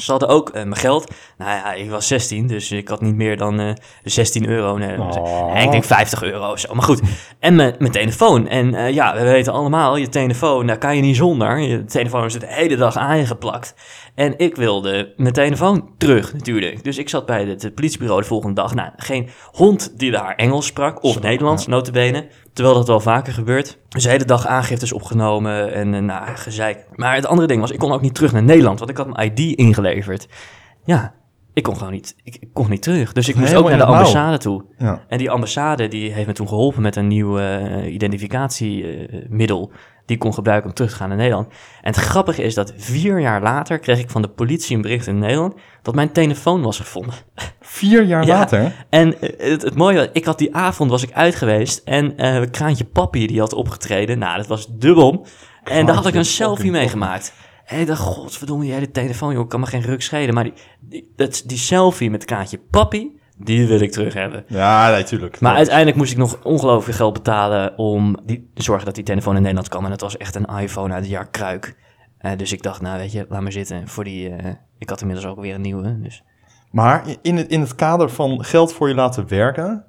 Ze 0.00 0.10
hadden 0.10 0.28
ook 0.28 0.48
eh, 0.48 0.62
mijn 0.62 0.76
geld. 0.76 1.12
Nou 1.38 1.50
ja, 1.50 1.72
ik 1.72 1.90
was 1.90 2.06
16, 2.06 2.46
dus 2.46 2.70
ik 2.70 2.88
had 2.88 3.00
niet 3.00 3.14
meer 3.14 3.36
dan 3.36 3.60
eh 3.60 3.72
16 4.02 4.48
euro. 4.48 4.76
Nee, 4.76 4.98
Oh. 4.98 5.52
nee, 5.52 5.64
ik 5.64 5.70
denk 5.70 5.84
50 5.84 6.22
euro 6.22 6.50
of 6.50 6.58
zo. 6.58 6.74
Maar 6.74 6.82
goed. 6.82 7.00
En 7.38 7.54
mijn, 7.54 7.74
mijn 7.78 7.92
telefoon. 7.92 8.48
En 8.48 8.94
ja, 8.94 9.14
we 9.14 9.22
weten 9.22 9.52
allemaal, 9.52 9.96
je 9.96 10.08
telefoon, 10.08 10.66
daar 10.66 10.78
kan 10.78 10.96
je 10.96 11.02
niet 11.02 11.16
zonder. 11.16 11.58
Je 11.58 11.84
telefoon 11.84 12.24
is 12.24 12.32
de 12.32 12.46
hele 12.48 12.76
dag 12.76 12.96
aangeplakt. 12.96 13.74
En 14.14 14.38
ik 14.38 14.56
wilde 14.56 15.12
mijn 15.16 15.32
telefoon 15.32 15.88
terug, 15.98 16.32
natuurlijk. 16.32 16.84
Dus 16.84 16.98
ik 16.98 17.08
zat 17.08 17.26
bij 17.26 17.44
het, 17.44 17.74
politiebureau 17.74 18.20
de 18.20 18.26
volgende 18.26 18.54
dag. 18.54 18.74
Nou, 18.74 18.90
geen 18.96 19.28
hond 19.52 19.98
die 19.98 20.10
daar 20.10 20.34
Engels 20.34 20.66
sprak, 20.66 21.02
of 21.02 21.20
Nederlands, 21.20 21.66
notabene. 21.66 22.26
Terwijl 22.52 22.76
dat 22.76 22.86
wel 22.86 23.00
vaker 23.00 23.32
gebeurt. 23.32 23.78
Dus 23.88 24.02
de 24.02 24.08
hele 24.08 24.24
dag 24.24 24.46
aangiftes 24.46 24.92
opgenomen 24.92 25.72
en 25.72 25.94
eh, 25.94 26.00
nou, 26.00 26.26
gezeik. 26.34 26.86
Maar 26.94 27.14
het 27.14 27.26
andere 27.26 27.48
ding 27.48 27.60
was, 27.60 27.70
ik 27.70 27.78
kon 27.78 27.92
ook 27.92 28.00
niet 28.00 28.14
terug 28.14 28.32
naar 28.32 28.42
Nederland, 28.42 28.78
want 28.78 28.90
ik 28.90 28.96
had 28.96 29.14
mijn 29.14 29.32
ID 29.36 29.56
ingeleverd. 29.58 30.28
Ja, 30.84 31.14
ik 31.52 31.62
kon 31.62 31.76
gewoon 31.76 31.92
niet, 31.92 32.16
ik, 32.22 32.36
ik 32.40 32.48
kon 32.52 32.70
niet 32.70 32.82
terug. 32.82 33.12
Dus 33.12 33.28
ik 33.28 33.34
moest 33.34 33.48
Helemaal 33.48 33.70
ook 33.70 33.76
naar 33.78 33.86
de 33.86 33.92
ambassade 33.92 34.38
toe. 34.38 34.64
Ja. 34.78 35.04
En 35.08 35.18
die 35.18 35.30
ambassade 35.30 35.88
die 35.88 36.12
heeft 36.12 36.26
me 36.26 36.32
toen 36.32 36.48
geholpen 36.48 36.82
met 36.82 36.96
een 36.96 37.06
nieuw 37.06 37.38
eh, 37.38 37.92
identificatiemiddel. 37.92 39.72
Die 40.10 40.18
kon 40.18 40.34
gebruiken 40.34 40.68
om 40.68 40.74
terug 40.74 40.90
te 40.90 40.96
gaan 40.96 41.08
naar 41.08 41.16
Nederland. 41.16 41.46
En 41.48 41.92
het 41.92 41.96
grappige 41.96 42.42
is 42.42 42.54
dat 42.54 42.72
vier 42.76 43.20
jaar 43.20 43.42
later 43.42 43.78
kreeg 43.78 43.98
ik 43.98 44.10
van 44.10 44.22
de 44.22 44.28
politie 44.28 44.76
een 44.76 44.82
bericht 44.82 45.06
in 45.06 45.18
Nederland. 45.18 45.54
dat 45.82 45.94
mijn 45.94 46.12
telefoon 46.12 46.62
was 46.62 46.76
gevonden. 46.78 47.14
Vier 47.60 48.02
jaar 48.04 48.26
Ja. 48.26 48.38
later? 48.38 48.86
En 48.90 49.20
eh, 49.20 49.50
het, 49.50 49.62
het 49.62 49.74
mooie 49.74 49.96
was, 49.96 50.06
ik 50.12 50.24
had 50.24 50.38
die 50.38 50.54
avond 50.54 50.90
was 50.90 51.02
ik 51.02 51.12
uit 51.12 51.34
geweest. 51.34 51.82
en 51.84 52.16
eh 52.16 52.42
Kraantje 52.50 52.84
Papi 52.84 53.26
die 53.26 53.40
had 53.40 53.52
opgetreden. 53.52 54.18
Nou, 54.18 54.36
dat 54.36 54.46
was 54.46 54.66
dubbel. 54.70 55.26
En 55.64 55.86
daar 55.86 55.94
had 55.94 56.06
ik 56.06 56.14
een 56.14 56.24
selfie 56.24 56.70
mee 56.70 56.88
gemaakt. 56.88 57.32
En 57.66 57.80
ik 57.80 57.86
dacht, 57.86 58.00
godverdomme, 58.00 58.64
die 58.64 58.72
hele 58.72 58.90
telefoon, 58.90 59.32
joh, 59.32 59.48
kan 59.48 59.60
me 59.60 59.66
geen 59.66 59.82
ruk 59.82 60.02
schelen. 60.02 60.34
Maar 60.34 60.44
die, 60.44 60.52
die, 60.80 61.12
dat, 61.16 61.42
die 61.46 61.58
selfie 61.58 62.10
met 62.10 62.24
Kraantje 62.24 62.58
Papi, 62.70 63.19
die 63.44 63.66
wil 63.66 63.80
ik 63.80 63.92
terug 63.92 64.14
hebben. 64.14 64.44
Ja, 64.46 64.90
nee, 64.90 65.02
tuurlijk. 65.02 65.40
Maar 65.40 65.54
uiteindelijk 65.54 65.96
moest 65.96 66.12
ik 66.12 66.18
nog 66.18 66.38
ongelooflijk 66.42 66.84
veel 66.84 66.94
geld 66.94 67.12
betalen 67.12 67.78
om 67.78 68.16
die, 68.24 68.50
te 68.54 68.62
zorgen 68.62 68.84
dat 68.84 68.94
die 68.94 69.04
telefoon 69.04 69.34
in 69.34 69.40
Nederland 69.40 69.68
kwam. 69.68 69.84
En 69.84 69.90
het 69.90 70.00
was 70.00 70.16
echt 70.16 70.34
een 70.34 70.44
iPhone 70.58 70.92
uit 70.94 71.02
het 71.02 71.12
jaar 71.12 71.28
Kruik. 71.30 71.76
Eh, 72.18 72.32
dus 72.36 72.52
ik 72.52 72.62
dacht, 72.62 72.80
nou 72.80 72.98
weet 72.98 73.12
je, 73.12 73.26
laat 73.28 73.40
maar 73.40 73.52
zitten. 73.52 73.88
Voor 73.88 74.04
die, 74.04 74.28
eh, 74.28 74.52
ik 74.78 74.88
had 74.88 75.00
inmiddels 75.00 75.26
ook 75.26 75.40
weer 75.40 75.54
een 75.54 75.60
nieuwe. 75.60 76.00
Dus. 76.00 76.22
Maar 76.70 77.04
in 77.22 77.36
het, 77.36 77.48
in 77.48 77.60
het 77.60 77.74
kader 77.74 78.10
van 78.10 78.44
geld 78.44 78.72
voor 78.72 78.88
je 78.88 78.94
laten 78.94 79.28
werken, 79.28 79.84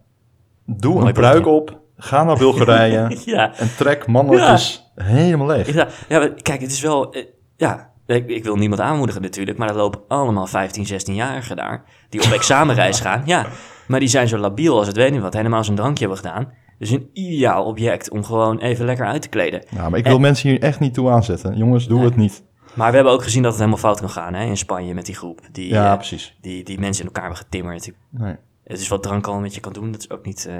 doe 0.66 0.94
Mooi 0.94 1.06
een 1.08 1.14
bruggetje. 1.14 1.50
op, 1.50 1.80
ga 1.98 2.24
naar 2.24 2.38
Bulgarije 2.38 3.18
Ja, 3.26 3.58
en 3.58 3.76
trek 3.76 4.08
mannetjes 4.08 4.92
helemaal 4.96 5.48
leeg. 5.48 5.74
ja, 5.74 5.88
ja 6.10 6.20
maar 6.20 6.30
kijk, 6.42 6.62
het 6.62 6.72
is 6.72 6.82
wel... 6.82 7.14
eh, 7.14 7.26
ja, 7.58 7.91
ik, 8.12 8.28
ik 8.30 8.44
wil 8.44 8.56
niemand 8.56 8.82
aanmoedigen 8.82 9.22
natuurlijk, 9.22 9.58
maar 9.58 9.70
er 9.70 9.76
lopen 9.76 10.02
allemaal 10.08 10.48
15, 10.48 10.86
16-jarigen 10.86 11.56
daar... 11.56 11.84
die 12.10 12.24
op 12.24 12.32
examenreis 12.32 13.00
gaan. 13.06 13.22
Ja, 13.26 13.46
maar 13.88 14.00
die 14.00 14.10
zijn 14.10 14.28
zo 14.28 14.38
labiel 14.38 14.78
als 14.78 14.88
het 14.88 14.96
weet 14.96 15.12
niet 15.12 15.22
wat. 15.22 15.34
Helemaal 15.34 15.64
een 15.68 15.76
drankje 15.76 16.08
hebben 16.08 16.24
gedaan. 16.26 16.52
Dus 16.78 16.90
een 16.90 17.10
ideaal 17.14 17.64
object 17.66 18.10
om 18.10 18.24
gewoon 18.24 18.60
even 18.60 18.86
lekker 18.86 19.06
uit 19.06 19.22
te 19.22 19.30
kleden. 19.30 19.64
Nou, 19.70 19.90
maar 19.90 20.00
ik 20.00 20.06
wil 20.06 20.20
mensen 20.20 20.50
hier 20.50 20.62
echt 20.62 20.80
niet 20.80 20.94
toe 20.94 21.10
aanzetten. 21.10 21.58
Jongens, 21.58 21.88
doe 21.88 21.98
Nee. 21.98 22.06
het 22.08 22.16
niet. 22.16 22.44
Maar 22.74 22.90
we 22.90 22.96
hebben 22.96 23.14
ook 23.14 23.24
gezien 23.24 23.42
dat 23.42 23.52
het 23.52 23.60
helemaal 23.60 23.82
fout 23.84 24.00
kan 24.00 24.10
gaan 24.10 24.34
hè, 24.34 24.46
in 24.46 24.58
Spanje 24.58 24.94
met 24.94 25.06
die 25.06 25.16
groep. 25.16 25.42
Die, 25.52 25.68
Ja, 25.70 25.92
eh, 25.92 25.96
precies. 25.98 26.38
die, 26.42 26.64
die 26.64 26.80
mensen 26.80 27.02
in 27.02 27.08
elkaar 27.08 27.24
hebben 27.24 27.42
getimmerd. 27.44 27.92
Nee. 28.10 28.36
Het 28.64 28.80
is 28.80 28.88
wat 28.88 29.04
drank 29.04 29.28
al 29.28 29.40
met 29.40 29.56
je 29.56 29.60
kan 29.62 29.74
doen, 29.74 29.92
dat 29.92 30.02
is 30.02 30.10
ook 30.10 30.26
niet, 30.26 30.46
eh, 30.46 30.56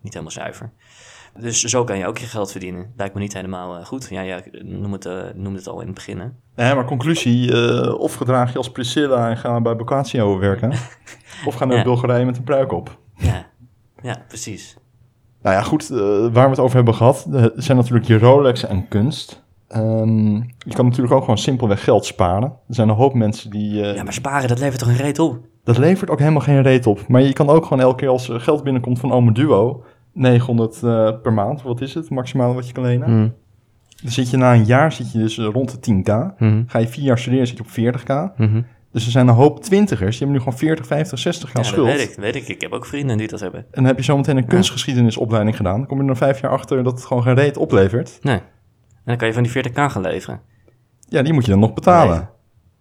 niet 0.00 0.12
helemaal 0.12 0.30
zuiver. 0.32 0.70
Dus 1.38 1.60
zo 1.60 1.84
kan 1.84 1.98
je 1.98 2.06
ook 2.06 2.18
je 2.18 2.26
geld 2.26 2.50
verdienen. 2.50 2.92
Lijkt 2.96 3.14
me 3.14 3.20
niet 3.20 3.32
helemaal 3.32 3.76
eh, 3.76 3.84
goed. 3.84 4.06
Ja, 4.10 4.20
ja 4.20 4.40
noem, 4.62 4.92
het, 4.92 5.06
eh, 5.06 5.18
noem 5.34 5.54
het 5.54 5.68
al 5.68 5.80
in 5.80 5.86
het 5.86 5.94
begin. 5.94 6.18
Hè? 6.18 6.26
Nee, 6.56 6.74
maar 6.74 6.84
conclusie, 6.84 7.52
eh, 7.52 7.94
of 7.94 8.14
gedraag 8.14 8.52
je 8.52 8.58
als 8.58 8.70
Priscilla 8.70 9.30
en 9.30 9.36
ga 9.36 9.60
bij 9.60 9.76
Boccaccio 9.76 10.38
werken, 10.38 10.70
of 11.46 11.54
ga 11.54 11.64
naar 11.64 11.76
Ja. 11.76 11.82
Bulgarije 11.82 12.24
met 12.24 12.36
een 12.36 12.44
pruik 12.44 12.72
op. 12.72 12.98
Ja, 13.14 13.46
ja 14.02 14.16
precies. 14.28 14.76
Nou 15.42 15.56
ja, 15.56 15.62
goed, 15.62 15.88
waar 16.32 16.44
we 16.44 16.50
het 16.50 16.58
over 16.58 16.76
hebben 16.76 16.94
gehad, 16.94 17.26
eh, 17.32 17.44
zijn 17.54 17.76
natuurlijk 17.76 18.06
je 18.06 18.18
Rolex 18.18 18.64
en 18.64 18.88
kunst. 18.88 19.42
Ehm, 19.68 20.34
je 20.34 20.74
kan 20.74 20.84
natuurlijk 20.84 21.14
ook 21.14 21.20
gewoon 21.20 21.38
simpelweg 21.38 21.84
geld 21.84 22.04
sparen. 22.04 22.48
Er 22.68 22.74
zijn 22.74 22.88
een 22.88 22.94
hoop 22.94 23.14
mensen 23.14 23.50
die... 23.50 23.74
Ja, 23.74 24.02
maar 24.02 24.12
sparen, 24.12 24.48
dat 24.48 24.58
levert 24.58 24.78
toch 24.78 24.88
een 24.88 24.96
reet 24.96 25.18
op? 25.18 25.38
Dat 25.64 25.78
levert 25.78 26.10
ook 26.10 26.18
helemaal 26.18 26.40
geen 26.40 26.62
reet 26.62 26.86
op. 26.86 27.08
Maar 27.08 27.22
je 27.22 27.32
kan 27.32 27.48
ook 27.48 27.62
gewoon 27.62 27.80
elke 27.80 27.96
keer 27.96 28.08
als 28.08 28.28
er 28.28 28.40
geld 28.40 28.62
binnenkomt 28.62 28.98
van 28.98 29.12
Ome 29.12 29.32
Duo... 29.32 29.84
900 30.20 30.82
eh, 30.82 31.10
per 31.22 31.32
maand, 31.32 31.62
wat 31.62 31.80
is 31.80 31.94
het? 31.94 32.10
Maximale 32.10 32.54
wat 32.54 32.66
je 32.66 32.72
kan 32.72 32.82
lenen. 32.82 33.08
Hm, 33.08 33.28
Dan 34.02 34.10
zit 34.12 34.30
je 34.30 34.36
na 34.36 34.54
een 34.54 34.64
jaar 34.64 34.92
zit 34.92 35.12
je 35.12 35.18
dus 35.18 35.38
rond 35.38 35.70
de 35.70 35.78
10k. 35.92 36.36
hm, 36.38 36.62
Ga 36.66 36.78
je 36.78 36.88
vier 36.88 37.04
jaar 37.04 37.18
studeren, 37.18 37.46
zit 37.46 37.56
je 37.56 37.62
op 37.62 37.70
40k. 37.70 38.36
hm. 38.36 38.62
Dus 38.92 39.04
er 39.04 39.10
zijn 39.10 39.28
een 39.28 39.34
hoop 39.34 39.62
twintigers, 39.62 40.10
die 40.10 40.18
hebben 40.18 40.36
nu 40.36 40.38
gewoon 40.42 40.58
40, 40.58 40.86
50, 40.86 41.18
60 41.18 41.48
k 41.50 41.52
Ja, 41.52 41.58
dat 41.58 41.66
schuld. 41.70 41.86
weet 41.86 42.00
ik, 42.00 42.08
dat 42.08 42.16
weet 42.24 42.34
ik. 42.34 42.48
Ik 42.48 42.60
heb 42.60 42.72
ook 42.72 42.86
vrienden 42.86 43.18
die 43.18 43.28
dat 43.28 43.40
hebben. 43.40 43.60
En 43.60 43.66
dan 43.72 43.84
heb 43.84 43.96
je 43.96 44.02
zometeen 44.02 44.36
een 44.36 44.46
kunstgeschiedenisopleiding 44.46 45.56
gedaan. 45.56 45.76
Dan 45.76 45.86
kom 45.86 45.96
je 45.96 46.02
er 46.02 46.08
na 46.08 46.14
vijf 46.16 46.40
jaar 46.40 46.50
achter 46.50 46.82
dat 46.82 46.92
het 46.92 47.04
gewoon 47.04 47.22
geen 47.22 47.34
reet 47.34 47.56
oplevert. 47.56 48.18
Nee. 48.22 48.36
En 48.36 48.42
dan 49.04 49.16
kan 49.16 49.26
je 49.28 49.34
van 49.34 49.42
die 49.42 49.52
40k 49.52 49.72
gaan 49.74 50.02
leveren. 50.02 50.40
Ja, 51.08 51.22
die 51.22 51.32
moet 51.32 51.44
je 51.44 51.50
dan 51.50 51.60
nog 51.60 51.74
betalen. 51.74 52.16
Nee. 52.16 52.26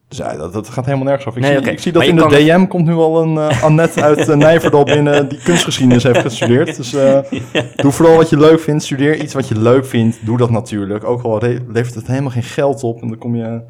Dus 0.09 0.17
ja, 0.17 0.37
dat, 0.37 0.53
dat 0.53 0.69
gaat 0.69 0.85
helemaal 0.85 1.05
nergens 1.05 1.27
over. 1.27 1.41
Ik, 1.41 1.47
Nee, 1.47 1.63
zie, 1.63 1.71
ik 1.71 1.79
zie 1.79 1.91
dat 1.91 2.03
in 2.03 2.15
de 2.15 2.27
DM 2.27 2.65
komt 2.67 2.85
nu 2.85 2.93
al 2.93 3.21
een 3.21 3.37
eh, 3.37 3.63
Annette 3.63 4.01
uit 4.01 4.27
uh, 4.27 4.35
Nijverdal 4.35 4.83
binnen 4.83 5.29
die 5.29 5.39
kunstgeschiedenis 5.43 6.03
heeft 6.03 6.19
gestudeerd. 6.19 6.75
Dus 6.75 6.93
eh, 6.93 7.19
doe 7.83 7.91
vooral 7.91 8.15
wat 8.15 8.29
je 8.29 8.37
leuk 8.37 8.59
vindt. 8.59 8.83
Studeer 8.83 9.21
iets 9.21 9.33
wat 9.33 9.47
je 9.47 9.59
leuk 9.59 9.85
vindt. 9.85 10.25
Doe 10.25 10.37
dat 10.37 10.49
natuurlijk. 10.49 11.03
Ook 11.03 11.21
al 11.21 11.41
levert 11.67 11.95
het 11.95 12.07
helemaal 12.07 12.31
geen 12.31 12.43
geld 12.43 12.83
op. 12.83 13.01
En 13.01 13.07
dan 13.07 13.17
kom 13.17 13.35
je 13.35 13.61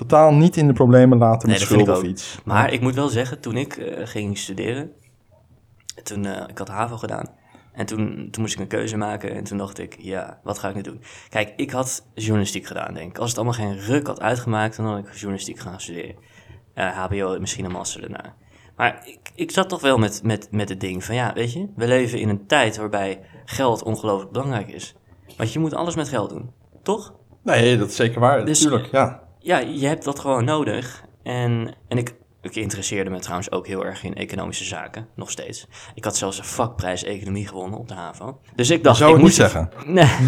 totaal 0.00 0.34
niet 0.34 0.56
in 0.56 0.66
de 0.66 0.72
problemen 0.72 1.18
later 1.18 1.48
Nee, 1.48 1.58
met 1.58 1.66
schulden 1.66 1.96
of 1.96 2.02
iets. 2.02 2.38
Maar 2.44 2.72
ik 2.72 2.80
moet 2.80 2.94
wel 2.94 3.08
zeggen, 3.08 3.40
toen 3.40 3.56
ik 3.56 3.76
eh, 3.76 4.06
ging 4.06 4.38
studeren, 4.38 4.90
toen 6.02 6.24
eh, 6.26 6.48
ik 6.48 6.58
had 6.58 6.68
HAVO 6.68 6.96
gedaan. 6.96 7.26
En 7.80 7.86
toen, 7.86 8.28
toen 8.30 8.42
moest 8.42 8.54
ik 8.54 8.60
een 8.60 8.66
keuze 8.66 8.96
maken 8.96 9.34
en 9.34 9.44
toen 9.44 9.58
dacht 9.58 9.78
ik, 9.78 9.96
ja, 9.98 10.40
wat 10.42 10.58
ga 10.58 10.68
ik 10.68 10.74
nu 10.74 10.80
doen? 10.80 11.00
Kijk, 11.28 11.52
ik 11.56 11.70
had 11.70 12.06
journalistiek 12.14 12.66
gedaan, 12.66 12.94
denk 12.94 13.10
ik. 13.10 13.18
Als 13.18 13.28
het 13.28 13.38
allemaal 13.38 13.54
geen 13.54 13.78
ruk 13.78 14.06
had 14.06 14.20
uitgemaakt, 14.20 14.76
dan 14.76 14.86
had 14.86 14.98
ik 14.98 15.14
journalistiek 15.14 15.58
gaan 15.58 15.80
studeren. 15.80 16.14
Eh, 16.74 16.88
HBO, 16.88 17.38
misschien 17.40 17.64
een 17.64 17.70
master 17.70 18.00
daarna. 18.00 18.34
Maar 18.76 19.02
ik, 19.04 19.18
ik 19.34 19.50
zat 19.50 19.68
toch 19.68 19.80
wel 19.80 19.98
met, 19.98 20.22
met, 20.22 20.48
met 20.50 20.68
het 20.68 20.80
ding 20.80 21.04
van, 21.04 21.14
ja, 21.14 21.32
weet 21.32 21.52
je, 21.52 21.68
we 21.76 21.86
leven 21.86 22.18
in 22.18 22.28
een 22.28 22.46
tijd 22.46 22.76
waarbij 22.76 23.20
geld 23.44 23.82
ongelooflijk 23.82 24.32
belangrijk 24.32 24.68
is. 24.68 24.94
Want 25.36 25.52
je 25.52 25.58
moet 25.58 25.74
alles 25.74 25.94
met 25.94 26.08
geld 26.08 26.30
doen, 26.30 26.52
toch? 26.82 27.14
Nee, 27.42 27.78
dat 27.78 27.88
is 27.88 27.96
zeker 27.96 28.20
waar. 28.20 28.44
Dus- 28.44 28.62
natuurlijk, 28.62 28.92
ja. 28.92 29.22
ja, 29.38 29.58
je 29.58 29.86
hebt 29.86 30.04
dat 30.04 30.18
gewoon 30.18 30.44
nodig. 30.44 31.04
En, 31.22 31.74
en 31.88 31.98
ik, 31.98 32.14
ik 32.42 32.56
interesseerde 32.56 33.10
me 33.10 33.18
trouwens 33.18 33.50
ook 33.50 33.66
heel 33.66 33.84
erg 33.84 34.04
in 34.04 34.14
economische 34.14 34.64
zaken, 34.64 35.06
nog 35.14 35.30
steeds. 35.30 35.66
Ik 35.94 36.04
had 36.04 36.16
zelfs 36.16 36.38
een 36.38 36.44
vakprijs 36.44 37.04
economie 37.04 37.46
gewonnen 37.46 37.78
op 37.78 37.88
de 37.88 37.94
HAVO. 37.94 38.40
Dus 38.54 38.70
ik 38.70 38.84
dacht, 38.84 38.96
Zou 38.96 39.10
ik 39.10 39.16
het 39.16 39.26
niet 39.26 39.38
moet 39.38 39.50
zeggen. 39.50 39.70
Nee. 39.86 40.08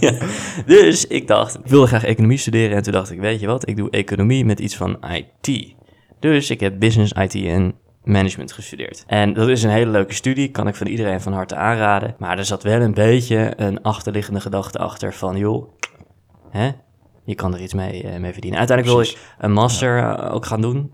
Ja. 0.00 0.18
Dus 0.66 1.06
ik 1.06 1.26
dacht, 1.26 1.54
ik 1.54 1.66
wilde 1.66 1.86
graag 1.86 2.04
economie 2.04 2.38
studeren. 2.38 2.76
En 2.76 2.82
toen 2.82 2.92
dacht 2.92 3.10
ik, 3.10 3.20
weet 3.20 3.40
je 3.40 3.46
wat, 3.46 3.68
ik 3.68 3.76
doe 3.76 3.90
economie 3.90 4.44
met 4.44 4.60
iets 4.60 4.76
van 4.76 4.98
IT. 5.12 5.74
Dus 6.20 6.50
ik 6.50 6.60
heb 6.60 6.78
business, 6.78 7.12
IT 7.12 7.34
en 7.34 7.74
management 8.02 8.52
gestudeerd. 8.52 9.04
En 9.06 9.32
dat 9.32 9.48
is 9.48 9.62
een 9.62 9.70
hele 9.70 9.90
leuke 9.90 10.14
studie, 10.14 10.50
kan 10.50 10.68
ik 10.68 10.74
van 10.74 10.86
iedereen 10.86 11.20
van 11.20 11.32
harte 11.32 11.54
aanraden. 11.54 12.14
Maar 12.18 12.38
er 12.38 12.44
zat 12.44 12.62
wel 12.62 12.80
een 12.80 12.94
beetje 12.94 13.52
een 13.56 13.82
achterliggende 13.82 14.40
gedachte 14.40 14.78
achter 14.78 15.14
van, 15.14 15.36
joh, 15.36 15.68
hè, 16.50 16.70
je 17.24 17.34
kan 17.34 17.54
er 17.54 17.60
iets 17.60 17.74
mee, 17.74 18.02
eh, 18.02 18.20
mee 18.20 18.32
verdienen. 18.32 18.58
Uiteindelijk 18.58 18.98
wil 18.98 19.06
ik 19.06 19.18
een 19.38 19.52
master 19.52 19.98
eh, 19.98 20.34
ook 20.34 20.46
gaan 20.46 20.60
doen. 20.60 20.92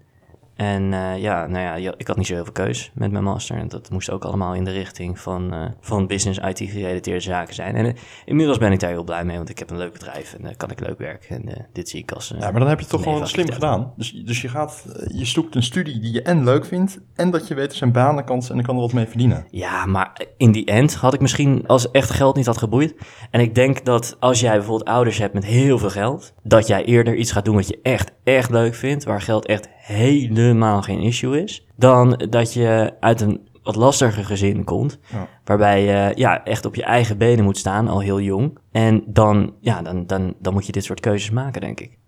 En 0.60 0.92
eh, 0.92 1.18
ja, 1.18 1.46
nou 1.46 1.80
ja, 1.80 1.94
ik 1.96 2.06
had 2.06 2.16
niet 2.16 2.26
zo 2.26 2.34
heel 2.34 2.44
veel 2.44 2.52
keus 2.52 2.90
met 2.94 3.10
mijn 3.10 3.24
master. 3.24 3.56
En 3.56 3.68
dat 3.68 3.90
moest 3.90 4.10
ook 4.10 4.24
allemaal 4.24 4.54
in 4.54 4.64
de 4.64 4.70
richting 4.70 5.18
van, 5.20 5.52
eh, 5.52 5.64
van 5.80 6.06
business, 6.06 6.38
IT 6.38 6.70
gerelateerde 6.70 7.20
zaken 7.20 7.54
zijn. 7.54 7.74
En 7.74 7.86
eh, 7.86 7.94
inmiddels 8.24 8.58
ben 8.58 8.72
ik 8.72 8.80
daar 8.80 8.90
heel 8.90 9.04
blij 9.04 9.24
mee, 9.24 9.36
want 9.36 9.48
ik 9.48 9.58
heb 9.58 9.70
een 9.70 9.76
leuk 9.76 9.92
bedrijf 9.92 10.34
en 10.34 10.56
kan 10.56 10.70
ik 10.70 10.80
leuk 10.80 10.98
werken. 10.98 11.36
En 11.36 11.68
dit 11.72 11.88
zie 11.88 12.00
ik 12.00 12.12
als... 12.12 12.34
Ja, 12.38 12.50
maar 12.50 12.60
dan 12.60 12.68
heb 12.68 12.78
je 12.78 12.84
het 12.84 12.92
toch 12.92 13.02
gewoon 13.02 13.26
slim 13.26 13.52
gedaan. 13.52 13.92
Dus, 13.96 14.12
dus 14.12 14.40
je 14.40 14.48
gaat, 14.48 14.84
je 15.06 15.24
zoekt 15.24 15.54
een 15.54 15.62
studie 15.62 16.00
die 16.00 16.12
je 16.12 16.22
en 16.22 16.44
leuk 16.44 16.64
vindt, 16.64 17.00
en 17.14 17.30
dat 17.30 17.48
je 17.48 17.54
weet 17.54 17.70
er 17.70 17.76
zijn 17.76 17.92
banenkansen 17.92 18.52
en 18.52 18.58
ik 18.60 18.66
kan 18.66 18.74
er 18.74 18.80
wat 18.80 18.92
mee 18.92 19.06
verdienen. 19.06 19.46
Ja, 19.50 19.86
maar 19.86 20.20
in 20.36 20.52
die 20.52 20.64
end 20.64 20.94
had 20.94 21.14
ik 21.14 21.20
misschien 21.20 21.66
als 21.66 21.90
echt 21.90 22.10
geld 22.10 22.36
niet 22.36 22.46
had 22.46 22.58
geboeid. 22.58 22.94
En 23.30 23.40
ik 23.40 23.54
denk 23.54 23.84
dat 23.84 24.16
als 24.18 24.40
jij 24.40 24.56
bijvoorbeeld 24.56 24.88
ouders 24.88 25.18
hebt 25.18 25.34
met 25.34 25.44
heel 25.44 25.78
veel 25.78 25.90
geld, 25.90 26.34
dat 26.42 26.66
jij 26.66 26.84
eerder 26.84 27.14
iets 27.14 27.32
gaat 27.32 27.44
doen 27.44 27.54
wat 27.54 27.68
je 27.68 27.78
echt, 27.82 28.12
echt 28.24 28.50
leuk 28.50 28.74
vindt, 28.74 29.04
waar 29.04 29.20
geld 29.22 29.46
echt 29.46 29.68
helemaal 29.90 30.82
geen 30.82 31.00
issue 31.00 31.42
is, 31.42 31.66
dan 31.76 32.22
dat 32.30 32.52
je 32.52 32.94
uit 33.00 33.20
een 33.20 33.48
wat 33.62 33.76
lastiger 33.76 34.24
gezin 34.24 34.64
komt, 34.64 34.98
Ja. 35.12 35.26
waarbij 35.44 35.84
je 35.84 36.12
ja, 36.14 36.44
echt 36.44 36.64
op 36.64 36.74
je 36.74 36.82
eigen 36.84 37.18
benen 37.18 37.44
moet 37.44 37.58
staan, 37.58 37.88
al 37.88 38.00
heel 38.00 38.20
jong. 38.20 38.58
En 38.72 39.02
dan, 39.06 39.54
ja, 39.60 39.82
dan, 39.82 40.06
dan, 40.06 40.34
dan 40.38 40.52
moet 40.52 40.66
je 40.66 40.72
dit 40.72 40.84
soort 40.84 41.00
keuzes 41.00 41.30
maken, 41.30 41.60
denk 41.60 41.80
ik. 41.80 41.98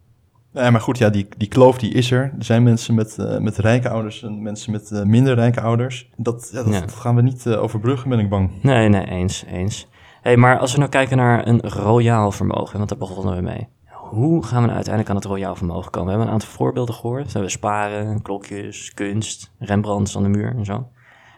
Nee, 0.53 0.71
maar 0.71 0.81
goed, 0.81 0.99
ja, 0.99 1.11
die, 1.11 1.27
die 1.37 1.49
kloof 1.49 1.79
die 1.79 1.92
is 1.95 2.11
er. 2.11 2.23
Er 2.38 2.45
zijn 2.45 2.62
mensen 2.62 2.95
met, 2.95 3.18
eh, 3.18 3.38
met 3.38 3.57
rijke 3.59 3.88
ouders 3.88 4.23
en 4.23 4.42
mensen 4.42 4.73
met 4.73 4.90
eh, 4.90 5.03
minder 5.03 5.35
rijke 5.35 5.61
ouders. 5.61 6.11
Dat, 6.16 6.51
ja, 6.53 6.62
dat, 6.62 6.73
Ja. 6.73 6.81
dat 6.81 6.92
gaan 6.92 7.14
we 7.16 7.23
niet 7.23 7.47
eh, 7.47 7.62
overbruggen, 7.62 8.09
ben 8.09 8.18
ik 8.18 8.29
bang. 8.29 8.51
Nee, 8.62 8.88
nee, 8.88 9.05
eens, 9.07 9.45
eens. 9.49 9.88
hey, 10.23 10.37
maar 10.37 10.59
als 10.59 10.73
we 10.73 10.79
nou 10.79 10.90
kijken 10.90 11.16
naar 11.16 11.47
een 11.47 11.61
royaal 11.61 12.33
vermogen, 12.33 12.77
want 12.77 12.88
daar 12.88 12.99
begonnen 12.99 13.37
we 13.37 13.42
mee. 13.42 13.68
Hoe 14.12 14.44
gaan 14.44 14.61
we 14.61 14.66
nou 14.66 14.75
uiteindelijk 14.75 15.09
aan 15.09 15.16
het 15.16 15.25
royaal 15.25 15.55
vermogen 15.55 15.90
komen? 15.90 16.05
We 16.05 16.11
hebben 16.11 16.27
een 16.29 16.33
aantal 16.40 16.57
voorbeelden 16.57 16.94
gehoord. 16.94 17.25
We 17.27 17.33
hebben 17.33 17.51
sparen, 17.51 18.22
klokjes, 18.22 18.94
kunst, 18.94 19.53
Rembrandts 19.59 20.16
aan 20.16 20.22
de 20.22 20.29
muur 20.29 20.55
en 20.57 20.64
zo. 20.64 20.88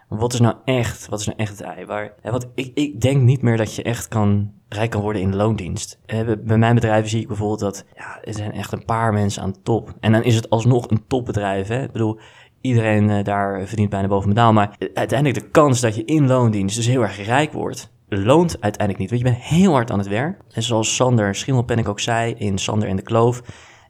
Maar 0.08 0.18
wat 0.18 0.32
is 0.32 0.40
nou 0.40 0.54
echt, 0.64 1.08
wat 1.08 1.20
is 1.20 1.26
nou 1.26 1.38
echt 1.38 1.58
het 1.58 1.60
ei? 1.60 1.84
Waar, 1.84 2.12
hè, 2.20 2.30
wat, 2.30 2.48
ik, 2.54 2.70
ik 2.74 3.00
denk 3.00 3.22
niet 3.22 3.42
meer 3.42 3.56
dat 3.56 3.74
je 3.74 3.82
echt 3.82 4.08
kan, 4.08 4.52
rijk 4.68 4.90
kan 4.90 5.00
worden 5.00 5.22
in 5.22 5.30
de 5.30 5.36
loondienst. 5.36 5.98
Bij- 6.06 6.58
mijn 6.58 6.74
bedrijven 6.74 7.10
zie 7.10 7.20
ik 7.20 7.28
bijvoorbeeld 7.28 7.60
dat 7.60 7.84
ja, 7.96 8.22
er 8.22 8.34
zijn 8.34 8.52
echt 8.52 8.72
een 8.72 8.84
paar 8.84 9.12
mensen 9.12 9.42
aan 9.42 9.52
de 9.52 9.62
top. 9.62 9.92
En 10.00 10.12
dan 10.12 10.22
is 10.22 10.34
het 10.34 10.50
alsnog 10.50 10.90
een 10.90 11.04
topbedrijf. 11.06 11.68
Hè? 11.68 11.82
Ik 11.82 11.92
bedoel, 11.92 12.18
iedereen 12.60 13.10
eh, 13.10 13.24
daar 13.24 13.66
verdient 13.66 13.90
bijna 13.90 14.08
boven 14.08 14.28
medaal. 14.28 14.52
Maar 14.52 14.76
uiteindelijk 14.94 15.40
de 15.40 15.50
kans 15.50 15.80
dat 15.80 15.96
je 15.96 16.04
in 16.04 16.26
loondienst 16.26 16.76
dus 16.76 16.86
heel 16.86 17.02
erg 17.02 17.24
rijk 17.24 17.52
wordt, 17.52 17.92
loont 18.18 18.60
uiteindelijk 18.60 18.98
niet. 18.98 19.10
Want 19.10 19.22
je 19.22 19.28
bent 19.28 19.42
heel 19.42 19.72
hard 19.72 19.90
aan 19.90 19.98
het 19.98 20.08
werk. 20.08 20.40
En 20.52 20.62
zoals 20.62 20.94
Sander 20.94 21.34
Schimmelpenninck 21.34 21.88
ook 21.88 22.00
zei 22.00 22.34
in 22.38 22.58
Sander 22.58 22.88
en 22.88 22.96
de 22.96 23.02
Kloof, 23.02 23.42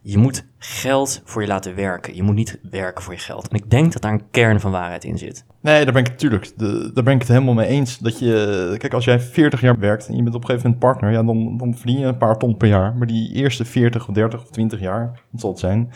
je 0.03 0.19
moet 0.19 0.47
geld 0.59 1.23
voor 1.25 1.43
je 1.43 1.49
laten 1.49 1.75
werken. 1.75 2.15
Je 2.17 2.23
moet 2.23 2.35
niet 2.35 2.59
werken 2.71 3.05
voor 3.05 3.13
je 3.13 3.19
geld. 3.19 3.49
En 3.49 3.57
ik 3.57 3.71
denk 3.71 3.93
dat 3.93 4.03
daar 4.03 4.13
een 4.13 4.31
kern 4.31 4.61
van 4.61 4.71
waarheid 4.71 5.05
in 5.05 5.19
zit. 5.19 5.45
Nee, 5.61 5.85
daar 5.85 5.93
ben 5.93 6.05
ik 6.05 6.11
natuurlijk. 6.11 6.53
Daar 6.95 7.05
ben 7.05 7.15
ik 7.15 7.21
het 7.21 7.29
helemaal 7.29 7.55
mee 7.55 7.67
eens. 7.67 7.99
Dat 7.99 8.19
je, 8.19 8.75
kijk, 8.79 8.95
als 8.95 9.05
jij 9.05 9.21
40 9.21 9.61
jaar 9.61 9.79
werkt 9.79 10.09
en 10.09 10.17
je 10.17 10.23
bent 10.23 10.35
op 10.35 10.41
een 10.41 10.47
gegeven 10.47 10.71
moment 10.71 10.87
partner, 10.87 11.13
ja, 11.13 11.23
dan, 11.23 11.57
dan 11.57 11.77
verdien 11.77 11.99
je 11.99 12.07
een 12.07 12.17
paar 12.17 12.39
ton 12.39 12.57
per 12.57 12.69
jaar. 12.69 12.95
Maar 12.97 13.07
die 13.07 13.33
eerste 13.33 13.65
40 13.65 14.09
of 14.09 14.15
30 14.15 14.43
of 14.43 14.51
20 14.51 14.81
jaar, 14.81 15.21
wat 15.31 15.41
zal 15.41 15.51
het 15.51 15.59
zijn, 15.59 15.91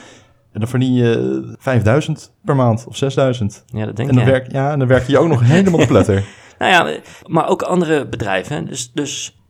en 0.52 0.60
dan 0.60 0.68
verdien 0.68 0.94
je 0.94 1.54
5000 1.58 2.32
per 2.44 2.56
maand 2.56 2.84
of 2.88 2.96
6000. 2.96 3.64
Ja, 3.66 3.84
dat 3.84 3.96
denk 3.96 4.08
En 4.08 4.14
dan, 4.14 4.24
ik. 4.24 4.30
werk, 4.30 4.52
ja, 4.52 4.72
en 4.72 4.78
dan 4.78 4.88
werk 4.88 5.06
je 5.06 5.18
ook 5.18 5.28
nog 5.28 5.42
helemaal 5.42 5.80
de 5.80 5.86
pletter. 5.86 6.24
Nou 6.58 6.72
ja, 6.72 7.00
maar 7.26 7.48
ook 7.48 7.62
andere 7.62 8.08
bedrijven. 8.08 8.66
Dus, 8.66 8.92
dus 8.92 9.42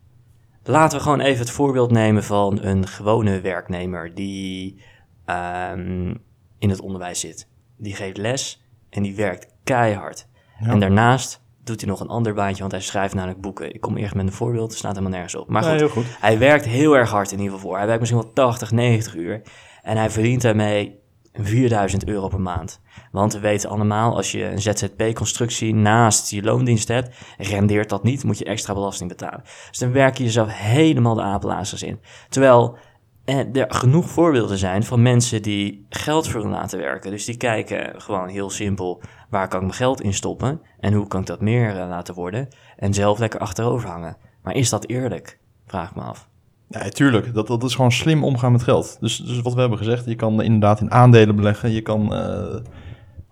laten 0.64 0.99
we 0.99 1.05
gewoon 1.05 1.21
even 1.21 1.40
het 1.40 1.51
voorbeeld 1.51 1.90
nemen 1.90 2.25
van 2.25 2.62
een 2.62 2.87
gewone 2.87 3.40
werknemer 3.40 4.14
die 4.14 4.83
ehm, 5.25 6.14
in 6.59 6.71
het 6.71 6.81
onderwijs 6.81 7.21
zit. 7.21 7.49
Die 7.77 7.94
geeft 7.94 8.16
les 8.16 8.62
en 8.90 9.03
die 9.03 9.16
werkt 9.16 9.55
keihard. 9.64 10.27
Ja. 10.61 10.66
En 10.66 10.81
daarnaast 10.81 11.42
doet 11.64 11.81
hij 11.81 11.90
nog 11.90 12.01
een 12.01 12.09
ander 12.09 12.35
baantje, 12.35 12.61
want 12.61 12.73
hij 12.73 12.81
schrijft 12.81 13.14
namelijk 13.14 13.40
boeken. 13.40 13.75
Ik 13.75 13.81
kom 13.81 13.97
eerst 13.97 14.14
met 14.14 14.27
een 14.27 14.33
voorbeeld, 14.33 14.71
het 14.71 14.79
staat 14.79 14.90
helemaal 14.90 15.12
nergens 15.12 15.35
op. 15.35 15.49
Maar 15.49 15.62
goed, 15.62 15.73
heel 15.73 15.88
goed. 15.88 16.07
hij 16.21 16.38
werkt 16.38 16.64
heel 16.64 16.97
erg 16.97 17.11
hard 17.11 17.33
in 17.33 17.38
ieder 17.38 17.53
geval 17.53 17.68
voor. 17.68 17.77
Hij 17.77 17.87
werkt 17.87 18.01
misschien 18.01 18.23
wel 18.23 18.33
80, 18.33 18.71
90 18.71 19.14
uur. 19.14 19.42
En 19.83 19.97
hij 19.97 20.11
verdient 20.11 20.42
daarmee 20.42 21.01
4000 21.40 22.07
euro 22.07 22.29
per 22.29 22.40
maand. 22.40 22.81
Want 23.12 23.33
we 23.33 23.38
weten 23.38 23.70
allemaal, 23.70 24.16
als 24.16 24.33
je 24.33 24.44
een 24.44 24.61
ZZP-constructie 24.61 25.74
naast 25.74 26.31
je 26.31 26.42
loondienst 26.42 26.88
hebt, 26.88 27.16
rendeert 27.38 27.88
dat 27.88 28.03
niet, 28.03 28.24
moet 28.24 28.38
je 28.38 28.44
extra 28.44 28.74
belasting 28.74 29.09
betalen. 29.09 29.42
Dus 29.68 29.79
dan 29.79 29.92
werk 29.92 30.18
je 30.18 30.24
jezelf 30.24 30.48
helemaal 30.53 31.14
de 31.14 31.22
apenlazers 31.22 31.83
in. 31.83 32.01
Terwijl 32.29 32.77
eh, 33.24 33.57
er 33.57 33.66
genoeg 33.68 34.09
voorbeelden 34.11 34.59
zijn 34.59 34.85
van 34.85 35.03
mensen 35.03 35.42
die 35.42 35.87
geld 35.88 36.29
voor 36.29 36.40
hun 36.40 36.51
laten 36.51 36.79
werken. 36.79 37.11
Dus 37.11 37.24
die 37.24 37.37
kijken 37.37 38.01
gewoon 38.01 38.29
heel 38.29 38.51
simpel, 38.51 39.03
waar 39.31 39.48
kan 39.48 39.61
ik 39.61 39.66
mijn 39.66 39.79
geld 39.79 40.01
in 40.01 40.14
stoppen? 40.14 40.62
En 40.81 40.92
hoe 40.92 41.07
kan 41.07 41.20
ik 41.20 41.27
dat 41.27 41.40
meer 41.40 41.81
eh, 41.81 41.88
laten 41.88 42.14
worden? 42.14 42.48
En 42.77 42.94
zelf 42.94 43.18
lekker 43.18 43.40
achterover 43.40 43.88
hangen. 43.88 44.16
Maar 44.42 44.55
is 44.55 44.70
dat 44.70 44.87
eerlijk? 44.87 45.38
Vraag 45.66 45.94
me 45.94 46.03
af. 46.03 46.28
Nee, 46.68 46.90
tuurlijk. 46.90 47.35
Dat, 47.35 47.46
dat 47.46 47.62
is 47.62 47.74
gewoon 47.74 47.92
slim 47.92 48.24
omgaan 48.24 48.52
met 48.52 48.62
geld. 48.62 48.96
Dus, 49.00 49.16
dus 49.16 49.40
wat 49.40 49.54
we 49.54 49.61
hebben 49.61 49.78
gezegd, 49.78 50.04
je 50.04 50.14
kan 50.14 50.42
inderdaad 50.42 50.81
in 50.81 50.90
aandelen 50.90 51.37
beleggen. 51.37 51.70
Je 51.70 51.81
kan 51.81 52.14
eh, 52.14 52.57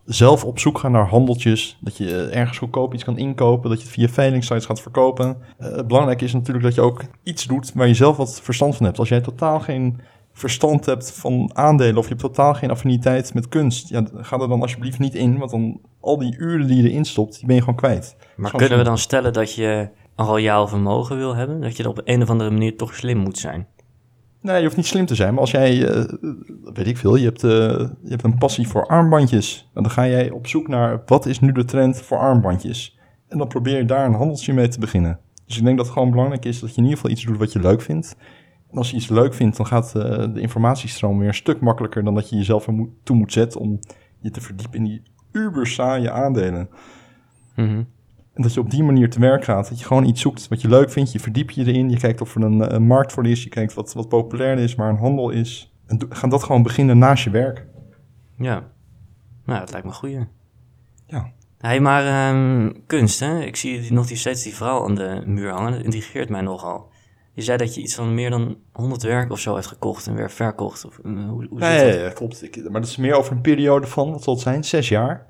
zelf 0.05 0.45
op 0.45 0.59
zoek 0.59 0.79
gaan 0.79 0.93
naar 0.93 1.09
handeltjes. 1.09 1.79
Dat 1.81 1.97
je 1.97 2.17
eh, 2.17 2.39
ergens 2.39 2.59
goedkoop 2.59 2.95
iets 2.95 3.05
kan 3.05 3.19
inkopen. 3.19 3.71
Dat 3.71 3.79
je 3.79 3.85
het 3.85 3.95
via 3.95 4.09
veilingsites 4.09 4.67
gaat 4.67 4.81
verkopen. 4.81 5.37
Eh, 5.59 5.83
belangrijk 5.87 6.23
is 6.23 6.33
natuurlijk 6.33 6.65
dat 6.65 6.75
je 6.75 6.81
ook 6.81 7.03
iets 7.23 7.47
doet 7.47 7.73
waar 7.73 7.89
je 7.89 7.95
zelf 7.95 8.17
wat 8.17 8.41
verstand 8.43 8.77
van 8.77 8.87
hebt. 8.87 8.99
Als 8.99 9.09
jij 9.09 9.21
totaal 9.21 9.61
geen 9.61 10.01
verstand 10.33 10.87
hebt 10.87 11.13
van 11.13 11.51
aandelen 11.55 11.97
of 11.97 12.03
je 12.03 12.09
hebt 12.09 12.21
totaal 12.21 12.55
geen 12.55 12.71
affiniteit 12.71 13.35
met 13.35 13.49
kunst, 13.49 13.89
ja, 13.89 14.05
ga 14.15 14.39
er 14.39 14.49
dan 14.49 14.61
alsjeblieft 14.61 14.99
niet 14.99 15.15
in. 15.15 15.39
Want 15.39 15.51
dan 15.51 15.81
al 16.01 16.19
die 16.19 16.37
uren 16.39 16.67
die 16.67 16.83
je 16.83 16.91
erin 16.91 17.05
stopt, 17.05 17.39
die 17.39 17.47
ben 17.47 17.55
je 17.55 17.61
gewoon 17.61 17.77
kwijt. 17.77 18.17
Maar 18.37 18.51
kunnen 18.51 18.79
we 18.79 18.85
dan 18.85 18.99
stellen 18.99 19.33
dat 19.33 19.55
je 19.55 19.89
royaal 20.17 20.69
vermogen 20.69 21.17
wil 21.17 21.35
hebben? 21.35 21.61
Dat 21.61 21.77
je 21.77 21.83
er 21.83 21.89
op 21.89 22.01
een 22.05 22.23
of 22.23 22.31
andere 22.31 22.51
manier 22.51 22.77
toch 22.77 22.95
slim 22.95 23.19
moet 23.19 23.39
zijn? 23.39 23.67
Nee, 24.41 24.57
je 24.57 24.63
hoeft 24.63 24.77
niet 24.77 24.87
slim 24.87 25.07
te 25.07 25.15
zijn, 25.15 25.31
maar 25.31 25.41
als 25.41 25.51
jij, 25.51 25.89
eh, 25.89 26.05
weet 26.75 26.87
ik 26.87 26.97
veel, 26.97 27.17
je 27.17 27.25
hebt, 27.25 27.45
eh, 27.45 27.51
je 28.03 28.09
hebt 28.09 28.25
een 28.25 28.39
passie 28.39 28.69
voor 28.69 28.87
armbandjes. 28.87 29.71
En 29.75 29.83
dan 29.83 29.93
ga 29.93 30.07
jij 30.07 30.31
op 30.31 30.47
zoek 30.47 30.69
naar 30.69 31.03
wat 31.07 31.27
is 31.27 31.41
nu 31.41 31.53
de 31.53 31.65
trend 31.65 32.01
voor 32.01 32.19
armbandjes. 32.19 32.99
En 33.29 33.39
dan 33.39 33.49
probeer 33.49 33.77
je 33.77 33.85
daar 33.85 34.07
een 34.07 34.15
handeltje 34.15 34.53
mee 34.53 34.69
te 34.69 34.79
beginnen. 34.79 35.19
Dus 35.47 35.57
ik 35.57 35.65
denk 35.65 35.77
dat 35.77 35.87
het 35.87 35.95
gewoon 35.95 36.11
belangrijk 36.11 36.45
is 36.45 36.61
dat 36.61 36.71
je 36.71 36.77
in 36.77 36.83
ieder 36.83 36.97
geval 36.99 37.13
iets 37.13 37.25
doet 37.25 37.39
wat 37.39 37.53
je 37.53 37.61
leuk 37.61 37.81
vindt. 37.81 38.17
En 38.71 38.79
als 38.79 38.91
je 38.91 38.97
iets 38.97 39.09
leuk 39.09 39.35
vindt, 39.35 39.57
dan 39.57 39.67
gaat 39.67 39.95
eh, 39.95 40.35
de 40.35 40.41
informatiestroom 40.41 41.19
weer 41.19 41.29
een 41.29 41.35
stuk 41.35 41.61
makkelijker 41.61 42.05
dan 42.05 42.15
dat 42.15 42.29
je 42.29 42.37
jezelf 42.37 42.67
er 42.67 42.73
moet, 42.73 42.91
toe 43.03 43.17
moet 43.17 43.33
zetten 43.33 43.61
om 43.61 43.81
je 44.21 44.31
te 44.31 44.41
verdiepen 44.41 44.79
in 44.79 44.85
die 44.85 45.03
uber 45.33 45.67
saaie 45.67 46.11
aandelen. 46.11 46.69
Mhm. 47.57 47.83
En 48.37 48.43
dat 48.43 48.55
je 48.55 48.61
op 48.61 48.71
die 48.71 48.83
manier 48.83 49.11
te 49.11 49.21
werk 49.21 49.45
gaat. 49.45 49.69
Dat 49.69 49.79
je 49.79 49.85
gewoon 49.85 50.05
iets 50.05 50.21
zoekt 50.21 50.49
wat 50.49 50.61
je 50.61 50.69
leuk 50.69 50.91
vindt. 50.91 51.13
Je 51.13 51.21
verdiept 51.21 51.55
je 51.55 51.65
erin. 51.65 51.91
Je 51.91 51.99
kijkt 51.99 52.21
of 52.21 52.35
er 52.35 52.43
een, 52.43 52.63
eh, 52.63 52.75
een 52.75 52.87
markt 52.87 53.13
voor 53.13 53.27
is. 53.27 53.43
Je 53.43 53.49
kijkt 53.49 53.75
wat, 53.75 53.93
wat 53.93 54.09
populair 54.09 54.59
is, 54.59 54.75
waar 54.75 54.89
een 54.89 54.97
handel 54.97 55.31
is. 55.31 55.75
En 55.87 56.01
ga 56.09 56.29
dat 56.29 56.43
gewoon 56.43 56.63
beginnen 56.63 56.99
naast 56.99 57.25
je 57.25 57.31
werk. 57.31 57.67
Ja. 58.39 58.71
Nou, 59.45 59.61
dat 59.61 59.71
lijkt 59.71 59.87
me 59.87 59.93
goeie. 59.93 60.27
Ja. 61.07 61.33
Hey, 61.59 61.81
maar 61.81 62.07
ehm, 62.07 62.73
kunst, 62.87 63.21
hè? 63.21 63.41
Ik 63.41 63.57
zie 63.57 63.93
nog 63.93 64.07
die 64.07 64.17
steeds 64.17 64.43
die 64.43 64.55
vrouw 64.55 64.85
aan 64.85 64.95
de 64.95 65.23
muur 65.27 65.51
hangen. 65.51 65.73
Dat 65.73 65.83
intrigeert 65.83 66.29
mij 66.29 66.41
nogal. 66.41 66.89
Je 67.33 67.43
zei 67.43 67.57
dat 67.59 67.75
je 67.75 67.81
iets 67.81 67.95
van 67.95 68.15
meer 68.15 68.31
dan 68.31 68.57
100 68.73 69.03
werk 69.03 69.31
of 69.33 69.39
zo 69.39 69.55
hebt 69.55 69.67
gekocht 69.67 70.07
en 70.07 70.15
weer 70.15 70.31
verkocht. 70.31 70.85
Of, 70.85 70.99
eh, 70.99 71.13
hoe, 71.13 71.47
hoe 71.51 71.61
zit 71.61 71.69
Ja, 71.69 71.85
dat? 71.85 71.95
ja, 71.95 72.01
ja, 72.01 72.11
klopt. 72.11 72.43
Ik, 72.43 72.71
maar 72.71 72.81
dat 72.81 72.91
is 72.91 72.97
meer 72.97 73.15
over 73.15 73.33
een 73.33 73.41
periode 73.41 73.87
van, 73.87 74.11
wat 74.11 74.23
zal 74.23 74.33
het 74.35 74.43
zijn, 74.43 74.65
zes 74.65 74.89
jaar. 74.89 75.27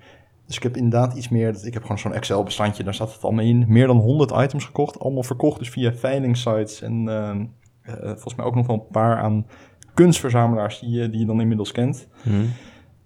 Dus 0.46 0.56
ik 0.56 0.62
heb 0.62 0.76
inderdaad 0.76 1.14
iets 1.16 1.28
meer, 1.28 1.56
ik 1.66 1.72
heb 1.72 1.82
gewoon 1.82 1.98
zo'n 1.98 2.12
Excel-bestandje, 2.14 2.85
daar 2.85 2.94
staat 2.94 3.12
het 3.12 3.22
allemaal 3.24 3.44
in. 3.44 3.64
Meer 3.68 3.87
dan 3.87 3.96
100 3.98 4.30
items 4.30 4.64
gekocht, 4.64 4.98
allemaal 5.00 5.22
verkocht 5.22 5.59
dus 5.59 5.70
via 5.70 5.92
veilingsites. 5.92 6.82
En 6.82 7.09
ehm, 7.09 7.44
eh, 7.82 7.94
volgens 8.06 8.35
mij 8.35 8.46
ook 8.46 8.54
nog 8.54 8.66
wel 8.66 8.76
een 8.76 8.90
paar 8.92 9.16
aan 9.16 9.46
kunstverzamelaars 9.94 10.78
die, 10.80 10.90
je- 10.90 11.11
die 11.11 11.20
je 11.20 11.26
dan 11.26 11.40
inmiddels 11.40 11.72
kent. 11.72 12.09
Mhm. 12.24 12.35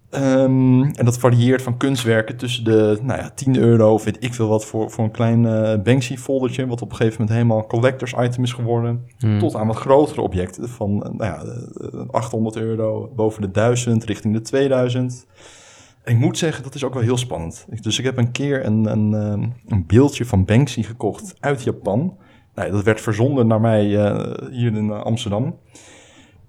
Ehm, 0.09 0.81
en 0.83 1.05
dat 1.05 1.17
varieert 1.19 1.61
van 1.61 1.77
kunstwerken 1.77 2.37
tussen 2.37 2.63
de 2.63 2.99
nou 3.03 3.19
ja, 3.19 3.29
10 3.29 3.57
euro 3.57 3.93
of 3.93 4.03
weet 4.03 4.23
ik 4.23 4.33
veel 4.33 4.47
wat 4.47 4.65
voor, 4.65 4.91
voor 4.91 5.03
een 5.03 5.11
klein 5.11 5.45
eh, 5.45 5.81
Banksy-foldertje, 5.83 6.67
wat 6.67 6.81
op 6.81 6.89
een 6.89 6.95
gegeven 6.95 7.19
moment 7.21 7.37
helemaal 7.37 7.67
collectors 7.67 8.13
item 8.13 8.43
is 8.43 8.53
geworden, 8.53 9.05
Mhm. 9.19 9.39
tot 9.39 9.55
aan 9.55 9.67
wat 9.67 9.75
grotere 9.75 10.21
objecten 10.21 10.69
van 10.69 11.03
eh, 11.03 11.11
nou 11.11 11.23
ja, 11.23 11.43
eh, 11.43 11.99
800 12.09 12.55
euro, 12.55 13.11
boven 13.15 13.41
de 13.41 13.51
1000, 13.51 14.03
richting 14.03 14.33
de 14.33 14.41
2000. 14.41 15.25
Ik 16.03 16.17
moet 16.17 16.37
zeggen, 16.37 16.63
dat 16.63 16.75
is 16.75 16.83
ook 16.83 16.93
wel 16.93 17.03
heel 17.03 17.17
spannend. 17.17 17.65
Dus 17.81 17.99
ik 17.99 18.05
heb 18.05 18.17
een 18.17 18.31
keer 18.31 18.65
een, 18.65 18.85
een, 18.85 19.13
ehm, 19.13 19.49
een 19.67 19.85
beeldje 19.87 20.25
van 20.25 20.45
Banksy 20.45 20.83
gekocht 20.83 21.35
uit 21.39 21.63
Japan. 21.63 22.17
Nou, 22.55 22.71
dat 22.71 22.83
werd 22.83 23.01
verzonden 23.01 23.47
naar 23.47 23.61
mij 23.61 23.97
eh, 23.97 24.49
hier 24.51 24.75
in 24.75 24.89
eh, 24.89 25.01
Amsterdam. 25.01 25.59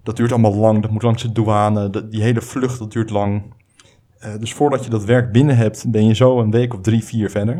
Dat 0.03 0.17
duurt 0.17 0.31
allemaal 0.31 0.55
lang, 0.55 0.81
dat 0.81 0.91
moet 0.91 1.01
langs 1.01 1.21
de 1.21 1.31
douane. 1.31 2.07
die 2.09 2.21
hele 2.21 2.41
vlucht, 2.41 2.79
dat 2.79 2.91
duurt 2.91 3.09
lang. 3.09 3.43
Eh, 4.19 4.31
dus 4.39 4.53
voordat 4.53 4.83
je 4.83 4.89
dat 4.89 5.03
werk 5.03 5.31
binnen 5.31 5.57
hebt, 5.57 5.91
ben 5.91 6.05
je 6.05 6.15
zo 6.15 6.39
een 6.39 6.51
week 6.51 6.73
of 6.73 6.81
drie, 6.81 7.03
vier 7.03 7.29
verder. 7.29 7.55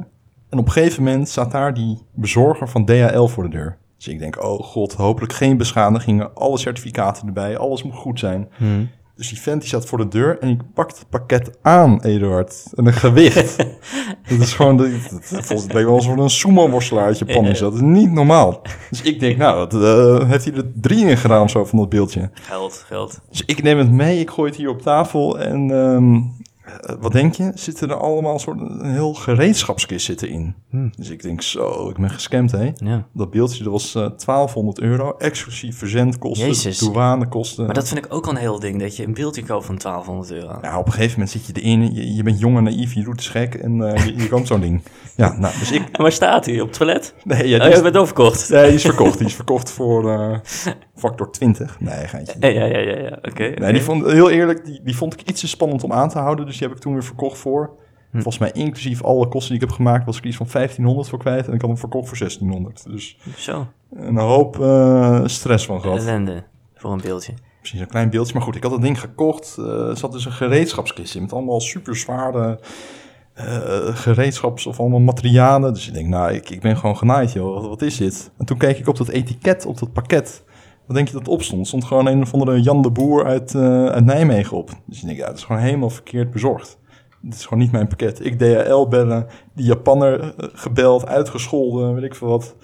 En 0.49 0.59
op 0.59 0.65
een 0.65 0.71
gegeven 0.71 1.03
moment 1.03 1.29
staat 1.29 1.51
daar 1.51 1.73
die 1.73 1.97
bezorger 2.13 2.69
van 2.69 2.85
DHL 2.85 3.25
voor 3.25 3.43
de 3.43 3.49
deur. 3.49 3.77
Dus 3.97 4.07
ik 4.07 4.19
denk, 4.19 4.43
oh 4.43 4.59
god, 4.59 4.93
hopelijk 4.93 5.33
geen 5.33 5.57
beschadigingen. 5.57 6.35
Alle 6.35 6.57
certificaten 6.57 7.27
erbij, 7.27 7.57
alles 7.57 7.83
moet 7.83 7.95
goed 7.95 8.19
zijn. 8.19 8.49
Mhm. 8.57 8.85
Dus 9.15 9.29
die 9.29 9.39
vent 9.39 9.59
die 9.59 9.69
staat 9.69 9.85
voor 9.85 9.97
de 9.97 10.07
deur 10.07 10.39
en 10.39 10.47
die 10.47 10.57
pakt 10.73 10.99
het 10.99 11.09
pakket 11.09 11.57
aan, 11.61 12.01
Eduard. 12.01 12.65
En 12.75 12.85
een 12.85 12.93
gewicht. 12.93 13.57
dat 14.29 14.39
is 14.39 14.53
gewoon, 14.53 14.77
de, 14.77 14.99
dat, 15.11 15.45
volgens 15.45 15.73
mij 15.73 15.85
wel 15.85 15.93
alsof 15.93 16.13
er 16.13 16.19
een 16.19 16.29
sumo-worstelaar 16.29 17.05
uit 17.05 17.17
Japan 17.19 17.45
is. 17.45 17.59
Dat 17.59 17.73
is 17.73 17.81
niet 17.81 18.11
normaal. 18.11 18.61
Dus 18.89 19.01
ik 19.01 19.19
denk, 19.19 19.37
nou, 19.37 19.69
dat, 19.69 19.83
eh, 19.83 20.29
heeft 20.29 20.45
hij 20.45 20.53
er 20.53 20.71
drie 20.75 21.05
in 21.05 21.17
gedaan 21.17 21.43
of 21.43 21.49
zo 21.49 21.65
van 21.65 21.79
dat 21.79 21.89
beeldje. 21.89 22.29
Geld, 22.33 22.83
geld. 22.87 23.19
Dus 23.29 23.43
ik 23.45 23.63
neem 23.63 23.77
het 23.77 23.91
mee, 23.91 24.19
ik 24.19 24.29
gooi 24.29 24.49
het 24.49 24.59
hier 24.59 24.69
op 24.69 24.81
tafel 24.81 25.39
en 25.39 25.71
ehm, 25.71 26.15
eh, 26.15 26.21
wat 26.99 27.11
denk 27.11 27.33
je? 27.35 27.51
Zitten 27.55 27.89
er 27.89 27.95
allemaal 27.95 28.33
een 28.33 28.39
soort 28.39 28.59
een 28.61 28.91
heel 28.91 29.13
gereedschapskist 29.13 30.05
zitten 30.05 30.29
in. 30.29 30.55
Dus 30.97 31.09
ik 31.09 31.21
denk, 31.21 31.41
zo, 31.41 31.89
ik 31.89 31.95
ben 31.97 32.09
gescamd, 32.09 32.51
hè? 32.51 32.71
Ja. 32.75 33.07
Dat 33.13 33.29
beeldje, 33.31 33.63
dat 33.63 33.71
was 33.71 33.95
eh 33.95 34.01
1200 34.01 34.79
euro, 34.79 35.15
exclusief 35.17 35.77
verzendkosten, 35.77 36.47
Jezus. 36.47 36.77
douanekosten. 36.79 37.65
Maar 37.65 37.73
dat 37.73 37.87
vind 37.87 38.05
ik 38.05 38.13
ook 38.13 38.25
al 38.25 38.31
een 38.31 38.37
heel 38.37 38.59
ding, 38.59 38.79
dat 38.79 38.95
je 38.95 39.05
een 39.05 39.13
beeldje 39.13 39.43
koopt 39.43 39.65
van 39.65 39.77
1200 39.77 40.31
euro. 40.31 40.57
Ja, 40.61 40.79
op 40.79 40.85
een 40.85 40.91
gegeven 40.91 41.11
moment 41.13 41.29
zit 41.29 41.45
je 41.45 41.53
erin, 41.61 41.93
je, 41.93 42.13
je 42.15 42.23
bent 42.23 42.39
jong 42.39 42.57
en 42.57 42.63
naïef, 42.63 42.93
je 42.93 43.03
doet 43.03 43.15
het 43.19 43.25
gek 43.29 43.55
en 43.55 43.81
eh, 43.93 44.05
je, 44.05 44.15
je 44.17 44.27
koopt 44.29 44.47
zo'n 44.47 44.59
ding. 44.61 44.81
Ja, 45.15 45.37
nou, 45.37 45.53
dus 45.59 45.71
ik... 45.71 45.81
En 45.93 46.01
waar 46.01 46.11
staat 46.11 46.45
hij? 46.45 46.59
Op 46.61 46.67
het 46.67 46.77
toilet? 46.77 47.13
Nee, 47.23 47.47
ja, 47.47 47.55
Oh, 47.57 47.61
die, 47.61 47.69
je 47.69 47.75
is, 47.75 47.81
bent 47.81 47.97
overkocht. 47.97 48.49
nee, 48.49 48.65
die 48.65 48.73
is 48.73 48.81
verkocht. 48.81 49.17
Die 49.17 49.27
is 49.27 49.35
verkocht 49.35 49.71
voor 49.71 50.11
eh, 50.11 50.37
factor 50.95 51.31
20. 51.31 51.79
Nee, 51.79 52.07
geintje. 52.07 52.35
Ja, 52.43 52.47
ja, 52.47 52.65
ja, 52.65 52.77
ja. 52.79 52.97
ja. 52.97 53.07
Oké. 53.17 53.29
oké. 53.29 53.53
Nee, 53.59 53.73
die 53.73 53.81
vond, 53.81 54.05
heel 54.11 54.29
eerlijk, 54.29 54.65
die, 54.65 54.79
die 54.83 54.95
vond 54.95 55.13
ik 55.13 55.29
iets 55.29 55.39
te 55.41 55.47
spannend 55.47 55.83
om 55.83 55.91
aan 55.93 56.09
te 56.09 56.17
houden. 56.19 56.45
Dus 56.53 56.61
die 56.61 56.67
heb 56.67 56.77
ik 56.77 56.83
toen 56.83 56.93
weer 56.93 57.03
verkocht 57.03 57.37
voor. 57.37 57.71
Volgens 58.11 58.37
mij 58.37 58.51
inclusief 58.51 59.03
alle 59.03 59.27
kosten 59.27 59.53
die 59.53 59.61
ik 59.61 59.67
heb 59.67 59.75
gemaakt, 59.77 60.05
was 60.05 60.17
ik 60.17 60.23
iets 60.23 60.37
van 60.37 60.47
1500 60.51 61.09
voor 61.09 61.19
kwijt. 61.19 61.47
En 61.47 61.53
ik 61.53 61.59
had 61.61 61.69
hem 61.69 61.79
verkocht 61.79 62.07
voor 62.07 62.17
1600. 62.17 62.83
Dus 62.91 63.17
Zo, 63.37 63.67
een 63.93 64.17
hoop 64.17 64.59
eh, 64.59 65.21
stress 65.25 65.65
van 65.65 65.81
gehad. 65.81 65.97
ellende 65.99 66.43
voor 66.75 66.91
een 66.91 67.01
beeldje. 67.01 67.33
Precies, 67.59 67.79
een 67.79 67.87
klein 67.87 68.09
beeldje. 68.09 68.33
Maar 68.33 68.41
goed, 68.41 68.55
ik 68.55 68.63
had 68.63 68.71
dat 68.71 68.81
ding 68.81 68.99
gekocht. 68.99 69.55
eh, 69.57 69.65
er 69.89 69.97
zat 69.97 70.11
dus 70.11 70.25
een 70.25 70.31
gereedschapskist 70.31 71.15
in 71.15 71.21
met 71.21 71.33
allemaal 71.33 71.59
super 71.59 71.95
zware 71.95 72.59
eh, 73.33 73.45
gereedschaps 73.95 74.65
of 74.65 74.79
allemaal 74.79 74.99
materialen. 74.99 75.73
Dus 75.73 75.87
ik 75.87 75.93
denk, 75.93 76.07
nou, 76.07 76.31
ik, 76.33 76.49
ik 76.49 76.61
ben 76.61 76.77
gewoon 76.77 76.97
genaaid, 76.97 77.31
joh. 77.33 77.53
Wat, 77.53 77.67
wat 77.67 77.81
is 77.81 77.97
dit? 77.97 78.31
En 78.37 78.45
toen 78.45 78.57
keek 78.57 78.77
ik 78.77 78.87
op 78.87 78.97
dat 78.97 79.07
etiket, 79.09 79.65
op 79.65 79.79
dat 79.79 79.93
pakket. 79.93 80.43
Wat 80.93 81.01
denk 81.01 81.13
je 81.13 81.23
dat 81.23 81.33
opstond? 81.33 81.67
Stond 81.67 81.83
gewoon 81.83 82.07
een 82.07 82.21
of 82.21 82.33
andere 82.33 82.61
Jan 82.61 82.81
de 82.81 82.91
Boer 82.91 83.25
uit, 83.25 83.55
eh, 83.55 83.85
uit 83.85 84.05
Nijmegen 84.05 84.57
op. 84.57 84.69
Dus 84.85 85.01
ik 85.01 85.05
denk, 85.05 85.17
ja, 85.17 85.25
dat 85.25 85.37
is 85.37 85.43
gewoon 85.43 85.61
helemaal 85.61 85.89
verkeerd 85.89 86.31
bezorgd. 86.31 86.77
Dit 87.21 87.33
is 87.33 87.43
gewoon 87.43 87.59
niet 87.59 87.71
mijn 87.71 87.87
pakket. 87.87 88.25
Ik 88.25 88.39
DHL 88.39 88.87
bellen, 88.87 89.27
die 89.53 89.65
Japanner 89.65 90.19
eh, 90.19 90.49
gebeld, 90.53 91.07
uitgescholden, 91.07 91.93
weet 91.93 92.03
ik 92.03 92.15
veel 92.15 92.27
wat. 92.27 92.55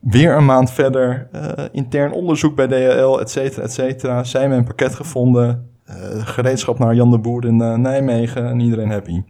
Weer 0.00 0.36
een 0.36 0.44
maand 0.44 0.70
verder, 0.70 1.28
eh, 1.32 1.64
intern 1.72 2.12
onderzoek 2.12 2.56
bij 2.56 2.66
DHL, 2.66 3.18
et 3.18 3.30
cetera, 3.30 3.62
et 3.62 3.72
cetera. 3.72 4.24
Zij 4.24 4.48
mijn 4.48 4.64
pakket 4.64 4.94
gevonden, 4.94 5.70
gereedschap 6.24 6.78
naar 6.78 6.94
Jan 6.94 7.10
de 7.10 7.18
Boer 7.18 7.44
in 7.44 7.56
Nijmegen 7.56 8.46
en 8.46 8.60
iedereen 8.60 8.90
happy. 8.90 9.22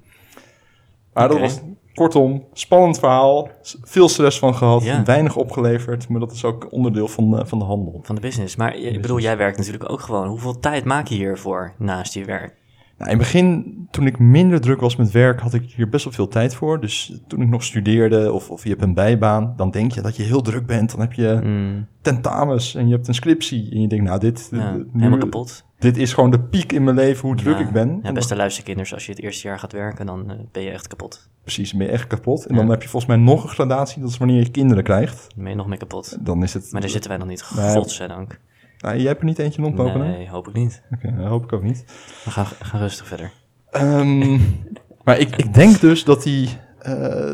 Maar 1.13 1.29
dat 1.29 1.41
was 1.41 1.61
kortom, 1.95 2.45
spannend 2.53 2.99
verhaal, 2.99 3.49
veel 3.83 4.09
stress 4.09 4.39
van 4.39 4.55
gehad, 4.55 4.83
Ja. 4.85 5.05
weinig 5.05 5.37
opgeleverd, 5.37 6.09
maar 6.09 6.21
dat 6.21 6.33
is 6.33 6.45
ook 6.45 6.67
onderdeel 6.71 7.09
van 7.09 7.31
de, 7.31 7.47
van 7.47 7.59
de 7.59 7.65
handel. 7.65 8.01
Van 8.03 8.15
de 8.15 8.21
business. 8.21 8.57
Maar 8.57 8.77
ik 8.77 9.03
bedoel, 9.03 9.19
jij 9.19 9.37
werkt 9.37 9.59
natuurlijk 9.59 9.91
ook 9.91 10.01
gewoon. 10.01 10.29
Hoeveel 10.29 10.59
tijd 10.59 10.85
maak 10.85 11.07
je 11.07 11.15
hiervoor 11.15 11.73
naast 11.79 12.15
je 12.15 12.25
werk? 12.25 12.61
Nou, 13.03 13.15
in 13.15 13.19
het 13.21 13.33
begin, 13.33 13.87
toen 13.91 14.07
ik 14.07 14.19
minder 14.19 14.61
druk 14.61 14.81
was 14.81 14.97
met 14.97 15.11
werk, 15.11 15.41
had 15.41 15.55
ik 15.55 15.71
hier 15.77 15.89
best 15.89 16.05
wel 16.05 16.13
veel 16.13 16.29
tijd 16.29 16.55
voor. 16.55 16.81
Dus 16.81 17.21
toen 17.27 17.41
ik 17.43 17.49
nog 17.49 17.65
studeerde 17.65 18.33
of, 18.33 18.51
of 18.51 18.63
je 18.63 18.69
hebt 18.69 18.83
een 18.83 18.95
bijbaan, 18.95 19.55
dan 19.57 19.71
denk 19.71 19.93
je 19.93 20.01
dat 20.01 20.17
je 20.17 20.23
heel 20.23 20.41
druk 20.43 20.67
bent. 20.67 20.91
Dan 20.91 21.01
heb 21.01 21.13
je 21.13 21.41
Mm, 21.43 21.87
tentamens 22.01 22.75
en 22.75 22.87
je 22.89 22.95
hebt 22.95 23.09
een 23.09 23.15
scriptie. 23.15 23.71
En 23.71 23.81
je 23.81 23.89
denkt, 23.89 24.05
nou, 24.05 24.19
dit, 24.21 24.49
ja, 24.51 24.73
nu- 24.73 24.87
helemaal 24.93 25.19
kapot. 25.19 25.65
dit 25.79 25.97
is 25.97 26.13
gewoon 26.13 26.31
de 26.31 26.41
piek 26.41 26.73
in 26.73 26.85
mijn 26.85 26.97
leven, 26.97 27.29
hoe 27.29 27.37
druk 27.37 27.59
Ja. 27.59 27.65
ik 27.67 27.73
ben. 27.73 27.89
Ja, 27.89 28.09
En 28.09 28.15
beste 28.15 28.37
luisterkinders, 28.37 28.95
als 28.95 29.07
je 29.07 29.13
het 29.13 29.21
eerste 29.23 29.49
jaar 29.49 29.59
gaat 29.59 29.73
werken, 29.73 30.07
dan 30.07 30.31
eh, 30.31 30.37
ben 30.53 30.63
je 30.63 30.71
echt 30.71 30.87
kapot. 30.89 31.11
dan- 31.13 31.43
precies, 31.43 31.73
ben 31.73 31.87
je 31.87 31.93
echt 31.93 32.07
kapot. 32.07 32.47
En 32.47 32.55
Ja. 32.55 32.61
dan 32.61 32.71
heb 32.71 32.83
je 32.83 32.89
volgens 32.89 33.13
mij 33.17 33.23
nog 33.25 33.43
een 33.43 33.49
gradatie, 33.51 34.01
dat 34.01 34.11
is 34.11 34.19
wanneer 34.19 34.39
je 34.43 34.51
kinderen 34.51 34.85
krijgt. 34.85 35.27
Dan 35.35 35.43
ben 35.43 35.53
je 35.53 35.59
nog 35.59 35.67
meer 35.67 35.79
kapot. 35.79 36.17
Dan 36.21 36.43
is 36.43 36.55
het... 36.55 36.69
Maar 36.73 36.81
daar 36.81 36.91
zitten 36.91 37.11
wij 37.11 37.19
nog 37.19 37.29
niet, 37.29 37.43
godzijdank. 37.43 38.41
Nou, 38.83 38.97
jij 38.97 39.07
hebt 39.07 39.19
er 39.21 39.25
niet 39.27 39.39
eentje 39.39 39.63
hè? 40.03 40.09
Nee, 40.09 40.29
hoop 40.29 40.49
ik 40.49 40.55
niet. 40.55 40.83
Oké, 40.95 41.15
dat 41.17 41.27
hoop 41.27 41.45
ik 41.45 41.53
ook 41.53 41.63
niet. 41.63 41.85
We 42.25 42.31
gaan, 42.31 42.45
gaan 42.45 42.81
rustig 42.81 43.07
verder. 43.07 43.31
Ehm, 43.71 44.39
maar 45.05 45.19
ik, 45.19 45.37
ik 45.37 45.55
denk 45.55 45.81
dus 45.81 46.05
dat 46.05 46.23
die... 46.23 46.49
eh, 46.79 47.33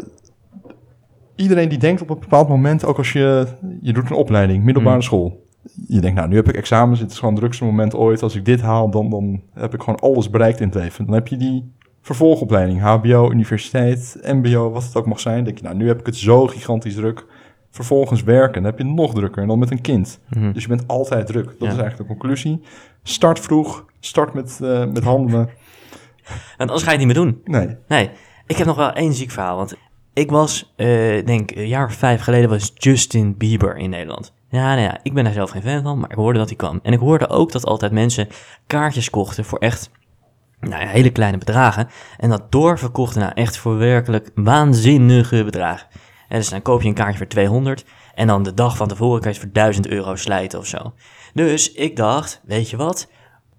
iedereen 1.36 1.68
die 1.68 1.78
denkt 1.78 2.03
op 2.03 2.11
een 2.11 2.18
bepaald 2.20 2.49
moment, 2.49 2.84
ook 2.84 2.96
als 2.99 3.12
je... 3.12 3.46
Je 3.80 3.92
doet 3.92 4.11
een 4.11 4.16
opleiding, 4.16 4.64
middelbare 4.64 4.96
Mm. 4.96 5.03
school. 5.03 5.46
Je 5.88 6.01
denkt, 6.01 6.16
nou, 6.16 6.28
nu 6.28 6.36
heb 6.36 6.49
ik 6.49 6.57
examens. 6.57 7.01
Het 7.01 7.11
is 7.11 7.18
gewoon 7.18 7.34
het 7.34 7.42
drukste 7.42 7.64
moment 7.64 7.94
ooit. 7.94 8.22
Als 8.22 8.34
ik 8.36 8.44
dit 8.44 8.61
haal, 8.61 8.90
dan, 8.90 9.11
dan 9.11 9.42
heb 9.55 9.74
ik 9.74 9.80
gewoon 9.80 9.99
alles 9.99 10.30
bereikt 10.30 10.61
in 10.61 10.66
het 10.66 10.74
leven. 10.74 11.05
Dan 11.05 11.14
heb 11.14 11.28
je 11.28 11.36
die 11.36 11.72
vervolgopleiding. 12.01 12.80
HBO, 12.80 13.30
universiteit, 13.30 14.18
mbo, 14.22 14.70
wat 14.70 14.84
het 14.84 14.96
ook 14.96 15.07
mag 15.07 15.20
zijn. 15.20 15.34
Dan 15.36 15.44
denk 15.44 15.59
je, 15.59 15.64
nou, 15.64 15.76
nu 15.76 15.86
heb 15.86 16.01
ik 16.01 16.07
het 16.07 16.16
zo 16.16 16.46
gigantisch 16.46 16.94
druk. 16.94 17.26
Vervolgens 17.79 18.22
werken, 18.22 18.62
dan 18.62 18.70
heb 18.70 18.79
je 18.79 18.85
nog 18.85 19.14
drukker. 19.14 19.43
En 19.43 19.49
dan 19.49 19.59
met 19.59 19.70
een 19.70 19.81
kind. 19.81 20.20
Mhm. 20.29 20.53
Dus 20.53 20.62
je 20.62 20.68
bent 20.68 20.87
altijd 20.87 21.26
druk. 21.26 21.45
Dat 21.45 21.55
Ja. 21.59 21.66
is 21.66 21.70
eigenlijk 21.79 21.97
de 21.99 22.05
conclusie. 22.16 22.62
Start 23.03 23.41
vroeg. 23.41 23.85
Start 24.01 24.35
met, 24.35 24.59
eh, 24.62 24.85
met 24.87 25.05
handelen. 25.05 25.49
Want 26.59 26.70
anders 26.70 26.83
ga 26.83 26.91
je 26.93 26.99
het 26.99 27.07
niet 27.07 27.16
meer 27.16 27.24
doen. 27.24 27.41
Nee. 27.45 27.76
Nee, 27.89 28.11
ik 28.47 28.57
heb 28.57 28.66
nog 28.66 28.76
wel 28.76 28.93
één 28.93 29.12
ziek 29.14 29.31
verhaal. 29.31 29.57
Want 29.57 29.74
ik 30.12 30.31
was, 30.31 30.72
eh, 30.76 30.87
denk 31.26 31.51
een 31.51 31.68
jaar 31.68 31.87
of 31.87 31.95
vijf 31.95 32.20
geleden, 32.22 32.49
was 32.51 32.72
Justin 32.74 33.37
Bieber 33.37 33.76
in 33.76 33.91
Nederland. 33.91 34.33
Ja, 34.49 34.68
nou 34.74 34.81
ja, 34.81 34.99
ik 35.03 35.14
ben 35.14 35.24
daar 35.24 35.33
zelf 35.33 35.51
geen 35.51 35.62
fan 35.62 35.83
van, 35.83 35.99
maar 35.99 36.11
ik 36.11 36.16
hoorde 36.16 36.39
dat 36.39 36.49
hij 36.49 36.57
kwam. 36.57 36.81
En 36.83 36.93
ik 36.93 36.99
hoorde 36.99 37.29
ook 37.29 37.53
dat 37.53 37.64
altijd 37.66 37.93
mensen 37.93 38.29
kaartjes 38.66 39.11
kochten 39.11 39.45
voor 39.45 39.59
echt 39.59 39.91
nou 40.61 40.83
ja, 40.83 40.89
hele 40.89 41.11
kleine 41.11 41.39
bedragen. 41.39 41.89
En 42.16 42.31
dat 42.31 42.53
doorverkochten 42.53 43.20
naar 43.20 43.33
echt 43.33 43.57
voor 43.57 43.76
werkelijk 43.79 44.31
waanzinnige 44.35 45.45
bedragen. 45.45 45.87
En 46.29 46.39
dus 46.39 46.49
dan 46.49 46.62
koop 46.62 46.83
je 46.83 46.89
een 46.89 46.95
kaartje 46.95 47.18
voor 47.18 47.26
200 47.26 47.85
en 48.14 48.26
dan 48.26 48.43
de 48.43 48.55
dag 48.55 48.76
van 48.76 48.89
tevoren 48.89 49.20
kan 49.20 49.31
je 49.33 49.37
het 49.37 49.45
voor 49.47 49.55
1000 49.55 49.87
euro 49.87 50.16
slijten 50.16 50.59
of 50.59 50.66
zo. 50.66 50.93
Dus 51.35 51.72
ik 51.72 51.97
dacht, 51.97 52.41
weet 52.45 52.70
je 52.70 52.76
wat? 52.76 53.09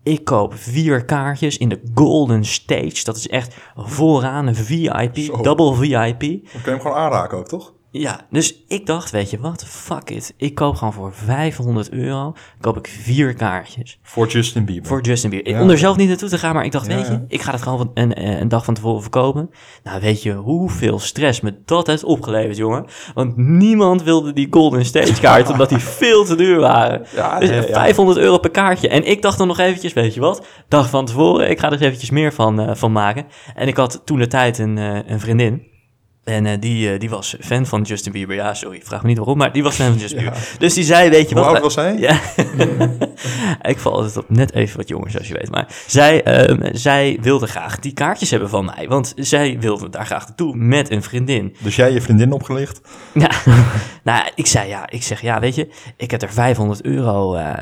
Ik 0.03 0.23
koop 0.25 0.53
vier 0.55 1.05
kaartjes 1.05 1.57
in 1.57 1.69
de 1.69 1.81
Golden 1.95 2.45
Stage. 2.45 3.03
Dat 3.03 3.15
is 3.15 3.27
echt 3.27 3.55
vooraan 3.75 4.47
een 4.47 4.55
VIP, 4.55 5.17
Zo. 5.17 5.41
double 5.41 5.73
VIP. 5.75 6.19
Dan 6.19 6.19
kun 6.19 6.41
je 6.63 6.69
hem 6.69 6.81
gewoon 6.81 6.97
aanraken 6.97 7.37
ook, 7.37 7.47
toch? 7.47 7.73
Ja, 7.91 8.19
dus 8.29 8.63
ik 8.67 8.85
dacht, 8.85 9.11
weet 9.11 9.29
je 9.29 9.39
wat, 9.39 9.65
fuck 9.65 10.09
it. 10.09 10.33
Ik 10.37 10.55
koop 10.55 10.75
gewoon 10.75 10.93
voor 10.93 11.13
500 11.13 11.91
euro, 11.91 12.33
koop 12.59 12.77
ik 12.77 12.87
vier 12.87 13.33
kaartjes. 13.33 13.99
Voor 14.03 14.27
Justin 14.27 14.65
Bieber. 14.65 14.87
Voor 14.87 15.01
Justin 15.01 15.29
Bieber. 15.29 15.51
Ja. 15.51 15.61
Om 15.61 15.69
er 15.69 15.77
zelf 15.77 15.97
niet 15.97 16.07
naartoe 16.07 16.29
te 16.29 16.37
gaan, 16.37 16.53
maar 16.55 16.65
ik 16.65 16.71
dacht, 16.71 16.87
Ja, 16.87 16.95
weet 16.95 17.07
je, 17.07 17.23
ik 17.27 17.41
ga 17.41 17.51
het 17.51 17.61
gewoon 17.61 17.77
van- 17.77 17.91
een, 17.93 18.13
eh, 18.13 18.39
een 18.39 18.47
dag 18.47 18.65
van 18.65 18.73
tevoren 18.73 19.01
verkopen. 19.01 19.49
Nou, 19.83 20.01
weet 20.01 20.23
je 20.23 20.33
hoeveel 20.33 20.99
stress 20.99 21.41
me 21.41 21.53
dat 21.65 21.87
heeft 21.87 22.03
opgeleverd, 22.03 22.57
jongen? 22.57 22.85
Want 23.13 23.37
niemand 23.37 24.03
wilde 24.03 24.33
die 24.33 24.47
Golden 24.51 24.85
Stage 24.85 25.19
kaart, 25.21 25.49
omdat 25.49 25.69
die 25.69 25.77
veel 25.77 26.25
te 26.25 26.35
duur 26.35 26.59
waren. 26.59 27.05
Ja, 27.15 27.39
Dus 27.39 27.49
ja, 27.49 27.55
ja. 27.55 27.61
500 27.73 28.17
euro 28.17 28.37
per 28.37 28.51
kaartje. 28.51 28.89
En 28.89 29.07
ik 29.07 29.21
dacht 29.21 29.37
dan 29.37 29.47
nog 29.47 29.57
eventjes, 29.59 29.93
weet 29.93 30.13
je 30.13 30.19
wat, 30.19 30.45
dag 30.67 30.89
van 30.89 31.05
tevoren, 31.05 31.49
ik 31.49 31.59
ga 31.59 31.71
er 31.71 31.81
eventjes 31.81 32.09
meer 32.09 32.33
van, 32.33 32.59
eh, 32.59 32.75
van 32.75 32.91
maken. 32.91 33.25
En 33.55 33.67
ik 33.67 33.77
had 33.77 34.01
toen 34.05 34.19
de 34.19 34.27
tijd 34.27 34.57
een, 34.57 34.77
eh, 34.77 34.97
een 35.05 35.19
vriendin. 35.19 35.67
En 36.23 36.45
eh, 36.45 36.53
die, 36.59 36.91
eh, 36.91 36.99
die 36.99 37.09
was 37.09 37.35
fan 37.39 37.65
van 37.65 37.81
Justin 37.81 38.11
Bieber. 38.11 38.35
Ja, 38.35 38.53
sorry, 38.53 38.81
vraag 38.83 39.01
me 39.01 39.07
niet 39.07 39.17
waarom, 39.17 39.37
maar 39.37 39.51
die 39.51 39.63
was 39.63 39.75
fan 39.75 39.87
van 39.91 39.97
Justin 39.97 40.19
Ja. 40.19 40.31
Bieber. 40.31 40.49
Dus 40.57 40.73
die 40.73 40.83
zei, 40.83 41.09
weet 41.09 41.29
je 41.29 41.35
Hoe 41.35 41.43
wat... 41.43 41.53
oud 41.53 41.63
was 41.63 41.75
hij? 41.75 41.97
Ja, 41.97 42.19
ik 43.71 43.79
val 43.79 43.93
altijd 43.93 44.17
op 44.17 44.29
net 44.29 44.53
even 44.53 44.77
wat 44.77 44.87
jongens, 44.87 45.11
zoals 45.11 45.27
je 45.27 45.33
weet. 45.33 45.49
Maar 45.49 45.67
zij, 45.87 46.23
ehm, 46.23 46.75
zij 46.75 47.17
wilde 47.21 47.47
graag 47.47 47.79
die 47.79 47.93
kaartjes 47.93 48.31
hebben 48.31 48.49
van 48.49 48.65
mij. 48.65 48.87
Want 48.87 49.13
zij 49.15 49.59
wilde 49.59 49.89
daar 49.89 50.05
graag 50.05 50.27
naartoe 50.27 50.55
met 50.55 50.91
een 50.91 51.03
vriendin. 51.03 51.55
Dus 51.59 51.75
jij 51.75 51.91
je 51.91 52.01
vriendin 52.01 52.31
opgelicht? 52.31 52.81
Ja, 53.13 53.31
nou, 54.03 54.29
ik 54.35 54.45
zei 54.45 54.67
ja, 54.67 54.89
ik 54.89 55.03
zeg 55.03 55.21
ja, 55.21 55.39
weet 55.39 55.55
je, 55.55 55.69
ik 55.97 56.11
heb 56.11 56.21
er 56.21 56.33
500 56.33 56.83
euro 56.83 57.33
eh, 57.33 57.53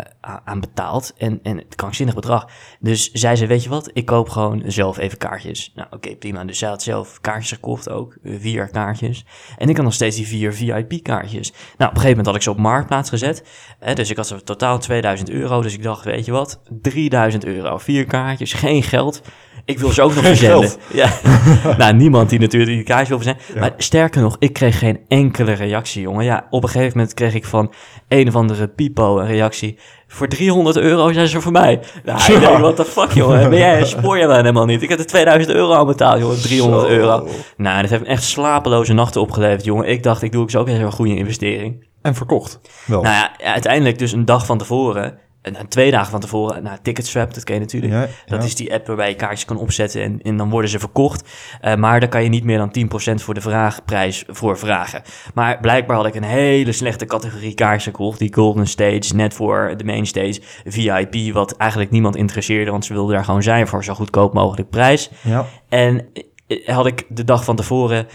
aan 0.45 0.59
betaald 0.59 1.13
en, 1.17 1.39
en 1.43 1.57
het 1.57 1.75
krankzinnig 1.75 2.15
bedrag. 2.15 2.49
Dus 2.79 3.11
zij 3.11 3.35
zei, 3.35 3.49
weet 3.49 3.63
je 3.63 3.69
wat, 3.69 3.89
ik 3.93 4.05
koop 4.05 4.29
gewoon 4.29 4.63
zelf 4.65 4.97
even 4.97 5.17
kaartjes. 5.17 5.71
Nou, 5.75 5.87
oké, 5.91 6.15
prima. 6.15 6.45
Dus 6.45 6.57
zij 6.57 6.69
had 6.69 6.83
zelf 6.83 7.21
kaartjes 7.21 7.51
gekocht 7.51 7.89
ook, 7.89 8.17
eh, 8.23 8.33
vier 8.39 8.69
kaartjes. 8.69 9.25
En 9.57 9.69
ik 9.69 9.75
had 9.75 9.85
nog 9.85 9.93
steeds 9.93 10.15
die 10.15 10.27
vier 10.27 10.53
VIP-kaartjes. 10.53 11.51
Nou, 11.51 11.61
op 11.73 11.79
een 11.79 11.87
gegeven 11.87 12.09
moment 12.09 12.25
had 12.25 12.35
ik 12.35 12.41
ze 12.41 12.49
op 12.49 12.57
Marktplaats 12.57 13.09
gezet. 13.09 13.43
Hè, 13.79 13.93
dus 13.93 14.09
ik 14.09 14.17
had 14.17 14.27
ze 14.27 14.43
totaal 14.43 14.79
2000 14.79 15.29
euro. 15.29 15.61
Dus 15.61 15.73
ik 15.73 15.83
dacht, 15.83 16.03
weet 16.03 16.25
je 16.25 16.31
wat, 16.31 16.61
3000 16.81 17.45
euro, 17.45 17.77
vier 17.77 18.05
kaartjes, 18.05 18.53
geen 18.53 18.83
geld. 18.83 19.21
Ik 19.67 19.79
wil 19.79 19.91
ze 19.91 20.01
ook 20.01 20.15
nog 20.15 20.25
verzenden. 20.25 20.71
Ja, 20.93 21.09
nou, 21.77 21.93
niemand 21.93 22.29
die 22.29 22.39
natuurlijk 22.39 22.71
die 22.71 22.83
kaartjes 22.83 23.09
wil 23.09 23.17
verzenden. 23.17 23.45
Ja. 23.53 23.59
Maar 23.59 23.73
sterker 23.77 24.21
nog, 24.21 24.35
ik 24.39 24.53
kreeg 24.53 24.79
geen 24.79 24.99
enkele 25.07 25.51
reactie, 25.51 26.01
jongen. 26.01 26.25
Ja, 26.25 26.47
op 26.49 26.63
een 26.63 26.69
gegeven 26.69 26.97
moment 26.97 27.15
kreeg 27.15 27.33
ik 27.33 27.45
van 27.45 27.73
een 28.07 28.27
of 28.27 28.35
andere 28.35 28.67
pipo 28.67 29.19
een 29.19 29.27
reactie. 29.27 29.77
Voor 30.07 30.27
300 30.27 30.77
euro 30.77 31.11
zijn 31.11 31.27
ze 31.27 31.41
voor 31.41 31.51
mij. 31.51 31.79
Nou, 32.03 32.33
ik 32.33 32.39
denk, 32.39 32.57
what 32.57 32.75
the 32.75 32.85
fuck, 32.85 33.11
jongen. 33.11 33.49
Ben 33.49 33.59
jij, 33.59 33.85
spoor 33.95 34.17
je 34.17 34.27
mij 34.27 34.35
helemaal 34.35 34.65
niet? 34.65 34.81
Ik 34.81 34.89
heb 34.89 34.99
er 34.99 35.05
2000 35.05 35.55
euro 35.55 35.73
aan 35.73 35.85
betaald, 35.85 36.19
jongen. 36.19 36.41
300 36.41 36.81
Zo. 36.81 36.89
euro. 36.89 37.27
Nou, 37.57 37.81
dat 37.81 37.89
heeft 37.89 38.01
me 38.01 38.07
echt 38.07 38.23
slapeloze 38.23 38.93
nachten 38.93 39.21
opgeleverd, 39.21 39.63
jongen. 39.63 39.87
Ik 39.89 40.03
dacht, 40.03 40.21
ik 40.21 40.31
doe 40.31 40.41
ook 40.41 40.49
zo 40.49 40.59
ook 40.59 40.67
een 40.67 40.91
goede 40.91 41.15
investering. 41.15 41.87
En 42.01 42.15
verkocht. 42.15 42.59
Wel. 42.85 43.01
Nou 43.01 43.15
ja, 43.15 43.31
uiteindelijk 43.39 43.99
dus 43.99 44.11
een 44.11 44.25
dag 44.25 44.45
van 44.45 44.57
tevoren, 44.57 45.19
en 45.47 45.55
en 45.55 45.67
twee 45.67 45.91
dagen 45.91 46.11
van 46.11 46.19
tevoren, 46.19 46.63
naar 46.63 46.81
Ticketswap, 46.81 47.33
dat 47.33 47.43
ken 47.43 47.53
je 47.53 47.61
natuurlijk. 47.61 47.93
Ja, 47.93 48.07
Dat 48.25 48.39
ja. 48.41 48.47
is 48.47 48.55
die 48.55 48.73
app 48.73 48.87
waarbij 48.87 49.09
je 49.09 49.15
kaartjes 49.15 49.45
kan 49.45 49.57
opzetten 49.57 50.01
en, 50.01 50.21
en 50.21 50.37
dan 50.37 50.49
worden 50.49 50.69
ze 50.69 50.79
verkocht. 50.79 51.29
Eh, 51.61 51.75
maar 51.75 51.99
daar 51.99 52.09
kan 52.09 52.23
je 52.23 52.29
niet 52.29 52.43
meer 52.43 52.57
dan 52.57 52.75
10% 53.11 53.23
voor 53.23 53.33
de 53.33 53.41
vraagprijs 53.41 54.23
voor 54.27 54.57
vragen. 54.57 55.01
Maar 55.33 55.59
blijkbaar 55.59 55.95
had 55.95 56.05
ik 56.05 56.15
een 56.15 56.23
hele 56.23 56.71
slechte 56.71 57.05
categorie 57.05 57.53
kaartjes 57.53 57.83
gekocht. 57.83 58.19
Die 58.19 58.33
Golden 58.33 58.67
Stage, 58.67 59.15
net 59.15 59.33
voor 59.33 59.73
de 59.77 59.83
Main 59.83 60.05
Stage, 60.05 60.41
VIP, 60.65 61.33
wat 61.33 61.57
eigenlijk 61.57 61.91
niemand 61.91 62.15
interesseerde, 62.15 62.71
want 62.71 62.85
ze 62.85 62.93
wilden 62.93 63.15
daar 63.15 63.25
gewoon 63.25 63.43
zijn 63.43 63.67
voor 63.67 63.83
zo 63.83 63.93
goedkoop 63.93 64.33
mogelijk 64.33 64.69
prijs. 64.69 65.09
Ja. 65.21 65.45
En 65.69 66.07
eh, 66.47 66.67
had 66.67 66.85
ik 66.85 67.05
de 67.09 67.23
dag 67.23 67.43
van 67.43 67.55
tevoren, 67.55 68.07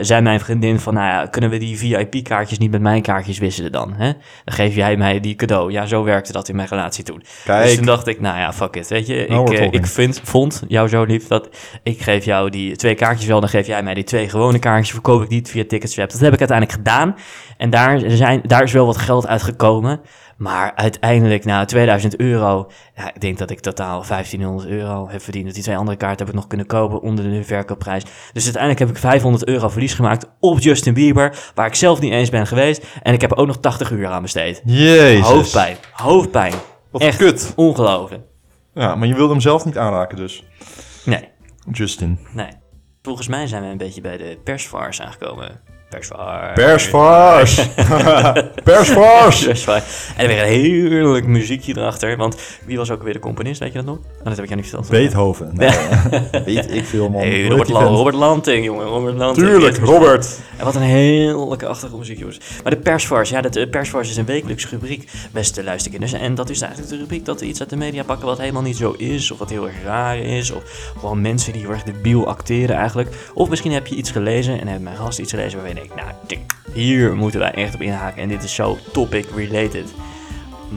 zei 0.00 0.20
mijn 0.20 0.40
vriendin 0.40 0.80
van, 0.80 0.94
nou 0.94 1.06
ja, 1.06 1.26
kunnen 1.26 1.50
we 1.50 1.58
die 1.58 1.78
VIP-kaartjes 1.78 2.58
niet 2.58 2.70
met 2.70 2.80
mijn 2.80 3.02
kaartjes 3.02 3.38
wisselen 3.38 3.72
dan? 3.72 3.94
Hè? 3.94 4.12
Dan 4.44 4.54
geef 4.54 4.74
jij 4.74 4.96
mij 4.96 5.20
die 5.20 5.34
cadeau. 5.34 5.72
Ja, 5.72 5.86
zo 5.86 6.04
werkte 6.04 6.32
dat 6.32 6.48
in 6.48 6.56
mijn 6.56 6.68
relatie 6.68 7.04
toen. 7.04 7.22
Kijk. 7.44 7.64
Dus 7.64 7.76
toen 7.76 7.86
dacht 7.86 8.06
ik, 8.06 8.20
nou 8.20 8.38
ja, 8.38 8.52
fuck 8.52 8.76
it, 8.76 8.88
weet 8.88 9.06
je. 9.06 9.26
Nou, 9.28 9.52
ik, 9.52 9.58
eh, 9.58 9.72
ik 9.72 9.86
vind, 9.86 10.20
vond 10.24 10.62
jou 10.68 10.88
zo 10.88 11.04
lief 11.04 11.26
dat 11.26 11.48
ik 11.82 12.02
geef 12.02 12.24
jou 12.24 12.50
die 12.50 12.76
twee 12.76 12.94
kaartjes 12.94 13.26
wel, 13.26 13.40
dan 13.40 13.48
geef 13.48 13.66
jij 13.66 13.82
mij 13.82 13.94
die 13.94 14.04
twee 14.04 14.28
gewone 14.28 14.58
kaartjes, 14.58 14.90
verkoop 14.90 15.22
ik 15.22 15.28
niet 15.28 15.50
via 15.50 15.64
Ticketswap. 15.68 16.10
Dat 16.10 16.20
heb 16.20 16.32
ik 16.32 16.38
uiteindelijk 16.38 16.78
gedaan. 16.78 17.16
En 17.56 17.70
daar, 17.70 18.00
zijn, 18.06 18.40
daar 18.46 18.62
is 18.62 18.72
wel 18.72 18.86
wat 18.86 18.96
geld 18.96 19.26
uitgekomen. 19.26 20.00
Maar 20.36 20.72
uiteindelijk, 20.74 21.44
nou, 21.44 21.66
2000 21.66 22.16
euro. 22.16 22.70
Ja, 22.96 23.14
ik 23.14 23.20
denk 23.20 23.38
dat 23.38 23.50
ik 23.50 23.60
totaal 23.60 24.04
1500 24.06 24.68
euro 24.68 25.08
heb 25.08 25.22
verdiend. 25.22 25.54
Die 25.54 25.62
twee 25.62 25.76
andere 25.76 25.96
kaarten 25.96 26.18
heb 26.18 26.28
ik 26.34 26.40
nog 26.40 26.46
kunnen 26.46 26.66
kopen 26.66 27.00
onder 27.00 27.24
de 27.24 27.44
verkoopprijs. 27.44 28.04
Dus 28.32 28.42
uiteindelijk 28.44 28.78
heb 28.82 28.88
ik 28.90 28.96
500 28.96 29.46
euro 29.46 29.68
verlies 29.68 29.94
gemaakt 29.94 30.30
op 30.40 30.60
Justin 30.60 30.94
Bieber. 30.94 31.50
Waar 31.54 31.66
ik 31.66 31.74
zelf 31.74 32.00
niet 32.00 32.12
eens 32.12 32.30
ben 32.30 32.46
geweest. 32.46 32.86
En 33.02 33.14
ik 33.14 33.20
heb 33.20 33.30
er 33.30 33.36
ook 33.36 33.46
nog 33.46 33.58
80 33.58 33.90
uur 33.90 34.06
aan 34.06 34.22
besteed. 34.22 34.62
Jezus. 34.64 35.26
Hoofdpijn, 35.26 35.76
hoofdpijn. 35.92 36.54
Wat 36.90 37.02
Echt 37.02 37.16
kut. 37.18 37.52
ongelooflijk. 37.56 38.22
Ja, 38.74 38.94
maar 38.94 39.08
je 39.08 39.14
wilde 39.14 39.32
hem 39.32 39.40
zelf 39.40 39.64
niet 39.64 39.78
aanraken 39.78 40.16
dus. 40.16 40.44
Nee, 41.04 41.28
Justin. 41.72 42.18
nee. 42.34 42.50
Volgens 43.02 43.28
mij 43.28 43.46
zijn 43.46 43.62
we 43.62 43.68
een 43.68 43.76
beetje 43.76 44.00
bij 44.00 44.16
de 44.16 44.38
persvars 44.44 45.00
aangekomen. 45.00 45.60
Persvars. 45.92 46.54
Persvars! 46.64 47.68
Persvars! 48.64 49.44
Persvars. 49.44 49.84
En 50.16 50.26
weer 50.26 50.42
een 50.42 50.48
heerlijk 50.48 51.26
muziekje 51.26 51.76
erachter. 51.76 52.16
Want 52.16 52.36
wie 52.64 52.76
was 52.76 52.90
ook 52.90 53.02
weer 53.02 53.12
de 53.12 53.18
componist, 53.18 53.60
weet 53.60 53.72
je 53.72 53.78
dat 53.78 53.86
nog? 53.86 53.96
Oh, 53.96 54.24
dat 54.24 54.34
heb 54.34 54.42
ik 54.42 54.48
jou 54.48 54.60
niet 54.60 54.68
verteld. 54.68 54.90
Beethoven. 54.90 55.50
Nee, 55.52 55.70
weet 56.44 56.74
ik 56.74 56.84
veel, 56.84 57.08
man. 57.08 57.20
Hey, 57.20 57.48
Robert, 57.48 58.14
Lanting, 58.14 58.64
jongen. 58.64 58.86
Robert 58.86 59.16
Lanting. 59.16 59.46
Tuurlijk, 59.46 59.76
Robert. 59.76 60.40
En 60.56 60.64
wat 60.64 60.74
een 60.74 60.82
heerlijke 60.82 61.66
achtergrondmuziek, 61.66 62.18
jongens. 62.18 62.38
Maar 62.62 62.72
de 62.72 62.78
persvars, 62.78 63.30
ja, 63.30 63.40
de 63.40 63.68
persvars 63.68 64.10
is 64.10 64.16
een 64.16 64.24
wekelijkse 64.24 64.68
rubriek, 64.68 65.10
beste 65.32 65.64
luisterkinders. 65.64 66.12
En 66.12 66.34
dat 66.34 66.50
is 66.50 66.60
eigenlijk 66.60 66.92
de 66.92 66.98
rubriek 66.98 67.24
dat 67.24 67.40
we 67.40 67.46
iets 67.46 67.60
uit 67.60 67.70
de 67.70 67.76
media 67.76 68.02
pakken 68.02 68.26
wat 68.26 68.38
helemaal 68.38 68.62
niet 68.62 68.76
zo 68.76 68.94
is, 68.96 69.30
of 69.30 69.38
wat 69.38 69.50
heel 69.50 69.66
erg 69.66 69.82
raar 69.84 70.18
is, 70.18 70.50
of 70.50 70.92
gewoon 70.98 71.20
mensen 71.20 71.52
die 71.52 71.62
heel 71.62 71.70
erg 71.70 71.82
debiel 71.82 72.26
acteren 72.26 72.76
eigenlijk. 72.76 73.08
Of 73.34 73.48
misschien 73.48 73.72
heb 73.72 73.86
je 73.86 73.94
iets 73.94 74.10
gelezen 74.10 74.60
en 74.60 74.66
heeft 74.66 74.82
mijn 74.82 74.96
gast 74.96 75.18
iets 75.18 75.30
gelezen 75.30 75.58
waarvan 75.58 75.74
je 75.74 75.81
nou, 75.96 76.08
hier 76.72 77.14
moeten 77.16 77.40
wij 77.40 77.50
echt 77.52 77.74
op 77.74 77.80
inhaken 77.82 78.22
en 78.22 78.28
dit 78.28 78.42
is 78.42 78.54
zo 78.54 78.78
topic 78.92 79.26
related. 79.36 79.88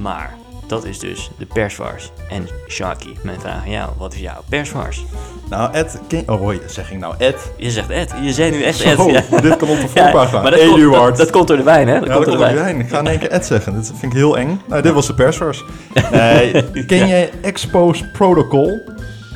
Maar 0.02 0.34
dat 0.68 0.86
is 0.86 1.00
dus 1.00 1.30
de 1.38 1.46
persvars. 1.46 2.12
En 2.30 2.48
Shaki, 2.68 3.16
mijn 3.24 3.40
vraag 3.40 3.64
aan 3.64 3.70
jou, 3.72 3.90
wat 3.98 4.14
is 4.14 4.20
jouw 4.20 4.42
persvars? 4.50 5.06
Nou, 5.50 5.74
Ed, 5.74 6.00
ken... 6.08 6.24
Oh, 6.28 6.40
hoi, 6.40 6.62
zeg 6.68 6.92
ik 6.92 6.98
nou 7.00 7.16
Ed? 7.18 7.52
Je 7.58 7.72
zegt 7.72 7.90
Ed, 7.90 8.14
je 8.22 8.34
zei 8.34 8.52
nu 8.52 8.64
echt 8.64 8.78
Zo, 8.78 9.10
Ed. 9.10 9.28
ja. 9.30 9.40
dit 9.40 9.58
kan 9.58 9.70
op 9.70 9.76
de 9.80 9.88
Ja, 9.94 10.02
voorpagina. 10.04 10.42
maar 10.42 10.52
dat, 10.52 10.60
komt, 10.60 10.70
dat, 10.72 10.80
Eduard. 10.80 11.18
dat 11.18 11.30
komt 11.30 11.48
door 11.48 11.58
de 11.58 11.64
wijn, 11.64 11.88
hè? 11.88 12.00
Dat 12.00 12.08
Ja, 12.08 12.14
komt 12.14 12.26
dat 12.26 12.38
door 12.38 12.48
de 12.48 12.54
wijn. 12.54 12.80
Ik 12.80 12.90
ga 12.90 13.00
in 13.00 13.08
één 13.08 13.20
keer 13.20 13.30
Ed 13.32 13.46
zeggen. 13.46 13.74
Dit 13.74 13.86
vind 13.88 14.12
ik 14.12 14.18
heel 14.18 14.38
eng. 14.38 14.62
Nou, 14.68 14.82
dit 14.82 14.94
was 14.94 15.08
de 15.08 15.14
persvers. 15.14 15.64
Nee, 16.12 16.64
ken 16.86 17.08
jij 17.08 17.30
Expose 17.42 18.06
Protocol? 18.12 18.82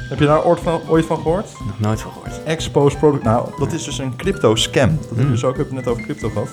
Heb 0.10 0.20
je 0.20 0.26
daar 0.26 0.44
ooit 0.46 0.60
van, 0.60 0.82
ooit 0.88 1.06
van 1.06 1.18
gehoord? 1.18 1.48
Nog 1.66 1.80
nooit 1.80 2.02
van 2.02 2.12
gehoord. 2.12 2.44
Expose 2.44 2.98
Protocol. 2.98 3.32
Nou, 3.32 3.50
dat 3.60 3.72
is 3.74 3.84
dus 3.84 3.98
een 3.98 4.16
crypto 4.16 4.56
scam. 4.56 4.98
Dat 5.02 5.10
heb 5.10 5.26
je 5.26 5.32
dus 5.32 5.44
ook, 5.44 5.58
heb 5.58 5.72
net 5.72 5.88
over 5.88 6.04
crypto 6.04 6.30
gehad. 6.30 6.50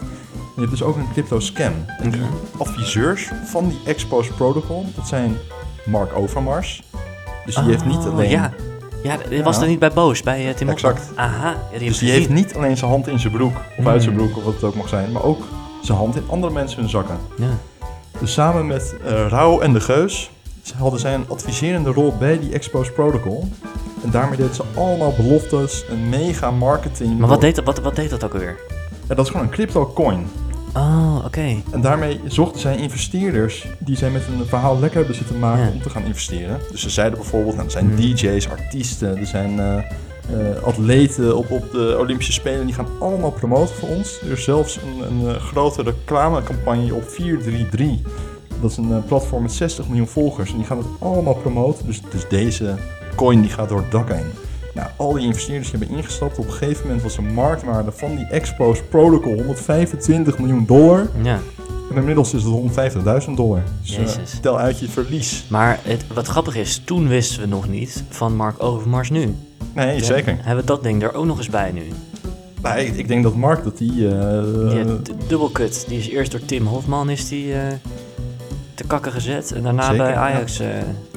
Je 0.55 0.61
hebt 0.61 0.71
dus 0.71 0.83
ook 0.83 0.97
een 0.97 1.09
crypto 1.13 1.41
scam. 1.41 1.73
En 1.99 2.11
die 2.11 2.21
adviseurs 2.59 3.31
van 3.45 3.69
die 3.69 3.79
Expose 3.85 4.33
Protocol, 4.33 4.87
dat 4.95 5.09
zijn 5.09 5.37
Mark 5.87 6.17
Overmars. 6.17 6.83
Dus 7.47 7.55
die 7.55 7.65
heeft 7.65 7.85
niet 7.85 7.97
Oh, 7.97 8.13
alleen... 8.13 8.31
Ja, 8.31 8.53
ja 9.03 9.17
dat 9.31 9.43
was 9.43 9.57
Ja. 9.57 9.63
er 9.63 9.69
niet 9.69 9.79
bij 9.79 9.91
Boos, 9.91 10.23
bij 10.23 10.49
uh, 10.49 10.55
Tim 10.55 10.69
Exact. 10.69 11.11
Aha. 11.15 11.57
Ja, 11.73 11.79
die 11.79 11.89
Dus 11.89 11.99
die 11.99 12.11
heeft 12.11 12.29
niet 12.29 12.55
alleen 12.55 12.77
zijn 12.77 12.91
hand 12.91 13.09
in 13.09 13.19
zijn 13.19 13.33
broek, 13.33 13.57
of 13.79 13.87
uit 13.87 14.03
zijn 14.03 14.15
broek, 14.15 14.37
of 14.37 14.45
wat 14.45 14.55
het 14.55 14.65
ook 14.65 14.75
mag 14.75 14.89
zijn, 14.89 15.13
maar 15.13 15.23
ook 15.25 15.43
zijn 15.83 15.99
hand 15.99 16.17
in 16.17 16.23
andere 16.29 16.53
mensen 16.53 16.81
hun 16.81 16.89
zakken. 16.91 17.19
Ja. 17.37 17.47
Dus 18.21 18.33
samen 18.33 18.67
met 18.67 18.97
eh 19.05 19.27
Rauw 19.29 19.61
en 19.61 19.73
de 19.73 19.81
Geus 19.81 20.31
hadden 20.73 21.01
zij 21.01 21.15
een 21.15 21.25
adviserende 21.29 21.91
rol 21.91 22.15
bij 22.19 22.39
die 22.39 22.53
Expose 22.53 22.93
Protocol. 22.93 23.49
En 24.05 24.11
daarmee 24.11 24.37
deden 24.37 24.55
ze 24.55 24.63
allemaal 24.75 25.13
beloftes, 25.17 25.85
een 25.91 26.09
mega 26.09 26.51
marketing. 26.51 27.19
Maar 27.19 27.29
wat 27.29 27.41
deed, 27.41 27.55
dat, 27.55 27.65
wat, 27.65 27.79
wat 27.79 27.97
deed 27.97 28.11
dat 28.11 28.25
ook 28.25 28.33
alweer? 28.33 28.57
Ja, 29.09 29.15
dat 29.15 29.25
is 29.25 29.31
gewoon 29.31 29.47
een 29.47 29.53
crypto 29.53 29.93
coin. 29.95 30.27
Oh, 30.75 31.23
oké. 31.25 31.57
En 31.71 31.81
daarmee 31.81 32.21
zochten 32.27 32.61
zij 32.61 32.77
investeerders 32.77 33.67
die 33.79 33.97
zij 33.97 34.11
met 34.11 34.23
een 34.27 34.47
verhaal 34.47 34.79
lekker 34.79 34.99
hebben 34.99 35.17
zitten 35.17 35.39
maken 35.39 35.65
Ja. 35.65 35.71
om 35.73 35.83
te 35.83 35.91
gaan 35.91 36.05
investeren. 36.05 36.59
Dus 36.71 36.81
ze 36.81 36.91
zeiden 36.91 37.19
bijvoorbeeld, 37.19 37.55
nou, 37.55 37.67
er 37.67 37.73
zijn 37.73 37.87
Hmm. 37.87 37.97
DJ's, 37.97 38.49
artiesten, 38.49 39.17
er 39.19 39.27
zijn 39.27 39.61
eh, 39.61 39.77
eh, 39.77 40.63
atleten 40.63 41.37
op, 41.37 41.51
op 41.51 41.71
de 41.73 41.97
Olympische 41.99 42.33
Spelen. 42.33 42.67
Die 42.67 42.75
gaan 42.75 42.89
allemaal 43.01 43.31
promoten 43.31 43.75
voor 43.75 43.89
ons. 43.89 44.21
Er 44.21 44.31
is 44.31 44.45
zelfs 44.45 44.77
een, 44.77 45.07
een 45.11 45.35
eh, 45.35 45.41
grote 45.41 45.83
reclamecampagne 45.83 46.95
op 46.95 47.09
433. 47.09 48.13
Dat 48.61 48.71
is 48.71 48.77
een 48.77 48.93
eh, 48.93 48.99
platform 49.07 49.43
met 49.43 49.53
60 49.53 49.89
miljoen 49.89 50.07
volgers. 50.07 50.51
En 50.51 50.57
die 50.57 50.67
gaan 50.67 50.79
het 50.79 50.87
allemaal 50.99 51.35
promoten. 51.35 51.87
Dus, 51.87 52.01
dus 52.11 52.29
deze 52.29 52.75
coin 53.15 53.41
die 53.41 53.51
gaat 53.51 53.69
door 53.69 53.79
het 53.81 53.91
dak 53.91 54.09
heen. 54.13 54.25
Nou, 54.75 54.89
al 54.97 55.13
die 55.13 55.25
investeerders 55.27 55.71
die 55.71 55.79
hebben 55.79 55.97
ingestapt. 55.99 56.39
Op 56.39 56.45
een 56.47 56.53
gegeven 56.53 56.83
moment 56.87 57.03
was 57.03 57.17
de 57.17 57.23
marktwaarde 57.23 57.93
van 57.93 58.17
die 58.17 58.27
Expose 58.27 58.83
Protocol 58.83 59.35
125 59.35 60.39
miljoen 60.39 60.67
dollar. 60.67 61.09
Ja. 61.23 61.39
En 61.91 61.97
inmiddels 61.97 62.35
is 62.35 62.43
het 62.43 63.25
150.000 63.29 63.31
dollar. 63.35 63.63
Dus 63.83 63.97
eh, 64.17 64.23
tel 64.41 64.59
uit 64.59 64.79
je 64.79 64.89
verlies. 64.89 65.45
Maar 65.49 65.79
het, 65.83 66.05
wat 66.15 66.27
grappig 66.27 66.57
is, 66.57 66.83
toen 66.85 67.09
wisten 67.09 67.41
we 67.41 67.47
nog 67.47 67.69
niet 67.69 68.05
van 68.09 68.37
Mark 68.37 68.63
Overmars 68.63 69.11
nu. 69.11 69.35
Nee, 69.75 70.05
zeker. 70.05 70.37
Hebben 70.41 70.65
we 70.65 70.71
dat 70.71 70.83
ding 70.83 71.03
er 71.03 71.15
ook 71.15 71.25
nog 71.27 71.39
eens 71.39 71.49
bij 71.51 71.71
nu? 71.73 71.83
Maar 72.63 72.81
ik, 72.81 72.97
ik 72.97 73.09
denk 73.09 73.23
dat 73.23 73.35
Mark 73.35 73.65
dat 73.65 73.79
die... 73.79 74.09
eh, 74.09 74.43
Die 75.03 75.15
dubbelkut. 75.29 75.85
Die 75.89 75.99
is 75.99 76.09
eerst 76.09 76.31
door 76.31 76.45
Tim 76.45 76.67
Hofman 76.67 77.11
is 77.11 77.29
die, 77.29 77.53
te 78.77 78.85
kakken 78.87 79.13
gezet. 79.13 79.53
En 79.53 79.63
daarna 79.63 79.83
Zeker, 79.83 79.97
bij 79.97 80.13
ja. 80.13 80.19
Ajax 80.19 80.59
eh, 80.59 80.69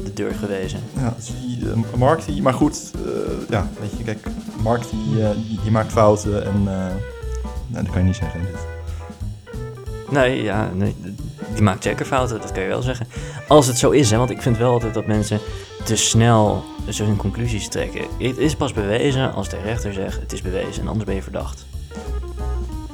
de 0.04 0.14
deur 0.14 0.34
gewezen. 0.34 0.80
ja, 0.98 1.14
dus 1.18 1.32
die, 1.42 1.70
eh, 1.70 1.98
Mark 1.98 2.26
die... 2.26 2.42
Maar 2.42 2.54
goed, 2.54 2.92
eh, 3.06 3.50
ja, 3.50 3.68
weet 3.80 3.92
je, 3.98 4.04
kijk. 4.04 4.28
Mark 4.62 4.82
die, 4.90 5.34
die, 5.48 5.60
die 5.62 5.72
maakt 5.72 5.92
fouten 5.92 6.46
en... 6.46 6.68
eh 6.68 6.92
nou, 7.68 7.84
dat 7.84 7.94
kan 7.94 8.02
je 8.02 8.08
niet 8.08 8.16
zeggen. 8.16 8.40
Dit. 8.42 8.68
Nee, 10.10 10.44
ja, 10.44 10.70
nee, 10.74 10.96
die 11.54 11.62
maakt 11.62 11.84
zeker 11.84 12.06
fouten, 12.06 12.42
dat 12.42 12.52
kan 12.52 12.62
je 12.62 12.68
wel 12.68 12.82
zeggen. 12.82 13.08
Als 13.48 13.68
het 13.68 13.78
zo 13.78 13.90
is, 13.90 14.12
hè, 14.12 14.18
want 14.18 14.30
ik 14.30 14.42
vind 14.42 14.58
wel 14.58 14.72
altijd 14.72 14.94
dat 14.94 15.08
mensen 15.08 15.40
te 15.84 15.96
snel 15.96 16.64
zo 16.90 17.06
hun 17.06 17.16
conclusies 17.16 17.68
trekken. 17.68 18.02
Het 18.20 18.38
is 18.38 18.56
pas 18.56 18.74
bewezen 18.74 19.34
als 19.34 19.50
de 19.50 19.58
rechter 19.64 19.94
zegt 19.94 20.20
het 20.20 20.34
is 20.34 20.42
bewezen 20.42 20.82
en 20.82 20.88
anders 20.88 21.06
ben 21.06 21.16
je 21.16 21.22
verdacht. 21.22 21.66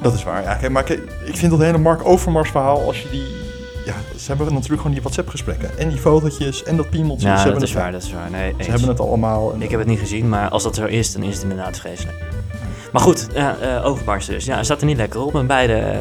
Dat 0.02 0.14
is 0.14 0.24
waar. 0.24 0.42
Ja, 0.42 0.54
kijk, 0.54 0.72
maar 0.72 0.82
kijk, 0.82 1.12
ik 1.24 1.36
vind 1.36 1.50
dat 1.50 1.60
hele 1.60 1.78
Mark 1.78 2.04
Overmars 2.04 2.50
verhaal, 2.50 2.86
als 2.86 3.02
je 3.02 3.10
die... 3.10 3.45
Ja, 3.86 3.94
ze 4.18 4.26
hebben 4.26 4.46
natuurlijk 4.46 4.76
gewoon 4.76 4.92
die 4.92 5.00
WhatsApp-gesprekken. 5.00 5.78
En 5.78 5.88
die 5.88 5.98
fotootjes 5.98 6.62
en 6.62 6.76
dat 6.76 6.90
piemeltje. 6.90 7.28
Ja, 7.28 7.36
ze 7.36 7.52
dat 7.52 7.62
is 7.62 7.70
het, 7.70 7.78
waar, 7.78 7.92
dat 7.92 8.02
is 8.02 8.12
waar. 8.12 8.30
Nee, 8.30 8.50
Ze 8.50 8.56
eens. 8.58 8.66
hebben 8.66 8.88
het 8.88 9.00
allemaal. 9.00 9.52
En, 9.52 9.62
Ik 9.62 9.70
heb 9.70 9.78
het 9.78 9.88
niet 9.88 9.98
gezien, 9.98 10.28
maar 10.28 10.48
als 10.48 10.62
dat 10.62 10.74
zo 10.74 10.84
is, 10.84 11.12
dan 11.12 11.22
is 11.22 11.34
het 11.34 11.42
inderdaad 11.42 11.78
vreselijk. 11.78 12.16
Maar 12.92 13.02
goed, 13.02 13.28
ja, 13.34 13.56
eh 13.58 14.18
dus. 14.26 14.44
Ja, 14.44 14.54
hij 14.54 14.64
staat 14.64 14.80
er 14.80 14.86
niet 14.86 14.96
lekker 14.96 15.20
op 15.20 15.32
met 15.32 15.46
beide 15.46 15.74
eh, 15.74 15.98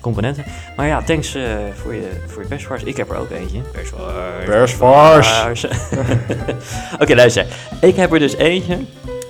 componenten. 0.00 0.44
Maar 0.76 0.86
ja, 0.86 1.02
thanks 1.02 1.34
eh, 1.34 1.42
voor, 1.74 1.94
je, 1.94 2.10
voor 2.26 2.42
je 2.42 2.48
persvars. 2.48 2.82
Ik 2.82 2.96
heb 2.96 3.10
er 3.10 3.16
ook 3.16 3.30
eentje. 3.30 3.60
Persvars. 3.60 4.44
Persvars. 4.44 5.42
Persvars. 5.42 5.90
Oké, 7.02 7.14
luister. 7.14 7.46
Ik 7.80 7.96
heb 7.96 8.12
er 8.12 8.18
dus 8.18 8.36
eentje. 8.36 8.78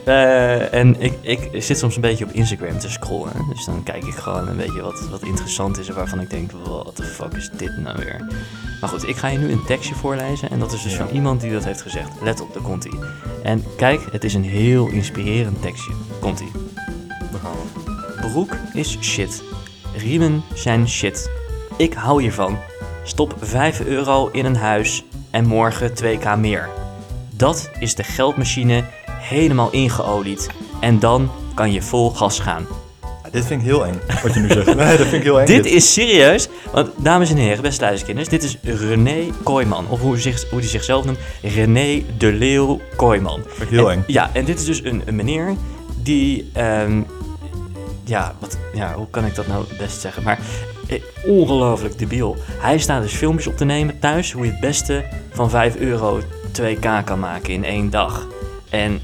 Eh, 0.06 0.74
en 0.74 1.00
ik, 1.00 1.12
ik 1.20 1.62
zit 1.62 1.78
soms 1.78 1.94
een 1.94 2.00
beetje 2.00 2.24
op 2.24 2.30
Instagram 2.30 2.78
te 2.78 2.90
scrollen. 2.90 3.32
Dus 3.48 3.64
dan 3.64 3.82
kijk 3.82 4.04
ik 4.04 4.14
gewoon 4.14 4.48
een 4.48 4.56
beetje 4.56 4.82
wat, 4.82 5.08
wat 5.10 5.22
interessant 5.22 5.78
is 5.78 5.88
en 5.88 5.94
waarvan 5.94 6.20
ik 6.20 6.30
denk, 6.30 6.50
what 6.64 6.96
the 6.96 7.02
fuck 7.02 7.32
is 7.32 7.50
dit 7.56 7.76
nou 7.76 7.96
weer? 7.98 8.26
Maar 8.80 8.90
goed, 8.90 9.08
ik 9.08 9.16
ga 9.16 9.28
je 9.28 9.38
nu 9.38 9.52
een 9.52 9.64
tekstje 9.64 9.94
voorlezen 9.94 10.50
en 10.50 10.58
dat 10.58 10.72
is 10.72 10.82
dus 10.82 10.92
Ja. 10.96 11.06
van 11.06 11.14
iemand 11.14 11.40
die 11.40 11.52
dat 11.52 11.64
heeft 11.64 11.82
gezegd. 11.82 12.08
Let 12.22 12.40
op, 12.40 12.52
daar 12.54 12.62
komt 12.62 12.84
ie. 12.84 12.98
En 13.42 13.64
kijk, 13.76 14.00
het 14.12 14.24
is 14.24 14.34
een 14.34 14.44
heel 14.44 14.88
inspirerend 14.88 15.62
tekstje. 15.62 15.92
Komt 16.20 16.40
ie. 16.40 16.50
Broek 18.20 18.56
is 18.72 18.98
shit. 19.00 19.42
Riemen 19.96 20.42
zijn 20.54 20.88
shit. 20.88 21.30
Ik 21.76 21.92
hou 21.94 22.22
hiervan. 22.22 22.58
Stop 23.04 23.34
5 23.40 23.80
euro 23.80 24.28
in 24.28 24.44
een 24.44 24.56
huis 24.56 25.04
en 25.30 25.46
morgen 25.46 25.90
2k 25.94 26.38
meer. 26.38 26.68
Dat 27.30 27.70
is 27.78 27.94
de 27.94 28.02
geldmachine 28.04 28.84
helemaal 29.28 29.70
ingeolied. 29.70 30.48
En 30.80 30.98
dan 30.98 31.30
kan 31.54 31.72
je 31.72 31.82
vol 31.82 32.10
gas 32.10 32.38
gaan. 32.38 32.66
Ja, 33.24 33.30
dit 33.32 33.46
vind 33.46 33.60
ik 33.60 33.66
heel 33.66 33.86
eng, 33.86 34.00
wat 34.22 34.34
je 34.34 34.40
nu 34.40 34.48
zegt. 34.62 34.66
Nee, 34.74 34.96
dat 34.96 35.06
vind 35.06 35.12
ik 35.12 35.22
heel 35.22 35.40
eng. 35.40 35.46
Dit 35.46 35.66
is 35.66 35.92
serieus, 35.92 36.48
want 36.72 36.88
dames 36.96 37.30
en 37.30 37.36
heren, 37.36 37.62
beste 37.62 37.84
luisterkinders, 37.84 38.28
dit 38.28 38.42
is 38.42 38.56
René 38.62 39.16
Kooijman. 39.42 39.86
Of 39.88 40.00
hoe 40.00 40.12
hij 40.12 40.20
zich, 40.20 40.50
hoe 40.50 40.58
hij 40.58 40.68
zichzelf 40.68 41.04
noemt, 41.04 41.18
René 41.42 42.02
de 42.18 42.32
Leeuw 42.32 42.80
Kooijman. 42.96 43.40
Vind 43.46 43.62
ik 43.62 43.68
heel 43.76 43.90
En- 43.90 43.96
eng. 43.96 44.04
Ja, 44.06 44.30
en 44.32 44.44
dit 44.44 44.58
is 44.58 44.64
dus 44.64 44.84
een, 44.84 45.02
een 45.04 45.16
meneer 45.16 45.54
die, 46.02 46.50
ehm, 46.52 47.00
ja, 48.04 48.34
wat, 48.38 48.58
ja, 48.74 48.94
hoe 48.94 49.10
kan 49.10 49.24
ik 49.24 49.34
dat 49.34 49.46
nou 49.46 49.64
het 49.68 49.78
best 49.78 50.00
zeggen? 50.00 50.22
Maar 50.22 50.38
eh, 50.88 51.00
ongelooflijk 51.26 51.98
debiel. 51.98 52.36
Hij 52.58 52.78
staat 52.78 53.02
dus 53.02 53.12
filmpjes 53.12 53.46
op 53.46 53.56
te 53.56 53.64
nemen 53.64 53.98
thuis, 53.98 54.32
hoe 54.32 54.44
je 54.44 54.50
het 54.50 54.60
beste 54.60 55.04
van 55.32 55.50
5 55.50 55.76
euro 55.76 56.20
2k 56.60 57.04
kan 57.04 57.18
maken 57.18 57.52
in 57.52 57.64
één 57.64 57.90
dag. 57.90 58.26
En 58.70 59.00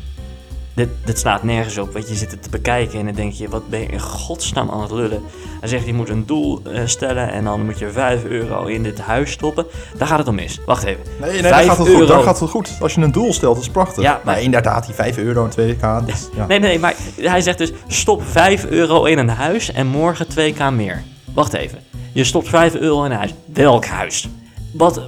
dit, 0.74 0.88
dit 1.04 1.18
slaat 1.18 1.42
nergens 1.42 1.78
op, 1.78 1.92
want 1.92 2.08
je 2.08 2.14
zit 2.14 2.30
het 2.30 2.42
te 2.42 2.50
bekijken 2.50 2.98
en 2.98 3.04
dan 3.04 3.14
denk 3.14 3.32
je, 3.32 3.48
wat 3.48 3.68
ben 3.68 3.80
je 3.80 3.86
in 3.86 4.00
godsnaam 4.00 4.70
aan 4.70 4.80
het 4.82 4.90
lullen? 4.90 5.22
Hij 5.60 5.68
zegt, 5.68 5.86
je 5.86 5.94
moet 5.94 6.08
een 6.08 6.26
doel 6.26 6.60
eh, 6.64 6.80
stellen 6.84 7.32
en 7.32 7.44
dan 7.44 7.64
moet 7.64 7.78
je 7.78 7.90
5 7.90 8.24
euro 8.24 8.64
in 8.64 8.82
dit 8.82 9.00
huis 9.00 9.30
stoppen. 9.30 9.66
Daar 9.98 10.08
gaat 10.08 10.18
het 10.18 10.28
om 10.28 10.34
mis. 10.34 10.60
Wacht 10.66 10.84
even. 10.84 11.00
Nee, 11.20 11.32
nee 11.32 11.42
daar, 11.42 11.52
5 11.52 11.66
gaat 11.66 11.76
het 11.78 11.86
goed, 11.86 11.96
euro. 12.00 12.06
daar 12.14 12.22
gaat 12.22 12.40
het 12.40 12.50
goed. 12.50 12.70
Als 12.80 12.94
je 12.94 13.00
een 13.00 13.12
doel 13.12 13.32
stelt, 13.32 13.54
dat 13.54 13.64
is 13.64 13.70
prachtig. 13.70 14.02
Ja, 14.02 14.10
maar- 14.12 14.20
maar 14.24 14.42
inderdaad, 14.42 14.86
die 14.86 14.94
5 14.94 15.16
euro 15.16 15.44
en 15.44 15.50
2k. 15.50 15.80
Dat, 15.80 16.08
is- 16.08 16.28
ja. 16.36 16.46
Nee, 16.46 16.58
nee, 16.58 16.78
maar 16.78 16.94
hij 17.20 17.40
zegt 17.40 17.58
dus: 17.58 17.72
stop 17.86 18.22
5 18.26 18.64
euro 18.66 19.04
in 19.04 19.18
een 19.18 19.28
huis 19.28 19.72
en 19.72 19.86
morgen 19.86 20.26
2k 20.28 20.70
meer. 20.72 21.02
Wacht 21.34 21.52
even. 21.52 21.78
Je 22.12 22.24
stopt 22.24 22.48
5 22.48 22.74
euro 22.74 23.04
in 23.04 23.10
een 23.10 23.16
huis. 23.16 23.34
Welk 23.52 23.84
huis? 23.86 24.28
Wat, 24.72 25.00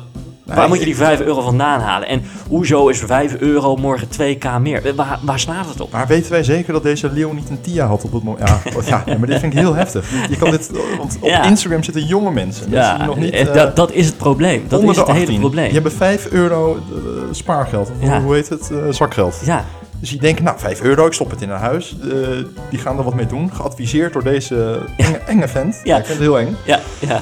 Waar 0.44 0.62
ik- 0.62 0.68
moet 0.68 0.78
je 0.78 0.84
die 0.84 0.96
5 0.96 1.20
euro 1.20 1.40
vandaan 1.40 1.80
halen? 1.80 2.08
En 2.08 2.22
hoezo 2.48 2.88
is 2.88 2.98
5 2.98 3.36
euro 3.38 3.76
morgen 3.76 4.08
2k 4.08 4.58
meer? 4.60 4.94
Waar, 4.96 5.18
waar 5.22 5.40
slaat 5.40 5.66
het 5.68 5.80
op? 5.80 5.92
Maar 5.92 6.06
weten 6.06 6.30
wij 6.32 6.42
zeker 6.42 6.72
dat 6.72 6.82
deze 6.82 7.10
leeuw 7.12 7.32
niet 7.32 7.48
een 7.50 7.60
TIA 7.60 7.86
had 7.86 8.04
op 8.04 8.12
het 8.12 8.22
moment? 8.22 8.48
Ja, 8.48 8.60
ja, 9.06 9.18
maar 9.18 9.28
dit 9.28 9.40
vind 9.40 9.52
ik 9.52 9.58
heel 9.58 9.74
heftig. 9.74 10.10
Je 10.30 10.36
kan 10.36 10.50
dit, 10.50 10.70
want 10.98 11.16
op 11.20 11.28
Ja. 11.28 11.42
Instagram 11.44 11.82
zitten 11.82 12.04
jonge 12.06 12.30
mensen. 12.30 12.70
die 12.70 13.06
nog 13.06 13.16
niet, 13.16 13.32
eh, 13.32 13.54
dat, 13.54 13.76
dat 13.76 13.92
is 13.92 14.06
het 14.06 14.16
probleem. 14.16 14.64
Dat 14.68 14.82
is 14.82 14.96
het 14.96 15.06
hele 15.06 15.18
18. 15.20 15.40
probleem. 15.40 15.64
Die 15.64 15.74
hebben 15.74 15.92
5 15.92 16.26
euro 16.30 16.74
eh, 16.76 17.00
spaargeld. 17.30 17.90
Ja. 18.00 18.20
hoe 18.22 18.34
heet 18.34 18.48
het? 18.48 18.70
Eh, 18.70 18.76
zakgeld. 18.90 19.40
Ja, 19.44 19.64
Dus 20.00 20.10
die 20.10 20.20
denken, 20.20 20.44
nou, 20.44 20.58
5 20.58 20.80
euro, 20.82 21.06
ik 21.06 21.12
stop 21.12 21.30
het 21.30 21.42
in 21.42 21.50
een 21.50 21.58
huis. 21.58 21.96
Die 22.70 22.78
gaan 22.78 22.98
er 22.98 23.04
wat 23.04 23.14
mee 23.14 23.26
doen. 23.26 23.50
Geadviseerd 23.54 24.12
door 24.12 24.22
deze 24.24 24.78
enge, 24.96 25.16
enge 25.26 25.48
vent. 25.48 25.80
Ja. 25.84 25.96
Ik 25.98 26.04
vind 26.04 26.18
het 26.18 26.26
heel 26.26 26.38
eng. 26.38 26.56
ja, 26.64 26.80
ja. 26.98 27.20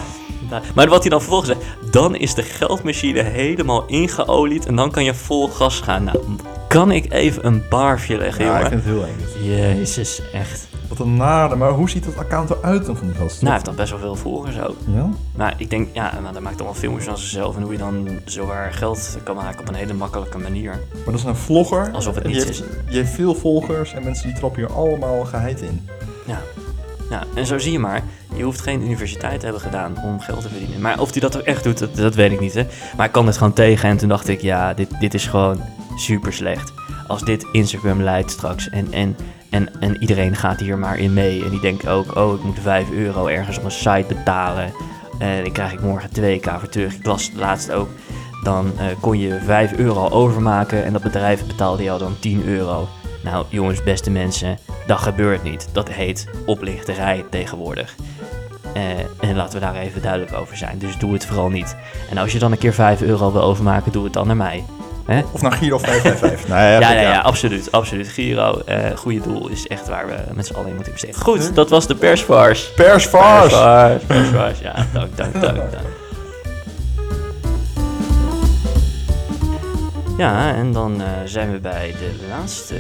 Maar 0.75 0.89
wat 0.89 1.01
hij 1.01 1.11
dan 1.11 1.21
vervolgens 1.21 1.51
zegt, 1.51 1.65
dan 1.91 2.17
is 2.17 2.35
de 2.35 2.43
geldmachine 2.43 3.23
helemaal 3.23 3.87
ingeolied 3.87 4.67
en 4.67 4.77
dan 4.77 4.91
kan 4.91 5.05
je 5.05 5.15
vol 5.15 5.49
gas 5.49 5.81
gaan. 5.81 6.05
Nou, 6.05 6.19
kan 6.69 6.91
ik 6.91 7.13
even 7.13 7.47
een 7.47 7.63
barfje 7.69 8.17
leggen, 8.17 8.45
Ja, 8.45 8.59
ik 8.59 8.67
vind 8.67 8.85
het 8.85 8.95
heel 8.95 9.05
eng. 9.05 9.49
Jezus, 9.49 10.23
echt. 10.33 10.69
Wat 10.89 10.99
een 10.99 11.17
nare. 11.17 11.57
Maar 11.57 11.71
hoe 11.71 11.91
ziet 11.91 12.05
dat 12.05 12.17
account 12.17 12.51
eruit 12.51 12.87
dan 12.87 12.97
van 12.97 13.07
die 13.07 13.17
gast? 13.17 13.33
Nou, 13.33 13.45
hij 13.45 13.53
heeft 13.53 13.65
dan 13.65 13.75
best 13.75 13.91
wel 13.91 13.99
veel 13.99 14.15
volgers 14.15 14.61
ook. 14.61 14.77
Ja? 14.95 15.09
Maar 15.37 15.55
ik 15.57 15.71
denk, 15.71 15.89
ja, 15.93 16.13
nou, 16.21 16.33
hij 16.33 16.43
maakt 16.43 16.57
allemaal 16.57 16.75
filmpjes 16.75 17.05
van 17.05 17.19
zichzelf 17.19 17.57
en 17.57 17.63
hoe 17.63 17.73
je 17.73 17.79
dan 17.79 18.09
zowaar 18.25 18.73
geld 18.73 19.19
kan 19.23 19.37
maken 19.37 19.61
op 19.61 19.69
een 19.69 19.75
hele 19.75 19.95
makkelijke 19.95 20.39
manier. 20.39 20.71
Maar 20.93 21.05
dat 21.05 21.15
is 21.15 21.25
een 21.25 21.37
vlogger. 21.37 21.91
Alsof 21.93 22.15
het 22.15 22.25
niets 22.25 22.45
heeft, 22.45 22.63
Die 22.87 22.97
heeft 22.97 23.13
veel 23.13 23.35
volgers 23.35 23.93
en 23.93 24.05
mensen 24.05 24.27
die 24.27 24.37
trappen 24.37 24.61
hier 24.61 24.73
allemaal 24.73 25.25
geheid 25.25 25.61
in. 25.61 25.89
Ja. 26.27 26.41
En 27.35 27.47
zo 27.47 27.59
zie 27.59 27.73
je 27.73 27.79
maar, 27.79 28.03
je 28.35 28.43
hoeft 28.43 28.61
geen 28.61 28.83
universiteit 28.83 29.39
te 29.39 29.45
hebben 29.45 29.63
gedaan 29.63 30.03
om 30.05 30.21
geld 30.21 30.41
te 30.41 30.49
verdienen. 30.49 30.81
Maar 30.81 31.01
of 31.01 31.11
hij 31.11 31.21
dat 31.21 31.37
ook 31.37 31.43
echt 31.43 31.65
doet, 31.65 31.97
dat, 31.97 32.15
weet 32.15 32.33
ik 32.33 32.41
niet. 32.41 32.55
Hè. 32.55 32.67
Maar 32.97 33.07
ik 33.07 33.13
kan 33.13 33.27
het 33.27 33.37
gewoon 33.37 33.53
tegen 33.53 33.89
en 33.89 33.97
toen 33.97 34.09
dacht 34.09 34.29
ik, 34.29 34.41
ja, 34.41 34.75
dit, 34.75 35.01
dit 35.01 35.15
is 35.15 35.27
gewoon 35.27 35.61
super 35.97 36.33
slecht. 36.33 36.73
Als 37.07 37.23
dit 37.23 37.47
Instagram 37.53 38.03
leidt 38.03 38.31
straks 38.31 38.69
en, 38.69 38.93
en, 38.93 39.17
en, 39.51 39.81
en 39.81 39.97
iedereen 40.01 40.37
gaat 40.37 40.61
hier 40.61 40.79
maar 40.79 40.99
in 40.99 41.13
mee. 41.13 41.45
En 41.45 41.51
die 41.51 41.61
denkt 41.61 41.89
ook, 41.89 42.17
oh, 42.17 42.35
ik 42.35 42.45
moet 42.45 42.59
5 42.61 42.91
euro 42.91 43.27
ergens 43.27 43.59
op 43.59 43.65
een 43.65 43.71
site 43.71 44.05
betalen. 44.09 44.73
En 45.19 45.43
dan 45.43 45.53
krijg 45.53 45.73
ik 45.73 45.81
morgen 45.81 46.11
2k 46.21 46.59
voor 46.59 46.69
terug. 46.69 46.95
Ik 46.95 47.07
las 47.07 47.31
laatst 47.35 47.73
ook. 47.73 47.89
Dan 48.43 48.73
eh, 48.79 48.87
kon 49.01 49.19
je 49.19 49.41
5 49.45 49.73
euro 49.73 50.09
overmaken 50.09 50.85
en 50.85 50.93
dat 50.93 51.03
bedrijf 51.03 51.47
betaalde 51.47 51.83
jou 51.83 51.99
dan 51.99 52.17
10 52.21 52.45
euro. 52.45 52.89
Nou, 53.23 53.45
jongens, 53.49 53.83
beste 53.83 54.11
mensen, 54.11 54.59
dat 54.87 54.99
gebeurt 54.99 55.43
niet. 55.43 55.69
Dat 55.73 55.89
heet 55.89 56.29
oplichterij 56.47 57.25
tegenwoordig. 57.31 57.95
Eh, 58.75 58.83
en 59.29 59.37
laten 59.37 59.55
we 59.61 59.65
daar 59.65 59.77
even 59.77 60.03
duidelijk 60.03 60.33
over 60.33 60.57
zijn. 60.57 60.79
Dus 60.79 60.99
doe 60.99 61.13
het 61.13 61.27
vooral 61.27 61.49
niet. 61.49 61.77
En 62.11 62.19
als 62.19 62.33
je 62.33 62.39
dan 62.39 62.53
een 62.53 62.59
keer 62.59 62.75
5 62.75 63.03
euro 63.03 63.33
wil 63.33 63.43
overmaken, 63.43 63.93
doe 63.93 64.05
het 64.05 64.13
dan 64.13 64.27
naar 64.27 64.37
mij. 64.37 64.65
Hè? 65.07 65.23
Of 65.33 65.43
naar 65.43 65.53
Giro 65.53 65.79
555. 65.79 66.49
nou 66.55 66.61
ja, 66.61 66.81
Ja, 66.81 66.93
ja, 66.93 67.01
ja, 67.01 67.21
absoluut, 67.21 67.73
absoluut. 67.73 68.09
Giro, 68.09 68.63
eh 68.67 68.97
goede 68.97 69.21
doel, 69.21 69.49
is 69.49 69.67
echt 69.67 69.89
waar 69.89 70.07
we 70.07 70.15
met 70.35 70.47
z'n 70.47 70.55
allen 70.55 70.69
in 70.69 70.75
moeten 70.75 70.93
investeren. 70.93 71.21
Goed, 71.21 71.55
dat 71.55 71.71
was 71.71 71.87
de 71.87 71.95
persvars. 71.95 72.73
Persvars! 72.75 73.53
Persvars, 73.53 74.05
persvars, 74.05 74.59
ja, 74.59 74.87
dank, 74.93 75.17
dank, 75.17 75.33
dank, 75.33 75.57
dank. 75.57 76.02
Ja, 80.19 80.55
en 80.55 80.73
dan 80.73 81.01
eh, 81.01 81.07
zijn 81.25 81.53
we 81.53 81.59
bij 81.59 81.95
de 81.99 82.27
laatste 82.29 82.75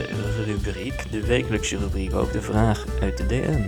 rubriek, 0.46 1.04
de 1.10 1.26
wekelijkse 1.26 1.76
rubriek, 1.78 2.14
ook 2.14 2.32
de 2.32 2.40
vraag 2.42 2.84
uit 3.02 3.16
de 3.16 3.26
DM. 3.26 3.60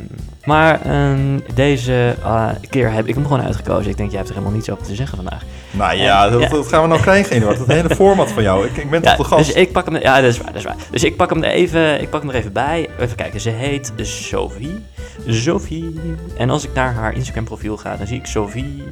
Maar 0.44 0.80
ehm, 0.80 1.38
deze 1.54 2.14
eh, 2.22 2.48
keer 2.70 2.92
heb 2.92 3.06
ik 3.06 3.14
hem 3.14 3.22
gewoon 3.26 3.42
uitgekozen. 3.42 3.90
Ik 3.90 3.96
denk, 3.96 4.08
jij 4.08 4.18
hebt 4.18 4.28
er 4.30 4.34
helemaal 4.36 4.56
niets 4.56 4.70
over 4.70 4.84
te 4.84 4.94
zeggen 4.94 5.16
vandaag. 5.16 5.42
Nou 5.70 5.96
ja, 5.96 6.28
dat, 6.28 6.40
Ja. 6.42 6.48
dat 6.48 6.68
gaan 6.68 6.82
we 6.82 6.88
nou 6.88 7.00
krijgen, 7.00 7.36
Eduard. 7.36 7.58
Dat 7.58 7.66
hele 7.66 7.94
format 8.04 8.32
van 8.32 8.42
jou. 8.42 8.66
Ik, 8.66 8.76
ik 8.76 8.90
ben 8.90 9.02
Ja, 9.02 9.14
toch 9.16 9.28
de 9.28 9.34
gast. 9.34 9.46
dus 9.46 9.54
ik 9.54 9.72
pak 9.72 9.84
hem, 9.84 9.96
ja, 9.96 10.20
dat 10.20 10.30
is 10.30 10.36
waar, 10.38 10.46
dat 10.46 10.56
is 10.56 10.64
waar. 10.64 10.76
Dus 10.90 11.04
ik 11.04 11.16
pak 11.16 11.30
hem 11.30 11.42
er 11.42 11.50
even, 11.50 12.00
ik 12.00 12.10
pak 12.10 12.20
hem 12.20 12.30
er 12.30 12.36
even 12.36 12.52
bij. 12.52 12.88
Even 12.98 13.16
kijken, 13.16 13.40
ze 13.40 13.50
heet 13.50 13.92
Sophie. 13.96 14.84
Sophie. 15.26 16.00
En 16.36 16.50
als 16.50 16.64
ik 16.64 16.74
naar 16.74 16.94
haar 16.94 17.14
Instagram 17.14 17.44
profiel 17.44 17.76
ga, 17.76 17.96
dan 17.96 18.06
zie 18.06 18.18
ik 18.18 18.26
Sophie 18.26 18.82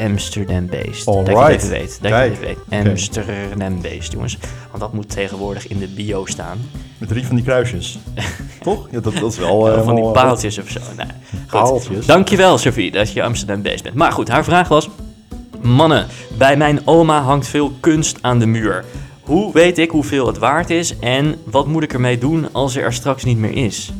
Amsterdam-based. 0.00 1.04
Dat 1.04 1.26
je 1.26 1.36
het 1.36 1.68
weet. 1.68 1.98
Dat 2.02 2.10
Kijk, 2.10 2.38
je 2.40 2.46
het 2.46 2.58
weet. 2.68 2.86
Amsterdam-based, 2.88 4.12
jongens. 4.12 4.38
Want 4.68 4.80
dat 4.82 4.92
moet 4.92 5.10
tegenwoordig 5.10 5.68
in 5.68 5.78
de 5.78 5.88
bio 5.88 6.26
staan. 6.26 6.58
Met 6.98 7.08
drie 7.08 7.26
van 7.26 7.36
die 7.36 7.44
kruisjes. 7.44 7.98
toch? 8.62 8.88
Ja, 8.90 9.00
dat, 9.00 9.14
dat 9.14 9.32
is 9.32 9.38
wel... 9.38 9.70
eh, 9.72 9.82
van 9.84 9.94
die 9.94 10.10
paaltjes 10.10 10.58
of 10.58 10.68
zo. 10.68 10.80
Nee. 10.96 11.06
Goed. 11.30 11.46
Paaltjes? 11.50 12.06
Dankjewel, 12.06 12.58
Sophie, 12.58 12.90
dat 12.90 13.12
je 13.12 13.22
Amsterdam-based 13.22 13.82
bent. 13.82 13.94
Maar 13.94 14.12
goed, 14.12 14.28
haar 14.28 14.44
vraag 14.44 14.68
was... 14.68 14.88
Mannen, 15.62 16.06
bij 16.38 16.56
mijn 16.56 16.86
oma 16.86 17.22
hangt 17.22 17.46
veel 17.48 17.72
kunst 17.80 18.18
aan 18.20 18.38
de 18.38 18.46
muur. 18.46 18.84
Hoe 19.20 19.52
weet 19.52 19.78
ik 19.78 19.90
hoeveel 19.90 20.26
het 20.26 20.38
waard 20.38 20.70
is 20.70 20.98
en 20.98 21.34
wat 21.44 21.66
moet 21.66 21.82
ik 21.82 21.92
ermee 21.92 22.18
doen 22.18 22.48
als 22.52 22.76
er 22.76 22.92
straks 22.92 23.24
niet 23.24 23.38
meer 23.38 23.52
is? 23.64 23.92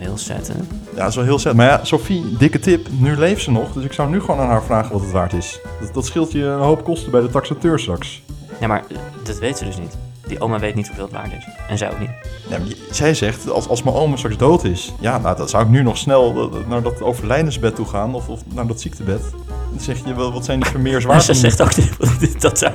Heel 0.00 0.18
sad, 0.18 0.46
hè? 0.46 0.54
Ja, 0.94 0.98
dat 1.00 1.08
is 1.08 1.14
wel 1.14 1.24
heel 1.24 1.38
zet. 1.38 1.54
Maar 1.54 1.66
ja, 1.66 1.80
Sophie, 1.84 2.36
dikke 2.38 2.58
tip. 2.58 2.86
Nu 2.90 3.16
leeft 3.16 3.42
ze 3.42 3.50
nog. 3.50 3.72
Dus 3.72 3.84
ik 3.84 3.92
zou 3.92 4.10
nu 4.10 4.20
gewoon 4.20 4.40
aan 4.40 4.48
haar 4.48 4.62
vragen 4.62 4.92
wat 4.92 5.00
het 5.00 5.10
waard 5.10 5.32
is. 5.32 5.60
Dat, 5.80 5.94
dat 5.94 6.06
scheelt 6.06 6.32
je 6.32 6.44
een 6.44 6.58
hoop 6.58 6.84
kosten 6.84 7.10
bij 7.10 7.20
de 7.20 7.28
taxateur 7.30 7.78
straks. 7.78 8.22
Ja, 8.60 8.66
maar 8.66 8.84
dat 9.24 9.38
weet 9.38 9.58
ze 9.58 9.64
dus 9.64 9.78
niet. 9.78 9.96
Die 10.26 10.40
oma 10.40 10.58
weet 10.58 10.74
niet 10.74 10.86
hoeveel 10.86 11.04
het 11.04 11.12
waard 11.12 11.32
is. 11.32 11.46
En 11.68 11.78
zij 11.78 11.90
ook 11.92 11.98
niet. 11.98 12.10
Ja, 12.48 12.58
maar 12.58 12.66
zij 12.90 13.14
zegt, 13.14 13.50
als, 13.50 13.68
als 13.68 13.82
mijn 13.82 13.96
oma 13.96 14.16
straks 14.16 14.36
dood 14.36 14.64
is... 14.64 14.92
Ja, 15.00 15.18
nou, 15.18 15.36
dan 15.36 15.48
zou 15.48 15.64
ik 15.64 15.68
nu 15.70 15.82
nog 15.82 15.96
snel 15.96 16.50
eh, 16.52 16.68
naar 16.68 16.82
dat 16.82 17.02
overlijdensbed 17.02 17.74
toe 17.74 17.86
gaan. 17.86 18.14
Of, 18.14 18.28
of 18.28 18.40
naar 18.54 18.66
dat 18.66 18.80
ziektebed. 18.80 19.20
Dan 19.70 19.80
zeg 19.80 20.04
je, 20.04 20.14
wel, 20.14 20.32
wat 20.32 20.44
zijn 20.44 20.60
die 20.60 20.70
vermeers 20.70 21.04
Maar 21.04 21.12
waard? 21.12 21.24
ze 21.24 21.32
om- 21.32 21.38
zegt 21.38 21.62
ook 21.62 21.76
niet 21.76 22.40
dat 22.40 22.60
haar 22.64 22.74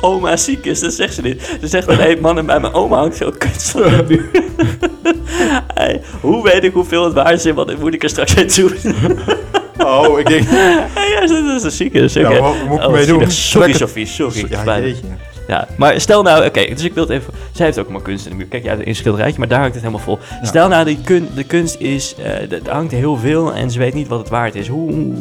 oma 0.00 0.36
ziek 0.36 0.64
is. 0.64 0.80
Dat 0.80 0.92
zegt 0.92 1.14
ze 1.14 1.22
niet. 1.22 1.56
Ze 1.60 1.68
zegt 1.68 1.88
alleen, 1.88 2.20
mannen, 2.20 2.46
bij 2.46 2.60
mijn 2.60 2.72
oma 2.72 2.96
hangt 2.96 3.16
veel 3.16 3.32
de 3.72 4.04
muur. 4.08 4.30
Hey, 5.74 6.00
hoe 6.20 6.42
weet 6.42 6.64
ik 6.64 6.72
hoeveel 6.72 7.04
het 7.04 7.12
waard 7.14 7.44
is 7.44 7.52
wat 7.52 7.78
moet 7.78 7.94
ik 7.94 8.02
er 8.02 8.08
straks 8.08 8.34
mee 8.34 8.46
doen? 8.46 8.72
Oh, 9.78 10.18
ik 10.18 10.26
denk... 10.26 10.44
Hey, 10.48 11.08
ja, 11.10 11.20
dat 11.20 11.56
is 11.56 11.62
een 11.62 11.70
zieke. 11.70 12.08
Ja, 12.20 12.28
oké. 12.30 12.40
wat 12.40 12.54
moet 12.68 12.78
ik 12.80 12.86
Oh, 12.86 12.92
mee 12.92 13.06
doen? 13.06 13.30
Sorry, 13.30 13.68
het- 13.68 13.76
Sophie, 13.76 14.06
sorry. 14.06 14.46
Ja, 14.48 14.78
jeetje. 14.80 15.02
Ja, 15.48 15.68
maar 15.78 16.00
stel 16.00 16.22
nou, 16.22 16.46
oké, 16.46 16.64
dus 16.74 16.82
ik 16.84 16.94
wil 16.94 17.02
het 17.02 17.12
even. 17.12 17.32
Zij 17.52 17.66
heeft 17.66 17.78
ook 17.78 17.88
maar 17.88 18.02
kunst 18.02 18.24
in 18.24 18.30
de 18.30 18.36
muur. 18.36 18.46
Kijk, 18.46 18.64
ja, 18.64 18.76
een 18.84 18.94
schilderijtje, 18.94 19.38
maar 19.38 19.48
daar 19.48 19.58
hangt 19.60 19.74
het 19.74 19.82
helemaal 19.84 20.04
vol. 20.04 20.18
Stel 20.42 20.68
nou, 20.68 20.84
die 20.84 20.98
kun, 21.04 21.28
de 21.34 21.44
kunst 21.44 21.80
is, 21.80 22.14
eh, 22.18 22.52
er 22.52 22.60
hangt 22.68 22.92
heel 22.92 23.16
veel 23.16 23.52
en 23.54 23.70
ze 23.70 23.78
weet 23.78 23.94
niet 23.94 24.08
wat 24.08 24.18
het 24.18 24.28
waard 24.28 24.54
is. 24.54 24.68
Hoe, 24.68 25.12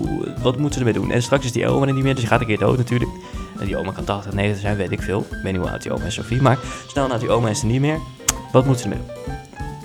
wat 0.41 0.57
moeten 0.57 0.80
ze 0.82 0.86
ermee 0.88 1.01
doen? 1.01 1.11
En 1.11 1.22
straks 1.22 1.45
is 1.45 1.51
die 1.51 1.68
oma 1.68 1.88
er 1.88 1.93
niet 1.93 2.03
meer, 2.03 2.11
dus 2.14 2.22
die 2.22 2.30
gaat 2.32 2.41
een 2.41 2.47
keer 2.47 2.57
dood 2.57 2.78
natuurlijk. 2.78 3.11
En 3.59 3.66
die 3.66 3.78
oma 3.78 3.91
kan 3.91 4.03
80, 4.03 4.34
90 4.34 4.61
zijn, 4.61 4.78
weet 4.78 4.91
ik 4.91 5.01
veel. 5.01 5.20
Ik 5.20 5.38
weet 5.43 5.51
niet 5.53 5.61
hoe 5.61 5.72
oud 5.72 5.82
die 5.82 5.91
oma 5.93 6.05
is, 6.05 6.14
Sophie. 6.14 6.41
Maar 6.41 6.57
stel 6.88 7.07
nou, 7.07 7.20
die 7.20 7.30
oma 7.30 7.49
is 7.49 7.59
er 7.61 7.68
niet 7.68 7.82
meer. 7.82 7.97
Wat 8.51 8.66
moeten 8.66 8.84
ze 8.84 8.89
ermee 8.95 9.05
doen? 9.26 9.34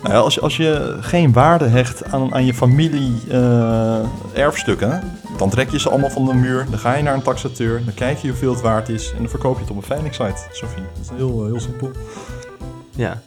Nou 0.09 0.20
ja, 0.20 0.24
als, 0.24 0.34
je, 0.34 0.40
als 0.40 0.56
je 0.56 0.96
geen 1.00 1.32
waarde 1.32 1.64
hecht 1.64 2.12
aan, 2.12 2.34
aan 2.34 2.44
je 2.44 2.54
familie 2.54 3.14
eh, 3.30 3.98
erfstukken, 4.32 5.02
dan 5.36 5.50
trek 5.50 5.70
je 5.70 5.78
ze 5.78 5.90
allemaal 5.90 6.11
van 6.11 6.24
de 6.24 6.34
muur. 6.34 6.66
Dan 6.70 6.78
ga 6.78 6.94
je 6.94 7.02
naar 7.02 7.14
een 7.14 7.22
taxateur, 7.22 7.84
dan 7.84 7.94
kijk 7.94 8.18
je 8.18 8.28
hoeveel 8.28 8.52
het 8.52 8.61
waard 8.61 8.88
is 8.88 9.11
en 9.11 9.18
dan 9.18 9.28
verkoop 9.28 9.54
je 9.54 9.61
het 9.61 9.70
op 9.70 9.76
een 9.76 9.82
veilingsite, 9.82 10.46
Sophie. 10.52 10.82
Dat 10.82 11.02
is 11.02 11.11
heel, 11.16 11.46
heel 11.46 11.61
simpel. 11.61 11.90
Ja. 12.90 13.20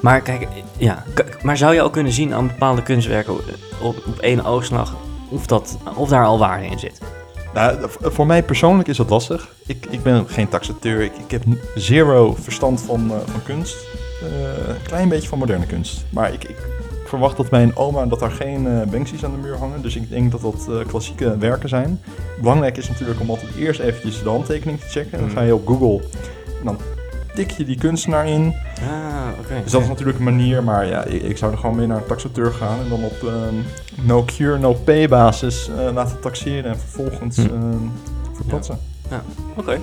Maar 0.00 0.20
kijk, 0.20 0.48
ja. 0.76 1.04
Maar 1.42 1.56
zou 1.56 1.74
je 1.74 1.82
ook 1.82 1.92
kunnen 1.92 2.12
zien 2.12 2.34
aan 2.34 2.46
bepaalde 2.46 2.82
kunstwerken 2.82 3.34
op, 3.82 4.02
op 4.06 4.18
één 4.20 4.44
oogslag 4.44 4.94
of, 5.28 5.46
dat, 5.46 5.78
of 5.94 6.08
daar 6.08 6.24
al 6.24 6.38
waarde 6.38 6.66
in 6.66 6.78
zit? 6.78 7.00
Nou, 7.54 7.78
voor 7.88 8.26
mij 8.26 8.42
persoonlijk 8.42 8.88
is 8.88 8.96
dat 8.96 9.10
lastig. 9.10 9.48
Ik, 9.66 9.86
ik 9.90 10.02
ben 10.02 10.28
geen 10.28 10.48
taxateur, 10.48 11.00
ik, 11.00 11.12
ik 11.16 11.30
heb 11.30 11.42
zero 11.74 12.36
verstand 12.40 12.80
van, 12.80 13.10
eh, 13.10 13.16
van 13.30 13.42
kunst. 13.42 13.76
Eh, 14.22 14.68
een 14.68 14.82
klein 14.82 15.08
beetje 15.08 15.28
van 15.28 15.38
moderne 15.38 15.66
kunst. 15.66 16.04
Maar 16.10 16.32
ik, 16.32 16.44
ik 16.44 16.56
verwacht 17.06 17.36
dat 17.36 17.50
mijn 17.50 17.76
oma, 17.76 18.06
dat 18.06 18.20
daar 18.20 18.30
geen 18.30 18.66
eh 18.66 18.86
Banksy's 18.90 19.24
aan 19.24 19.30
de 19.32 19.36
muur 19.38 19.56
hangen. 19.56 19.82
Dus 19.82 19.96
ik 19.96 20.10
denk 20.10 20.30
dat 20.32 20.40
dat 20.40 20.66
eh, 20.68 20.86
klassieke 20.86 21.38
werken 21.38 21.68
zijn. 21.68 22.00
Belangrijk 22.40 22.76
is 22.76 22.88
natuurlijk 22.88 23.20
om 23.20 23.30
altijd 23.30 23.54
eerst 23.56 23.80
eventjes 23.80 24.22
de 24.22 24.28
handtekening 24.28 24.80
te 24.80 24.86
checken. 24.88 25.18
Dan 25.18 25.26
Mhm. 25.28 25.36
ga 25.36 25.42
je 25.42 25.54
op 25.54 25.66
Google 25.66 26.00
en 26.58 26.64
dan 26.64 26.76
tik 27.34 27.50
je 27.50 27.64
die 27.64 27.78
kunstenaar 27.78 28.28
in. 28.28 28.54
Ah, 28.80 29.38
oké. 29.40 29.60
Dus 29.62 29.72
dat 29.72 29.82
is 29.82 29.88
natuurlijk 29.88 30.18
een 30.18 30.24
manier, 30.24 30.62
maar 30.62 30.86
ja, 30.86 31.04
ik, 31.04 31.22
ik 31.22 31.36
zou 31.36 31.52
er 31.52 31.58
gewoon 31.58 31.76
mee 31.76 31.86
naar 31.86 31.96
een 31.96 32.06
taxateur 32.06 32.52
gaan 32.52 32.78
en 32.80 32.88
dan 32.88 33.04
op 33.04 33.22
ehm, 33.22 33.54
no 34.06 34.24
cure, 34.24 34.58
no 34.58 34.72
pay 34.84 35.08
basis 35.08 35.70
laten 35.94 36.20
taxeren 36.20 36.70
en 36.70 36.78
vervolgens 36.78 37.36
Hm. 37.36 37.42
ehm 37.42 37.88
verpatsen. 38.32 38.78
Oké. 39.56 39.78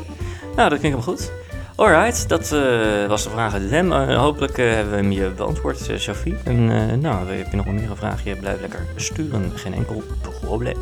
Nou, 0.56 0.70
dat 0.70 0.80
klinkt 0.80 0.82
helemaal 0.82 1.02
goed. 1.02 1.32
Alright, 1.80 2.30
dat 2.30 2.52
eh, 2.52 3.06
was 3.08 3.24
de 3.24 3.30
vraag 3.30 3.54
uit 3.54 3.70
hem. 3.70 3.92
Eh, 3.92 4.18
hopelijk 4.18 4.58
eh, 4.58 4.72
hebben 4.72 4.94
we 4.94 5.00
hem 5.00 5.12
je 5.12 5.30
beantwoord, 5.30 5.92
Sophie. 5.96 6.36
En 6.44 6.66
nou, 7.02 7.32
heb 7.32 7.52
je 7.52 7.58
nog 7.58 7.66
een 7.66 7.76
meer 7.76 7.90
een 7.90 7.96
vraagje, 7.96 8.36
blijf 8.36 8.62
lekker 8.62 8.86
sturen. 8.96 9.52
Geen 9.56 9.74
enkel 9.74 10.04
probleem. 10.42 10.78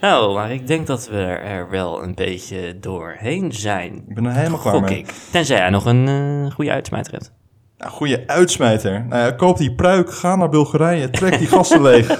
Nou, 0.00 0.34
maar 0.34 0.52
ik 0.52 0.66
denk 0.66 0.86
dat 0.86 1.08
we 1.08 1.22
er 1.24 1.70
wel 1.70 2.02
een 2.02 2.14
beetje 2.14 2.78
doorheen 2.78 3.52
zijn. 3.52 3.94
Ik 4.08 4.14
ben 4.14 4.24
er 4.24 4.32
helemaal 4.32 4.58
klaar 4.58 4.80
mee. 4.80 5.06
Tenzij 5.30 5.56
jij 5.56 5.70
nog 5.70 5.84
een 5.84 6.52
goede 6.52 6.70
uitsmijter 6.70 7.12
hebt. 7.12 7.41
Nou, 7.82 7.94
goede 7.94 8.22
uitsmijter. 8.26 9.04
Nou 9.08 9.22
ja, 9.22 9.30
koop 9.30 9.56
die 9.56 9.74
pruik, 9.74 10.12
ga 10.12 10.36
naar 10.36 10.48
Bulgarije, 10.48 11.10
trek 11.10 11.38
die 11.38 11.46
gasten 11.46 11.82
leeg. 11.88 12.10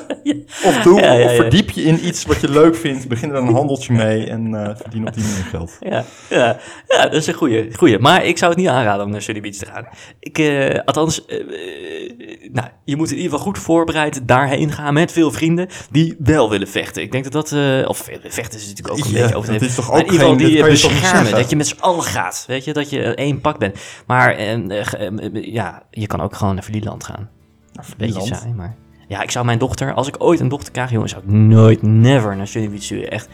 Of 0.65 0.83
doe, 0.83 1.01
Ja, 1.01 1.25
of 1.25 1.35
verdiep 1.35 1.71
je 1.71 1.83
in 1.83 2.07
iets 2.07 2.25
wat 2.25 2.41
je 2.41 2.51
leuk 2.51 2.77
vindt. 2.77 3.09
Begin 3.09 3.31
er 3.31 3.37
een 3.37 3.55
handeltje 3.55 3.93
mee 3.93 4.27
en 4.27 4.55
eh, 4.55 4.77
verdien 4.77 5.07
op 5.07 5.15
die 5.15 5.25
manier 5.25 5.45
geld. 5.45 5.77
Ja, 5.81 6.05
ja, 6.29 6.59
ja, 6.87 7.03
dat 7.03 7.15
is 7.15 7.27
een 7.27 7.35
goeie, 7.35 7.77
goeie. 7.77 7.99
Maar 7.99 8.25
ik 8.25 8.39
zou 8.39 8.51
het 8.51 8.61
niet 8.61 8.69
aanraden 8.69 9.05
om 9.05 9.11
naar 9.11 9.23
Sunny 9.23 9.41
Beach 9.41 9.55
te 9.55 9.67
gaan. 9.67 9.89
Ik, 10.19 10.39
eh, 10.39 10.81
althans, 10.85 11.27
eh, 11.27 11.39
nou, 12.53 12.69
je 12.85 12.97
moet 12.97 13.11
in 13.11 13.17
ieder 13.17 13.31
geval 13.31 13.45
goed 13.47 13.59
voorbereid 13.59 14.29
daarheen 14.29 14.73
gaan 14.73 14.95
met 14.95 15.13
veel 15.13 15.31
vrienden 15.31 15.69
die 15.91 16.17
wel 16.19 16.51
willen 16.51 16.69
vechten. 16.69 17.03
Ik 17.03 17.13
denk 17.13 17.31
dat 17.31 17.33
dat, 17.33 17.53
of 17.89 18.09
vechten 18.23 18.59
is 18.59 18.69
natuurlijk 18.69 18.99
ook 18.99 19.05
een 19.05 19.13
beetje 19.13 19.37
overdreven. 19.37 19.61
dat 19.61 19.69
is 19.69 19.75
toch 19.75 19.89
Maar 19.91 19.99
in 19.99 20.05
ook 20.05 20.13
ieder 20.13 20.27
geval 20.27 20.47
die 20.47 20.57
dat 20.57 20.81
je 20.81 20.89
beschermen, 20.89 21.31
dat 21.31 21.55
met 21.55 21.67
z'n 21.67 21.81
allen 21.81 22.03
gaat. 22.03 22.45
Weet 22.47 22.65
je, 22.65 22.73
dat 22.73 22.91
je 22.91 23.15
één 23.15 23.41
pak 23.41 23.59
bent. 23.59 23.79
Maar 24.07 24.37
ja, 25.53 25.83
je 25.91 26.07
kan 26.07 26.21
ook 26.21 26.37
gewoon 26.37 26.55
naar 26.55 26.63
Verlieland 26.63 27.05
gaan. 27.05 27.29
Beetje 27.73 27.91
Verlieland? 27.97 28.27
saai, 28.27 28.53
maar... 28.53 28.75
Ja, 29.09 29.23
ik 29.23 29.31
zou 29.31 29.45
mijn 29.45 29.59
dochter, 29.59 29.95
als 29.95 30.09
ik 30.09 30.15
ooit 30.19 30.41
een 30.41 30.49
dochter 30.49 30.73
krijg, 30.73 30.91
jongens, 30.91 31.13
zou 31.13 31.25
ik 31.25 31.31
nooit, 31.31 31.83
never 31.83 32.37
naar 32.37 32.47
sturen. 32.47 33.11
Echt 33.11 33.29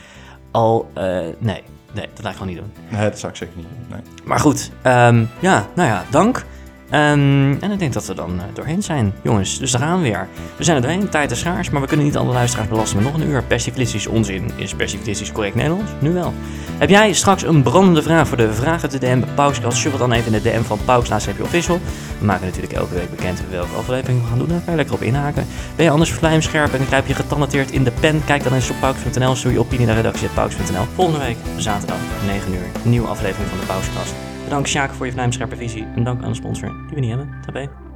al, 0.50 0.90
eh, 0.94 1.04
nee, 1.38 1.62
nee, 1.92 2.08
dat 2.14 2.20
ga 2.20 2.28
ik 2.28 2.36
gewoon 2.36 2.48
niet 2.48 2.56
doen. 2.56 2.72
Nee, 2.88 3.10
dat 3.10 3.18
zou 3.18 3.32
ik 3.32 3.38
zeker 3.38 3.56
niet 3.56 3.66
doen. 3.68 3.86
Nee. 3.90 4.00
Maar 4.24 4.38
goed, 4.38 4.70
ehm, 4.82 5.24
ja, 5.40 5.66
nou 5.74 5.88
ja, 5.88 6.04
dank. 6.10 6.44
Ehm, 6.90 7.54
en 7.60 7.70
ik 7.70 7.78
denk 7.78 7.92
dat 7.92 8.06
we 8.06 8.14
dan 8.14 8.38
eh, 8.38 8.44
doorheen 8.54 8.82
zijn, 8.82 9.12
jongens. 9.22 9.58
Dus 9.58 9.70
daar 9.70 9.80
gaan 9.80 9.96
we 9.96 10.02
weer. 10.02 10.28
We 10.56 10.64
zijn 10.64 10.76
er 10.76 10.82
doorheen, 10.82 11.08
tijd 11.08 11.30
is 11.30 11.38
schaars, 11.38 11.70
maar 11.70 11.80
we 11.80 11.86
kunnen 11.86 12.06
niet 12.06 12.16
alle 12.16 12.32
luisteraars 12.32 12.68
belasten 12.68 13.02
met 13.02 13.12
nog 13.12 13.22
een 13.22 13.28
uur. 13.28 13.42
Persiflistisch 13.42 14.06
onzin 14.06 14.50
is 14.56 14.74
persiflistisch 14.74 15.32
correct 15.32 15.54
Nederlands, 15.54 15.90
nu 16.00 16.12
wel. 16.12 16.32
Heb 16.78 16.88
jij 16.88 17.12
straks 17.12 17.42
een 17.42 17.62
brandende 17.62 18.02
vraag 18.02 18.28
voor 18.28 18.36
de 18.36 18.52
Vragen 18.52 18.88
te 18.88 18.98
DM 18.98 19.20
bij 19.20 19.28
Pauskast? 19.34 19.78
Shuffle 19.78 19.98
dan 19.98 20.12
even 20.12 20.34
in 20.34 20.42
de 20.42 20.50
DM 20.50 20.62
van 20.62 20.78
Pauks 20.84 21.08
naast 21.08 21.26
je 21.26 21.42
official. 21.42 21.80
We 22.18 22.24
maken 22.24 22.46
natuurlijk 22.46 22.72
elke 22.72 22.94
week 22.94 23.10
bekend 23.10 23.42
welke 23.50 23.76
aflevering 23.76 24.22
we 24.22 24.28
gaan 24.28 24.38
doen. 24.38 24.48
Daar 24.48 24.60
kan 24.60 24.70
je 24.70 24.76
lekker 24.76 24.94
op 24.94 25.02
inhaken. 25.02 25.46
Ben 25.76 25.84
je 25.84 25.90
anders 25.90 26.12
vlijmscherp 26.12 26.72
en 26.72 26.86
grijp 26.86 27.06
je 27.06 27.14
getalenteerd 27.14 27.70
in 27.70 27.84
de 27.84 27.92
pen? 28.00 28.24
Kijk 28.24 28.44
dan 28.44 28.54
eens 28.54 28.70
op 28.70 28.76
pauks.nl, 28.80 29.34
stuur 29.34 29.52
je 29.52 29.58
opinie 29.58 29.86
naar 29.86 29.96
redactie.pauks.nl. 29.96 30.84
Volgende 30.94 31.20
week, 31.20 31.36
zaterdag, 31.56 31.98
9 32.26 32.52
uur, 32.52 32.66
nieuwe 32.82 33.08
aflevering 33.08 33.48
van 33.48 33.58
de 33.58 33.66
Pauskast. 33.66 34.37
Bedankt 34.48 34.68
Sjaak 34.68 34.90
voor 34.90 35.06
je 35.06 35.12
vlijmscherpe 35.12 35.56
visie 35.56 35.86
en 35.94 36.04
dank 36.04 36.22
aan 36.22 36.28
de 36.28 36.36
sponsor 36.36 36.68
die 36.68 36.94
we 36.94 37.00
niet 37.00 37.08
hebben. 37.10 37.40
Tabé. 37.46 37.87